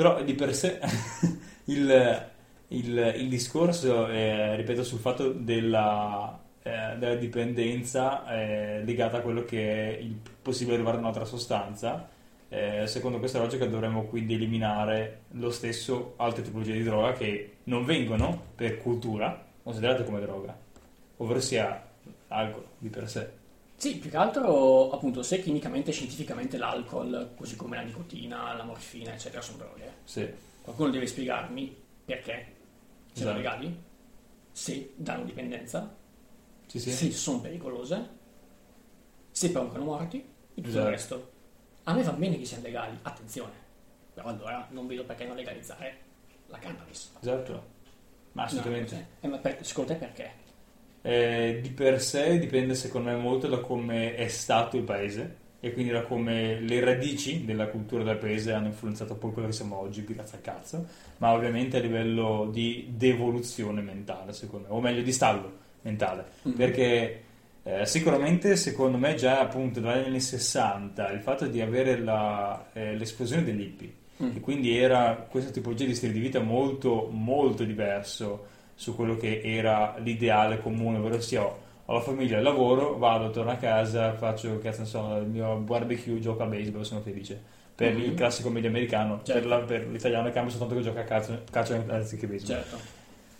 Però 0.00 0.22
di 0.22 0.34
per 0.34 0.54
sé 0.54 0.78
il, 1.66 2.26
il- 2.68 3.12
il 3.18 3.28
discorso, 3.28 4.08
eh, 4.08 4.56
ripeto, 4.56 4.82
sul 4.82 4.98
fatto 4.98 5.30
della, 5.32 6.38
eh, 6.62 6.96
della 6.98 7.16
dipendenza 7.16 8.26
eh, 8.32 8.82
legata 8.82 9.18
a 9.18 9.20
quello 9.20 9.44
che 9.44 9.96
è 9.96 9.98
il 10.00 10.16
possibile 10.40 10.76
arrivare 10.76 10.96
a 10.96 11.00
un'altra 11.00 11.26
sostanza, 11.26 12.08
eh, 12.48 12.86
secondo 12.86 13.18
questa 13.18 13.38
logica 13.40 13.66
dovremmo 13.66 14.04
quindi 14.04 14.34
eliminare 14.34 15.24
lo 15.32 15.50
stesso 15.50 16.14
altre 16.16 16.42
tipologie 16.42 16.72
di 16.72 16.82
droga 16.82 17.12
che 17.12 17.56
non 17.64 17.84
vengono 17.84 18.40
per 18.54 18.78
cultura 18.78 19.44
considerate 19.62 20.04
come 20.04 20.20
droga, 20.20 20.56
ovvero 21.18 21.40
sia 21.40 21.86
alcol 22.28 22.64
di 22.78 22.88
per 22.88 23.08
sé. 23.08 23.39
Sì, 23.80 23.96
più 23.96 24.10
che 24.10 24.16
altro, 24.18 24.90
appunto, 24.90 25.22
se 25.22 25.40
chimicamente 25.40 25.88
e 25.88 25.94
scientificamente 25.94 26.58
l'alcol, 26.58 27.32
così 27.34 27.56
come 27.56 27.76
la 27.76 27.82
nicotina, 27.82 28.52
la 28.52 28.62
morfina, 28.62 29.14
eccetera, 29.14 29.40
sono 29.40 29.56
droghe, 29.56 29.94
Sì, 30.04 30.30
qualcuno 30.60 30.90
deve 30.90 31.06
spiegarmi 31.06 31.74
perché 32.04 32.56
sono 33.14 33.30
Esatto. 33.30 33.36
legali, 33.38 33.82
se 34.52 34.92
danno 34.96 35.24
dipendenza, 35.24 35.96
sì, 36.66 36.78
sì. 36.78 36.90
se 36.92 37.10
sono 37.10 37.40
pericolose, 37.40 38.08
se 39.30 39.50
provocano 39.50 39.84
morti 39.84 40.18
e 40.18 40.54
tutto 40.56 40.68
Esatto. 40.68 40.84
il 40.84 40.90
resto. 40.90 41.30
A 41.84 41.94
me 41.94 42.02
va 42.02 42.12
bene 42.12 42.36
che 42.36 42.44
siano 42.44 42.64
legali, 42.64 42.98
attenzione, 43.00 43.52
però 44.12 44.28
allora 44.28 44.66
non 44.72 44.86
vedo 44.88 45.04
perché 45.04 45.24
non 45.24 45.36
legalizzare 45.36 45.98
la 46.48 46.58
cannabis. 46.58 47.12
Esatto. 47.18 47.78
Ma 48.32 48.42
assolutamente. 48.42 48.94
No, 48.94 49.06
eh, 49.20 49.28
ma 49.28 49.38
per- 49.38 49.64
secondo 49.64 49.94
te 49.94 49.98
perché? 49.98 50.32
Eh, 51.02 51.60
di 51.62 51.70
per 51.70 52.00
sé 52.02 52.38
dipende 52.38 52.74
secondo 52.74 53.08
me 53.10 53.16
molto 53.16 53.46
da 53.46 53.58
come 53.58 54.14
è 54.16 54.28
stato 54.28 54.76
il 54.76 54.82
paese 54.82 55.36
e 55.60 55.72
quindi 55.72 55.92
da 55.92 56.02
come 56.02 56.60
le 56.60 56.80
radici 56.80 57.44
della 57.44 57.66
cultura 57.68 58.02
del 58.02 58.16
paese 58.16 58.52
hanno 58.52 58.66
influenzato 58.66 59.14
poi 59.14 59.32
quello 59.32 59.48
che 59.48 59.54
siamo 59.54 59.78
oggi, 59.78 60.04
grazie 60.04 60.38
al 60.38 60.42
cazzo, 60.42 60.86
ma 61.18 61.32
ovviamente 61.32 61.76
a 61.76 61.80
livello 61.80 62.48
di 62.50 62.88
devoluzione 62.96 63.80
mentale, 63.82 64.32
secondo 64.32 64.68
me, 64.68 64.74
o 64.74 64.80
meglio 64.80 65.02
di 65.02 65.12
stallo 65.12 65.52
mentale, 65.82 66.24
Mm. 66.48 66.52
perché 66.52 67.22
eh, 67.62 67.84
sicuramente 67.86 68.56
secondo 68.56 68.96
me 68.96 69.14
già 69.16 69.40
appunto 69.40 69.80
dagli 69.80 70.06
anni 70.06 70.20
60 70.20 71.10
il 71.12 71.20
fatto 71.20 71.46
di 71.46 71.60
avere 71.60 71.98
la, 71.98 72.68
eh, 72.72 72.96
l'esplosione 72.96 73.44
degli 73.44 73.60
hippie 73.62 73.92
Mm. 74.22 74.36
e 74.36 74.40
quindi 74.40 74.76
era 74.76 75.14
questa 75.30 75.50
tipologia 75.50 75.84
di 75.86 75.94
stile 75.94 76.12
di 76.12 76.20
vita 76.20 76.40
molto 76.40 77.08
molto 77.10 77.64
diverso 77.64 78.46
su 78.80 78.94
quello 78.96 79.16
che 79.18 79.42
era 79.44 79.94
l'ideale 79.98 80.58
comune, 80.62 80.96
ovvero 80.98 81.20
sia 81.20 81.42
ho 81.42 81.68
ho 81.90 81.94
la 81.94 82.00
famiglia, 82.02 82.36
il 82.36 82.44
lavoro, 82.44 82.96
vado, 82.98 83.30
torno 83.30 83.50
a 83.50 83.56
casa, 83.56 84.14
faccio 84.14 84.58
cazzo 84.60 84.84
so, 84.84 85.16
il 85.16 85.26
mio 85.26 85.56
barbecue, 85.56 86.20
gioco 86.20 86.44
a 86.44 86.46
baseball, 86.46 86.82
sono 86.82 87.00
felice. 87.00 87.42
Per 87.74 87.92
Mhm. 87.94 88.00
il 88.02 88.14
classico 88.14 88.48
medio 88.48 88.68
americano, 88.68 89.20
Certo. 89.24 89.40
per, 89.40 89.46
la- 89.48 89.64
per 89.64 89.88
l'italiano 89.88 90.30
cambia 90.30 90.50
soltanto 90.52 90.76
che 90.76 90.82
gioca 90.82 91.00
a 91.00 91.04
calcio, 91.04 91.42
calcio 91.50 91.82
anziché 91.88 92.28
baseball. 92.28 92.56
Certo. 92.62 92.76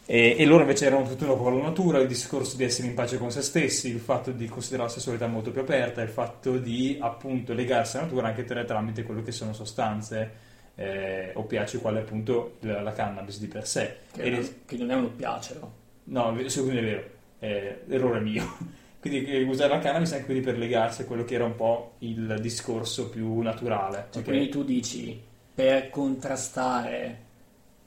E, 0.07 0.35
e 0.37 0.44
loro 0.46 0.62
invece 0.62 0.87
erano 0.87 1.07
tutt'uno 1.07 1.37
con 1.37 1.57
la 1.57 1.62
natura, 1.62 1.98
il 2.00 2.09
discorso 2.09 2.57
di 2.57 2.64
essere 2.64 2.88
in 2.88 2.94
pace 2.94 3.18
con 3.18 3.31
se 3.31 3.42
stessi, 3.42 3.88
il 3.90 4.00
fatto 4.00 4.33
di 4.33 4.48
considerare 4.48 4.88
la 4.88 4.94
sessualità 4.94 5.29
molto 5.29 5.53
più 5.53 5.61
aperta, 5.61 6.03
il 6.03 6.09
fatto 6.09 6.59
di 6.59 6.98
appunto 7.00 7.53
legarsi 7.55 7.96
alla 7.98 8.07
natura 8.07 8.26
anche 8.26 8.42
tra- 8.44 8.64
tramite 8.64 9.05
quello 9.05 9.22
che 9.22 9.31
sono 9.31 9.53
sostanze 9.53 10.48
eh, 10.75 11.31
oppiacei, 11.35 11.81
quale 11.81 12.01
appunto 12.01 12.57
la, 12.61 12.81
la 12.83 12.93
cannabis 12.93 13.39
di 13.39 13.47
per 13.47 13.67
sé. 13.67 13.97
Che, 14.13 14.23
Ed 14.23 14.33
non- 14.33 14.43
è- 14.43 14.55
che 14.67 14.77
non 14.77 14.91
è 14.91 14.95
un 14.95 15.05
oppiaceo. 15.05 15.73
No, 16.05 16.37
secondo 16.49 16.75
me 16.75 16.81
è 16.81 16.83
vero, 16.85 17.05
è 17.39 17.79
errore 17.89 18.21
mio. 18.21 18.45
Quindi 19.01 19.25
eh, 19.25 19.43
usare 19.45 19.71
la 19.71 19.79
cannabis 19.79 20.13
anche 20.13 20.27
quindi 20.27 20.43
per 20.45 20.59
legarsi 20.59 21.03
a 21.03 21.05
quello 21.07 21.25
che 21.25 21.35
era 21.35 21.45
un 21.47 21.55
po' 21.55 21.95
il 22.01 22.37
discorso 22.41 23.09
più 23.09 23.41
naturale. 23.41 24.09
Cioè, 24.11 24.21
ok? 24.23 24.29
Quindi 24.29 24.49
tu 24.51 24.63
dici, 24.63 25.19
per 25.55 25.89
contrastare 25.91 27.19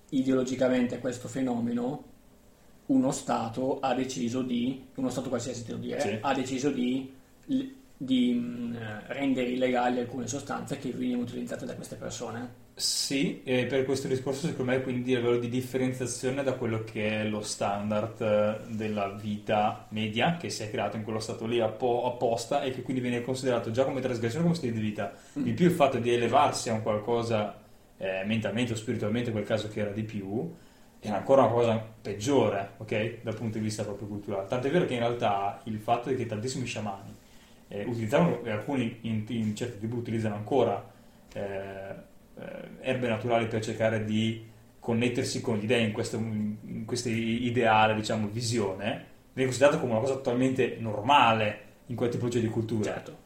ideologicamente 0.09 0.97
questo 0.99 1.27
fenomeno, 1.27 2.03
uno 2.87 3.11
Stato 3.11 3.79
ha 3.79 3.93
deciso 3.93 4.41
di, 4.41 4.87
uno 4.95 5.09
Stato 5.09 5.29
qualsiasi 5.29 5.63
devo 5.65 5.79
dire, 5.79 5.99
Sì. 6.01 6.17
ha 6.19 6.33
deciso 6.33 6.69
di, 6.71 7.13
di, 7.95 8.33
mh, 8.33 8.77
rendere 9.07 9.49
illegali 9.49 9.99
alcune 9.99 10.27
sostanze 10.27 10.77
che 10.79 10.89
venivano 10.91 11.23
utilizzate 11.23 11.65
da 11.65 11.75
queste 11.75 11.95
persone. 11.95 12.61
Sì, 12.75 13.43
e 13.43 13.67
per 13.67 13.85
questo 13.85 14.07
discorso 14.07 14.47
secondo 14.47 14.71
me 14.71 14.81
quindi 14.81 15.13
a 15.13 15.19
livello 15.19 15.37
di 15.37 15.47
differenziazione 15.47 16.41
da 16.41 16.53
quello 16.53 16.83
che 16.83 17.21
è 17.21 17.23
lo 17.23 17.41
standard 17.41 18.19
eh, 18.19 18.73
della 18.73 19.09
vita 19.09 19.85
media 19.89 20.37
che 20.37 20.49
si 20.49 20.63
è 20.63 20.71
creato 20.71 20.97
in 20.97 21.03
quello 21.03 21.19
stato 21.19 21.45
lì 21.45 21.59
appo- 21.59 22.07
apposta 22.07 22.63
e 22.63 22.71
che 22.71 22.81
quindi 22.81 22.99
viene 22.99 23.21
considerato 23.21 23.69
già 23.69 23.85
come 23.85 24.01
trasgressione 24.01 24.43
come 24.43 24.55
stile 24.55 24.73
di 24.73 24.79
vita. 24.79 25.13
Mm. 25.37 25.47
In 25.47 25.53
più 25.53 25.67
il 25.67 25.71
fatto 25.71 25.99
di 25.99 26.11
elevarsi 26.11 26.69
a 26.69 26.73
un 26.73 26.81
qualcosa 26.81 27.61
eh, 27.97 28.23
mentalmente 28.25 28.73
o 28.73 28.75
spiritualmente, 28.75 29.29
in 29.29 29.35
quel 29.35 29.45
caso 29.45 29.69
che 29.69 29.79
era 29.79 29.91
di 29.91 30.03
più, 30.03 30.51
è 30.99 31.09
ancora 31.09 31.43
una 31.43 31.51
cosa 31.51 31.85
peggiore, 32.01 32.71
ok? 32.77 33.21
Dal 33.21 33.35
punto 33.35 33.59
di 33.59 33.63
vista 33.63 33.83
proprio 33.83 34.07
culturale. 34.07 34.47
Tant'è 34.47 34.71
vero 34.71 34.85
che 34.85 34.93
in 34.93 34.99
realtà 34.99 35.61
il 35.65 35.77
fatto 35.77 36.09
è 36.09 36.15
che 36.15 36.25
tantissimi 36.25 36.65
sciamani 36.65 37.13
eh, 37.67 37.83
utilizzavano, 37.83 38.43
e 38.43 38.49
alcuni 38.49 38.97
in, 39.01 39.25
in 39.27 39.55
certe 39.55 39.77
tribù 39.77 39.97
utilizzano 39.97 40.35
ancora 40.35 40.83
eh, 41.33 42.11
erbe 42.79 43.07
naturali 43.07 43.47
per 43.47 43.63
cercare 43.63 44.03
di 44.03 44.51
connettersi 44.79 45.39
con 45.39 45.57
gli 45.57 45.65
dei 45.65 45.85
in 45.85 45.91
questo, 45.93 46.17
in 46.17 46.83
questo 46.85 47.09
ideale, 47.09 47.95
diciamo, 47.95 48.27
visione, 48.27 49.05
viene 49.31 49.49
considerato 49.49 49.79
come 49.79 49.93
una 49.93 50.01
cosa 50.01 50.15
totalmente 50.15 50.75
normale 50.79 51.61
in 51.87 51.95
quel 51.95 52.09
tipologia 52.09 52.39
di 52.39 52.47
cultura 52.47 52.91
Certo. 52.91 53.17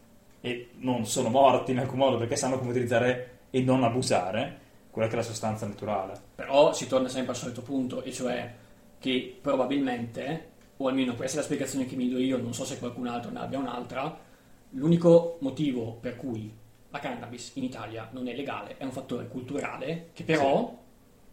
e 0.41 0.69
non 0.77 1.05
sono 1.05 1.29
morti 1.29 1.71
in 1.71 1.79
alcun 1.79 1.97
modo 1.97 2.17
perché 2.17 2.35
sanno 2.35 2.57
come 2.57 2.71
utilizzare 2.71 3.39
e 3.49 3.61
non 3.61 3.83
abusare 3.83 4.65
quella 4.91 5.07
che 5.07 5.15
è 5.15 5.17
la 5.17 5.23
sostanza 5.23 5.65
naturale. 5.65 6.19
Però 6.35 6.73
si 6.73 6.87
torna 6.87 7.07
sempre 7.07 7.31
al 7.31 7.37
solito 7.37 7.61
punto, 7.61 8.03
e 8.03 8.11
cioè 8.11 8.53
che 8.99 9.37
probabilmente, 9.41 10.49
o 10.77 10.87
almeno 10.87 11.15
questa 11.15 11.37
è 11.37 11.39
la 11.39 11.45
spiegazione 11.45 11.85
che 11.85 11.95
mi 11.95 12.09
do 12.09 12.17
io, 12.17 12.37
non 12.37 12.53
so 12.53 12.65
se 12.65 12.79
qualcun 12.79 13.07
altro 13.07 13.31
ne 13.31 13.39
abbia 13.39 13.59
un'altra, 13.59 14.15
l'unico 14.71 15.37
motivo 15.41 15.93
per 15.93 16.15
cui 16.15 16.51
la 16.89 16.99
cannabis 16.99 17.51
in 17.55 17.63
Italia 17.63 18.09
non 18.11 18.27
è 18.27 18.35
legale 18.35 18.77
è 18.77 18.83
un 18.83 18.91
fattore 18.91 19.27
culturale 19.27 20.09
che 20.13 20.23
però 20.23 20.83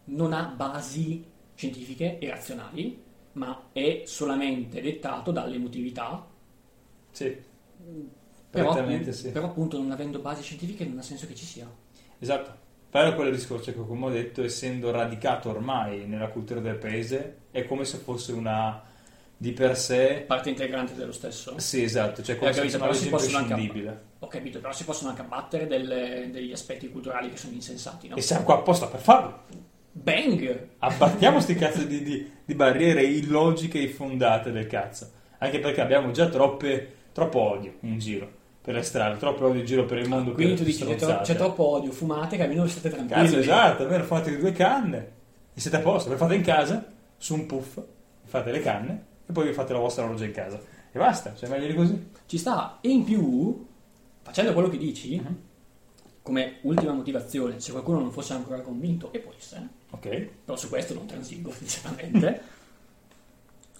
non 0.05 0.33
ha 0.33 0.43
basi 0.55 1.25
scientifiche 1.55 2.19
e 2.19 2.29
razionali, 2.29 3.01
ma 3.33 3.69
è 3.71 4.03
solamente 4.05 4.81
dettato 4.81 5.31
dall'emotività 5.31 6.27
Sì, 7.11 7.35
Però, 8.49 8.73
Prettamente 8.73 9.11
sì. 9.13 9.31
però 9.31 9.47
appunto 9.47 9.77
non 9.77 9.91
avendo 9.91 10.19
basi 10.19 10.41
scientifiche 10.41 10.85
non 10.85 10.97
ha 10.97 11.01
senso 11.01 11.27
che 11.27 11.35
ci 11.35 11.45
sia. 11.45 11.69
Esatto. 12.19 12.63
Però 12.89 13.13
quello 13.15 13.29
discorso 13.29 13.71
che, 13.73 13.77
come 13.85 14.05
ho 14.05 14.09
detto, 14.09 14.41
essendo 14.43 14.89
radicato 14.91 15.49
ormai 15.49 16.07
nella 16.07 16.29
cultura 16.29 16.61
del 16.61 16.77
paese, 16.77 17.43
è 17.51 17.65
come 17.65 17.83
se 17.83 17.97
fosse 17.97 18.31
una 18.31 18.81
di 19.35 19.51
per 19.51 19.77
sé. 19.77 20.23
Parte 20.25 20.49
integrante 20.49 20.93
dello 20.93 21.11
stesso. 21.11 21.59
Sì, 21.59 21.83
esatto, 21.83 22.23
cioè 22.23 22.37
come 22.37 22.53
se 22.53 22.61
fosse 22.63 22.77
una 22.77 22.87
anche 22.87 23.07
imprescindibile. 23.09 24.03
Ho 24.19 24.27
capito, 24.27 24.59
però 24.59 24.71
si 24.73 24.83
possono 24.85 25.09
anche 25.09 25.21
abbattere 25.21 25.67
delle- 25.67 26.29
degli 26.31 26.51
aspetti 26.51 26.89
culturali 26.89 27.29
che 27.29 27.37
sono 27.37 27.53
insensati, 27.53 28.07
no? 28.07 28.15
E 28.15 28.21
siamo 28.21 28.43
qua 28.43 28.55
apposta 28.55 28.87
per 28.87 28.99
farlo. 28.99 29.41
Bang! 29.91 30.67
Abbattiamo 30.79 31.39
sti 31.39 31.55
cazzo 31.55 31.83
di, 31.83 32.03
di- 32.03 32.31
di 32.43 32.53
barriere 32.55 33.03
illogiche 33.03 33.79
e 33.79 33.83
infondate 33.83 34.51
del 34.51 34.67
cazzo. 34.67 35.09
Anche 35.39 35.59
perché 35.59 35.81
abbiamo 35.81 36.11
già 36.11 36.27
troppe, 36.29 36.93
troppo 37.11 37.39
odio 37.39 37.75
in 37.81 37.99
giro 37.99 38.29
per 38.61 38.73
le 38.73 38.81
strade, 38.81 39.17
troppo 39.17 39.45
odio 39.45 39.59
in 39.59 39.65
giro 39.65 39.85
per 39.85 39.99
il 39.99 40.09
mondo. 40.09 40.31
Quindi 40.31 40.53
per 40.53 40.61
tu 40.63 40.65
dici 40.67 40.85
c'è, 40.85 40.95
tro- 40.95 41.21
c'è 41.21 41.35
troppo 41.35 41.63
odio, 41.67 41.91
fumate 41.91 42.35
che 42.35 42.43
almeno 42.43 42.65
state 42.67 42.89
tranquilli. 42.89 43.23
Cazzo, 43.25 43.37
esatto, 43.39 43.83
almeno 43.83 44.03
fate 44.03 44.37
due 44.37 44.51
canne 44.53 45.11
e 45.53 45.59
siete 45.59 45.77
a 45.77 45.81
posto. 45.81 46.09
Le 46.09 46.17
fate 46.17 46.35
in 46.35 46.41
casa, 46.41 46.83
su 47.17 47.35
un 47.35 47.45
puff, 47.45 47.79
fate 48.23 48.51
le 48.51 48.61
canne 48.61 49.03
e 49.27 49.31
poi 49.31 49.47
vi 49.47 49.53
fate 49.53 49.71
la 49.73 49.79
vostra 49.79 50.03
orgia 50.05 50.25
in 50.25 50.31
casa. 50.31 50.59
E 50.91 50.97
basta, 50.97 51.35
cioè 51.35 51.47
meglio 51.49 51.67
di 51.67 51.73
così. 51.75 52.09
Ci 52.25 52.37
sta. 52.37 52.79
E 52.81 52.89
in 52.89 53.03
più, 53.03 53.65
facendo 54.25 54.53
quello 54.53 54.67
che 54.69 54.77
dici, 54.77 55.17
Mhm. 55.19 55.37
come 56.23 56.57
ultima 56.63 56.91
motivazione, 56.93 57.59
se 57.59 57.71
qualcuno 57.71 57.99
non 57.99 58.11
fosse 58.11 58.33
ancora 58.33 58.61
convinto, 58.61 59.13
e 59.13 59.19
può 59.19 59.31
essere, 59.37 59.67
Ok? 59.91 60.29
però 60.43 60.57
su 60.57 60.67
questo 60.69 60.95
non 60.95 61.05
transigo 61.05 61.51
sinceramente, 61.53 62.41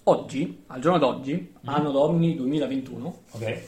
oggi, 0.04 0.62
al 0.68 0.80
giorno 0.80 0.98
d'oggi, 0.98 1.54
anno 1.64 1.90
domini 1.90 2.36
2021, 2.36 3.22
Ok? 3.32 3.62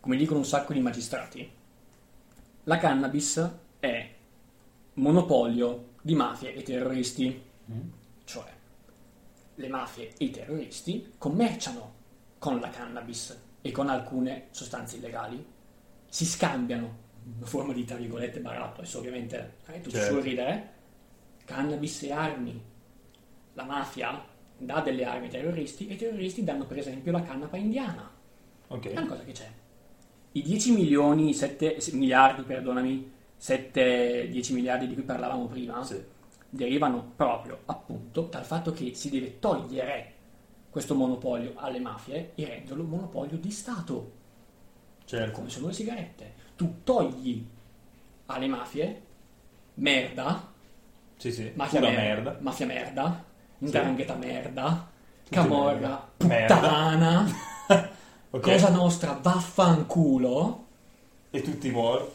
come 0.00 0.16
dicono 0.16 0.40
un 0.40 0.44
sacco 0.44 0.74
di 0.74 0.80
magistrati, 0.80 1.50
la 2.64 2.76
cannabis 2.76 3.50
è 3.80 4.10
monopolio 4.94 5.86
di 6.02 6.14
mafie 6.14 6.54
e 6.54 6.62
terroristi. 6.62 7.42
Mm. 7.72 7.80
Cioè, 8.24 8.44
le 9.54 9.68
mafie 9.68 10.12
e 10.18 10.24
i 10.26 10.30
terroristi 10.30 11.14
commerciano 11.16 11.94
con 12.38 12.60
la 12.60 12.68
cannabis 12.68 13.36
e 13.62 13.70
con 13.72 13.88
alcune 13.88 14.48
sostanze 14.50 14.96
illegali, 14.96 15.44
si 16.08 16.24
scambiano, 16.24 17.06
una 17.36 17.46
forma 17.46 17.72
di 17.72 17.84
tra 17.84 17.96
virgolette 17.96 18.40
baratto, 18.40 18.80
adesso 18.80 18.98
ovviamente 18.98 19.56
è 19.66 19.80
tutto 19.80 19.96
Certo. 19.96 20.14
sul 20.14 20.22
ridere, 20.22 20.72
cannabis 21.44 22.02
e 22.02 22.12
armi. 22.12 22.62
La 23.54 23.64
mafia 23.64 24.24
dà 24.56 24.80
delle 24.80 25.04
armi 25.04 25.26
ai 25.26 25.30
terroristi 25.30 25.88
e 25.88 25.94
i 25.94 25.96
terroristi 25.96 26.44
danno 26.44 26.64
per 26.66 26.78
esempio 26.78 27.12
la 27.12 27.22
canapa 27.22 27.56
indiana. 27.56 28.10
Ok. 28.68 28.86
È 28.88 28.92
una 28.96 29.06
cosa 29.06 29.24
che 29.24 29.32
c'è. 29.32 29.50
I 30.32 30.42
10 30.42 30.72
milioni, 30.72 31.32
7 31.34 31.78
miliardi, 31.92 32.42
perdonami, 32.42 33.10
7, 33.36 34.28
10 34.28 34.52
miliardi 34.54 34.86
di 34.86 34.94
cui 34.94 35.02
parlavamo 35.02 35.46
prima, 35.46 35.82
Sì. 35.84 36.02
derivano 36.50 37.12
proprio 37.16 37.60
appunto 37.66 38.22
dal 38.30 38.44
fatto 38.44 38.72
che 38.72 38.94
si 38.94 39.10
deve 39.10 39.38
togliere 39.38 40.12
questo 40.70 40.94
monopolio 40.94 41.52
alle 41.56 41.80
mafie 41.80 42.32
e 42.34 42.44
renderlo 42.46 42.82
un 42.82 42.88
monopolio 42.90 43.36
di 43.38 43.50
Stato, 43.50 44.12
Certo. 45.08 45.32
come 45.32 45.48
sono 45.48 45.68
le 45.68 45.72
sigarette. 45.72 46.34
Tu 46.54 46.82
togli 46.84 47.46
alle 48.26 48.46
mafie 48.46 49.02
merda, 49.74 50.52
Sì, 51.16 51.32
sì. 51.32 51.50
mafia 51.54 51.80
merda, 51.80 52.00
merda. 52.00 52.36
mafia 52.40 52.66
merda, 52.66 53.24
Sì. 53.58 53.64
ndrangheta 53.66 54.14
merda, 54.16 54.90
camorra, 55.30 56.08
merda. 56.18 56.54
puttana, 56.56 57.26
Ok. 58.30 58.40
cosa 58.42 58.68
nostra, 58.68 59.18
vaffanculo. 59.22 60.66
E 61.30 61.40
tutti 61.40 61.70
muoiono. 61.70 62.10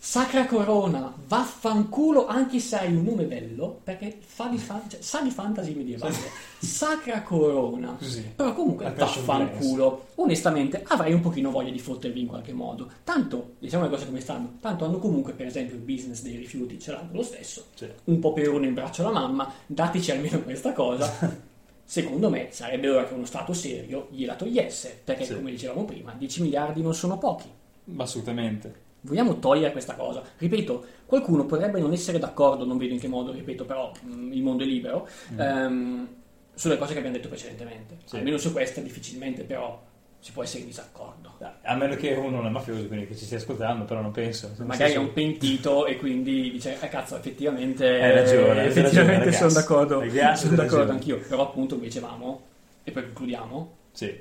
Sacra 0.00 0.46
Corona, 0.46 1.12
vaffanculo 1.26 2.26
anche 2.26 2.60
se 2.60 2.76
hai 2.76 2.94
un 2.94 3.02
nome 3.02 3.24
bello, 3.24 3.80
perché 3.82 4.16
fa 4.20 4.46
di 4.46 4.56
fan- 4.56 4.88
cioè, 4.88 5.00
sa 5.02 5.20
di 5.20 5.30
fantasy 5.30 5.74
medievale. 5.74 6.14
Sacra 6.60 7.22
Corona. 7.22 7.96
Così. 7.98 8.22
Però 8.36 8.54
comunque 8.54 8.92
vaffanculo. 8.96 10.06
Onestamente 10.14 10.82
avrei 10.86 11.12
un 11.12 11.20
pochino 11.20 11.50
voglia 11.50 11.70
di 11.72 11.80
fottervi 11.80 12.20
in 12.20 12.26
qualche 12.28 12.52
modo. 12.52 12.88
Tanto, 13.02 13.54
diciamo 13.58 13.84
le 13.84 13.90
cose 13.90 14.06
come 14.06 14.20
stanno, 14.20 14.54
tanto 14.60 14.84
hanno 14.84 14.98
comunque 14.98 15.32
per 15.32 15.46
esempio 15.46 15.74
il 15.74 15.82
business 15.82 16.22
dei 16.22 16.36
rifiuti, 16.36 16.78
ce 16.78 16.92
l'hanno 16.92 17.10
lo 17.12 17.22
stesso. 17.22 17.64
Sì. 17.74 17.88
Un 18.04 18.20
po' 18.20 18.32
per 18.32 18.48
uno 18.50 18.64
in 18.64 18.74
braccio 18.74 19.02
alla 19.06 19.18
mamma, 19.18 19.52
dateci 19.66 20.12
almeno 20.12 20.40
questa 20.42 20.72
cosa. 20.72 21.46
Secondo 21.84 22.30
me 22.30 22.48
sarebbe 22.50 22.88
ora 22.88 23.04
che 23.04 23.14
uno 23.14 23.24
Stato 23.24 23.52
serio 23.52 24.06
gliela 24.10 24.36
togliesse, 24.36 25.00
perché 25.02 25.24
Sì. 25.24 25.34
come 25.34 25.50
dicevamo 25.50 25.84
prima, 25.84 26.14
10 26.16 26.42
miliardi 26.42 26.82
non 26.82 26.94
sono 26.94 27.18
pochi. 27.18 27.48
Assolutamente. 27.96 28.86
Vogliamo 29.00 29.38
togliere 29.38 29.72
questa 29.72 29.94
cosa? 29.94 30.22
Ripeto, 30.36 30.84
qualcuno 31.06 31.46
potrebbe 31.46 31.80
non 31.80 31.92
essere 31.92 32.18
d'accordo, 32.18 32.64
non 32.64 32.78
vedo 32.78 32.94
in 32.94 33.00
che 33.00 33.08
modo, 33.08 33.32
ripeto, 33.32 33.64
però 33.64 33.92
mh, 34.02 34.32
il 34.32 34.42
mondo 34.42 34.64
è 34.64 34.66
libero, 34.66 35.08
ehm, 35.36 36.08
sulle 36.54 36.76
cose 36.76 36.92
che 36.92 36.98
abbiamo 36.98 37.16
detto 37.16 37.28
precedentemente. 37.28 37.94
Mm. 37.94 38.06
Sì. 38.06 38.16
Almeno 38.16 38.38
su 38.38 38.52
questa 38.52 38.80
difficilmente, 38.80 39.44
però 39.44 39.80
si 40.20 40.32
può 40.32 40.42
essere 40.42 40.62
in 40.62 40.66
disaccordo. 40.66 41.36
A 41.62 41.74
meno 41.76 41.94
che 41.94 42.12
uno 42.14 42.36
non 42.38 42.46
è 42.46 42.50
mafioso, 42.50 42.86
quindi 42.88 43.06
che 43.06 43.16
ci 43.16 43.24
stia 43.24 43.36
ascoltando, 43.36 43.84
però 43.84 44.00
non 44.00 44.10
penso. 44.10 44.50
Nel 44.56 44.66
Magari 44.66 44.94
è 44.94 44.96
un 44.96 45.12
pentito 45.12 45.86
e 45.86 45.96
quindi 45.96 46.50
dice, 46.50 46.76
eh 46.80 46.88
cazzo, 46.88 47.16
effettivamente, 47.16 47.86
Hai 47.86 48.12
ragione, 48.12 48.64
effettivamente 48.64 49.26
ragione, 49.26 49.32
sono 49.32 49.52
d'accordo, 49.52 50.00
Ragazzi, 50.00 50.46
sono 50.46 50.56
d'accordo 50.56 50.90
anch'io, 50.90 51.18
però 51.20 51.42
appunto 51.42 51.76
come 51.76 51.86
dicevamo, 51.86 52.42
e 52.82 52.90
poi 52.90 53.04
concludiamo, 53.04 53.76
Sì, 53.92 54.20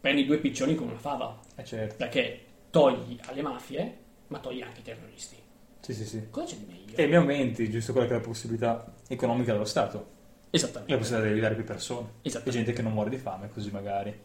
prendi 0.00 0.24
due 0.24 0.38
piccioni 0.38 0.76
con 0.76 0.86
una 0.86 0.98
fava, 0.98 1.36
eh, 1.56 1.64
certo. 1.64 1.94
perché 1.96 2.40
togli 2.72 3.18
alle 3.26 3.42
mafie, 3.42 3.98
ma 4.28 4.38
togli 4.38 4.62
anche 4.62 4.80
i 4.80 4.82
terroristi. 4.82 5.36
Sì, 5.80 5.92
sì, 5.92 6.06
sì. 6.06 6.26
Cosa 6.30 6.46
c'è 6.46 6.56
di 6.56 6.64
meglio? 6.64 6.96
E 6.96 7.06
mi 7.06 7.14
aumenti, 7.16 7.68
giusto 7.70 7.92
quella 7.92 8.06
che 8.08 8.14
è 8.14 8.16
la 8.16 8.22
possibilità 8.22 8.94
economica 9.08 9.52
dello 9.52 9.66
Stato. 9.66 10.10
Esattamente. 10.50 10.92
La 10.92 10.98
possibilità 10.98 11.26
di 11.28 11.32
aiutare 11.34 11.54
più 11.54 11.64
persone. 11.64 12.06
E 12.22 12.28
Esattamente. 12.28 12.50
gente 12.50 12.72
che 12.72 12.82
non 12.82 12.92
muore 12.92 13.10
di 13.10 13.18
fame, 13.18 13.50
così 13.50 13.70
magari. 13.70 14.18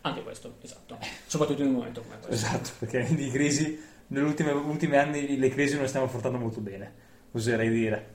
Anche 0.00 0.22
questo, 0.22 0.54
esatto. 0.62 0.98
Soprattutto 1.26 1.60
in 1.60 1.68
un 1.68 1.74
momento 1.74 2.00
come 2.00 2.18
questo. 2.20 2.32
Esatto, 2.46 2.70
perché 2.78 3.14
di 3.14 3.28
crisi, 3.28 3.78
negli 4.08 4.24
ultimi, 4.24 4.50
ultimi 4.50 4.96
anni 4.96 5.36
le 5.36 5.48
crisi 5.50 5.74
non 5.74 5.82
le 5.82 5.88
stiamo 5.88 6.06
affrontando 6.06 6.38
molto 6.38 6.60
bene, 6.60 6.92
oserei 7.32 7.68
dire. 7.68 8.14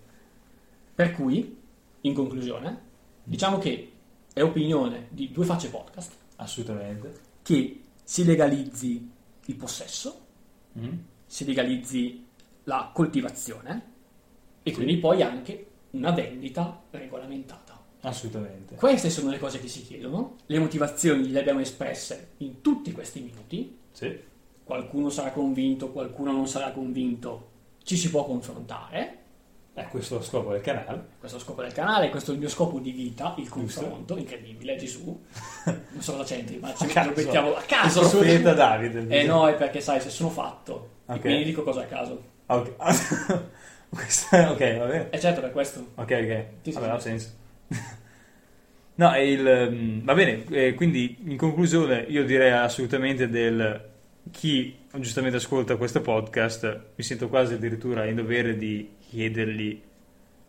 Per 0.96 1.12
cui, 1.12 1.62
in 2.02 2.14
conclusione, 2.16 2.80
diciamo 3.24 3.60
che 3.60 3.92
è 4.34 4.42
opinione 4.42 5.08
di 5.12 5.32
Due 5.32 5.46
Facce 5.46 5.70
Podcast 5.70 6.14
Assolutamente. 6.38 7.14
che 7.44 7.82
si 8.04 8.24
legalizzi 8.26 9.12
il 9.46 9.56
possesso, 9.56 10.22
Mm. 10.78 10.94
si 11.26 11.46
legalizzi 11.46 12.26
la 12.66 12.92
coltivazione 12.94 13.94
e 14.62 14.70
Sì. 14.72 14.76
quindi 14.76 14.98
poi 14.98 15.22
anche 15.22 15.68
una 15.92 16.12
vendita 16.12 16.84
regolamentata. 16.92 17.82
Assolutamente. 18.02 18.76
Queste 18.76 19.10
sono 19.10 19.30
le 19.30 19.40
cose 19.40 19.60
che 19.60 19.68
si 19.70 19.82
chiedono, 19.84 20.36
le 20.48 20.60
motivazioni 20.60 21.30
le 21.30 21.40
abbiamo 21.40 21.62
espresse 21.62 22.32
in 22.38 22.62
tutti 22.62 22.92
questi 22.92 23.22
minuti, 23.22 23.78
Sì. 23.92 24.20
qualcuno 24.64 25.10
sarà 25.10 25.32
convinto, 25.32 25.92
qualcuno 25.92 26.32
non 26.32 26.48
sarà 26.48 26.72
convinto, 26.72 27.52
ci 27.84 27.96
si 27.96 28.10
può 28.10 28.26
confrontare, 28.26 29.20
Eh, 29.78 29.88
questo 29.90 30.16
è 30.16 30.18
lo 30.20 30.24
scopo 30.24 30.52
del 30.54 30.62
canale. 30.62 31.06
questo 31.20 31.36
è 31.38 31.40
lo 31.40 31.46
scopo 31.46 31.62
del 31.62 31.74
canale, 31.74 32.10
questo 32.10 32.32
è 32.32 32.34
il 32.34 32.40
mio 32.40 32.48
scopo 32.50 32.80
di 32.80 32.92
vita, 32.92 33.36
il 33.38 33.50
confronto, 33.50 34.16
incredibile, 34.18 34.78
Gesù, 34.78 35.22
non 35.66 36.02
sono 36.02 36.20
la 36.20 36.26
centri, 36.26 36.58
ma 36.60 36.74
ci 36.74 36.86
mettiamo 36.86 37.56
a 37.56 37.60
Il 37.60 37.66
caso. 37.66 38.00
profeta 38.08 38.54
Davide. 38.54 39.06
Eh 39.10 39.26
no, 39.26 39.48
è 39.50 39.56
perché 39.56 39.82
sai, 39.82 40.00
se 40.00 40.10
sono 40.10 40.30
fatto, 40.30 40.92
Ok. 41.08 41.18
e 41.18 41.20
quindi 41.20 41.44
dico 41.44 41.64
cosa 41.64 41.82
a 41.82 41.86
caso. 41.86 42.24
Ok, 42.46 42.76
Questo 43.90 44.36
è- 44.36 44.50
ok, 44.50 44.78
va 44.78 44.86
bene. 44.86 45.10
E 45.10 45.20
certo 45.20 45.42
per 45.42 45.52
questo. 45.52 45.80
Ok, 45.96 46.12
ok. 46.64 46.74
Vabbè, 46.74 46.90
ha 46.90 47.00
senso. 47.00 47.30
no, 48.96 49.18
il, 49.22 49.70
mm, 49.72 50.06
va 50.06 50.14
bene, 50.14 50.44
eh, 50.52 50.74
quindi 50.74 51.18
in 51.26 51.38
conclusione 51.38 52.06
io 52.08 52.24
direi 52.24 52.52
assolutamente 52.52 53.28
del 53.30 53.90
chi 54.32 54.84
giustamente 54.96 55.38
ascolta 55.38 55.76
questo 55.76 56.02
podcast, 56.02 56.82
mi 56.96 57.04
sento 57.04 57.28
quasi 57.28 57.54
addirittura 57.56 58.06
in 58.06 58.16
dovere 58.16 58.56
di 58.58 58.95
chiedergli 59.10 59.82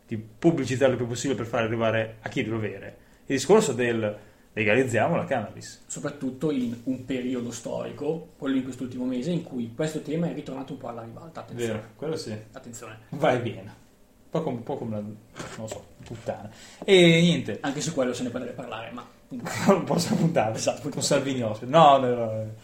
di 0.06 0.16
pubblicizzare 0.16 0.92
il 0.92 0.96
più 0.96 1.06
possibile 1.06 1.38
per 1.38 1.46
far 1.46 1.62
arrivare 1.62 2.18
a 2.20 2.28
chi 2.28 2.40
è 2.40 2.44
dovere. 2.44 2.96
Il 3.26 3.36
discorso 3.36 3.72
del 3.72 4.16
legalizziamo 4.56 5.16
la 5.16 5.24
cannabis. 5.26 5.82
Soprattutto 5.86 6.50
in 6.50 6.74
un 6.84 7.04
periodo 7.04 7.50
storico, 7.50 8.28
quello 8.38 8.56
in 8.56 8.64
quest'ultimo 8.64 9.04
mese, 9.04 9.30
in 9.30 9.42
cui 9.42 9.72
questo 9.74 10.00
tema 10.00 10.30
è 10.30 10.32
ritornato 10.32 10.72
un 10.72 10.78
po' 10.78 10.88
alla 10.88 11.02
ribalta. 11.02 11.40
Attenzione. 11.40 11.72
Vero, 11.72 11.86
quello 11.94 12.16
sì. 12.16 12.34
Attenzione. 12.52 12.98
Va 13.10 13.32
e 13.32 13.40
viene. 13.40 13.84
Un 14.30 14.30
po' 14.30 14.42
come, 14.42 14.56
un 14.56 14.62
po' 14.62 14.76
come 14.76 14.96
una, 14.96 15.68
so, 15.68 15.84
puttana. 16.02 16.50
E 16.84 17.20
niente, 17.20 17.58
Anche 17.60 17.82
su 17.82 17.92
quello 17.92 18.14
se 18.14 18.22
ne 18.22 18.30
potrebbe 18.30 18.52
parlare, 18.52 18.90
ma 18.92 19.06
non 19.68 19.84
posso 19.84 20.14
puntare 20.14 20.54
Esatto. 20.54 20.88
con 20.88 21.02
Salvini 21.02 21.42
ospite. 21.42 21.70
No, 21.70 21.98
no, 21.98 22.14
no. 22.14 22.54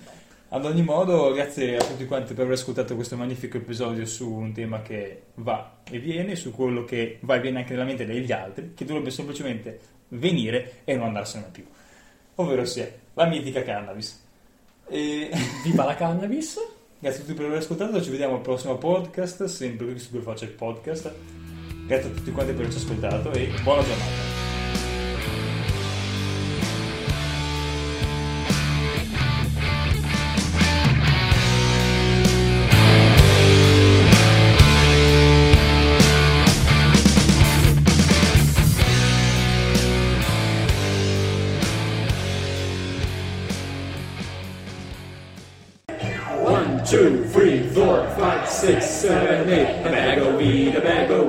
Ad 0.55 0.67
ogni 0.67 0.83
modo, 0.83 1.33
grazie 1.33 1.79
a 1.79 1.83
tutti 1.83 2.05
quanti 2.05 2.35
per 2.35 2.45
aver 2.45 2.59
ascoltato 2.59 2.95
questo 2.95 3.17
magnifico 3.17 3.57
episodio 3.57 4.05
su 4.05 4.31
un 4.31 4.53
tema 4.53 4.83
che 4.83 5.23
va 5.37 5.79
e 5.91 5.99
viene, 5.99 6.37
su 6.37 6.51
quello 6.51 6.85
che 6.85 7.17
va 7.23 7.37
e 7.37 7.41
viene 7.41 7.61
anche 7.61 7.73
nella 7.73 7.87
mente 7.87 8.05
degli 8.05 8.31
altri, 8.33 8.75
che 8.75 8.85
dovrebbe 8.85 9.11
semplicemente 9.11 9.81
venire 10.09 10.81
e 10.85 10.95
non 10.95 11.07
andarsene 11.07 11.49
più. 11.51 11.65
Ovvero 12.35 12.67
sia, 12.67 12.87
la 13.15 13.25
mitica 13.25 13.63
cannabis. 13.63 14.23
E... 14.89 15.31
Viva 15.65 15.85
la 15.85 15.95
cannabis! 15.95 16.59
Grazie 16.99 17.23
a 17.23 17.25
tutti 17.25 17.35
per 17.35 17.47
aver 17.47 17.59
ascoltato, 17.59 18.03
ci 18.03 18.11
vediamo 18.11 18.35
al 18.35 18.43
prossimo 18.43 18.77
podcast, 18.77 19.45
sempre 19.45 19.87
qui 19.87 19.99
su 19.99 20.21
Faccio 20.21 20.45
il 20.45 20.51
Podcast. 20.51 21.15
Grazie 21.87 22.11
a 22.11 22.13
tutti 22.13 22.31
quanti 22.31 22.53
per 22.53 22.67
averci 22.67 22.85
ascoltato 22.85 23.33
e 23.33 23.49
buona 23.65 23.83
giornata! 23.83 24.32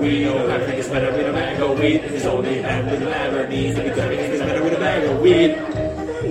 We 0.03 0.25
know 0.25 0.47
everything 0.47 0.79
is 0.79 0.89
better 0.89 1.13
with 1.15 1.29
a 1.29 1.31
bag 1.31 1.61
of 1.61 1.79
weed. 1.79 2.03
It's 2.03 2.25
only 2.25 2.61
happening 2.61 2.99
with 2.99 3.03
a 3.03 3.09
mango 3.09 3.47
needs. 3.47 3.79
Because 3.79 3.97
everything 3.99 4.31
is 4.33 4.41
better 4.41 4.61
with 4.61 4.73
a 4.73 4.77
bag 4.77 5.03
of 5.05 5.21
weed. 5.21 5.82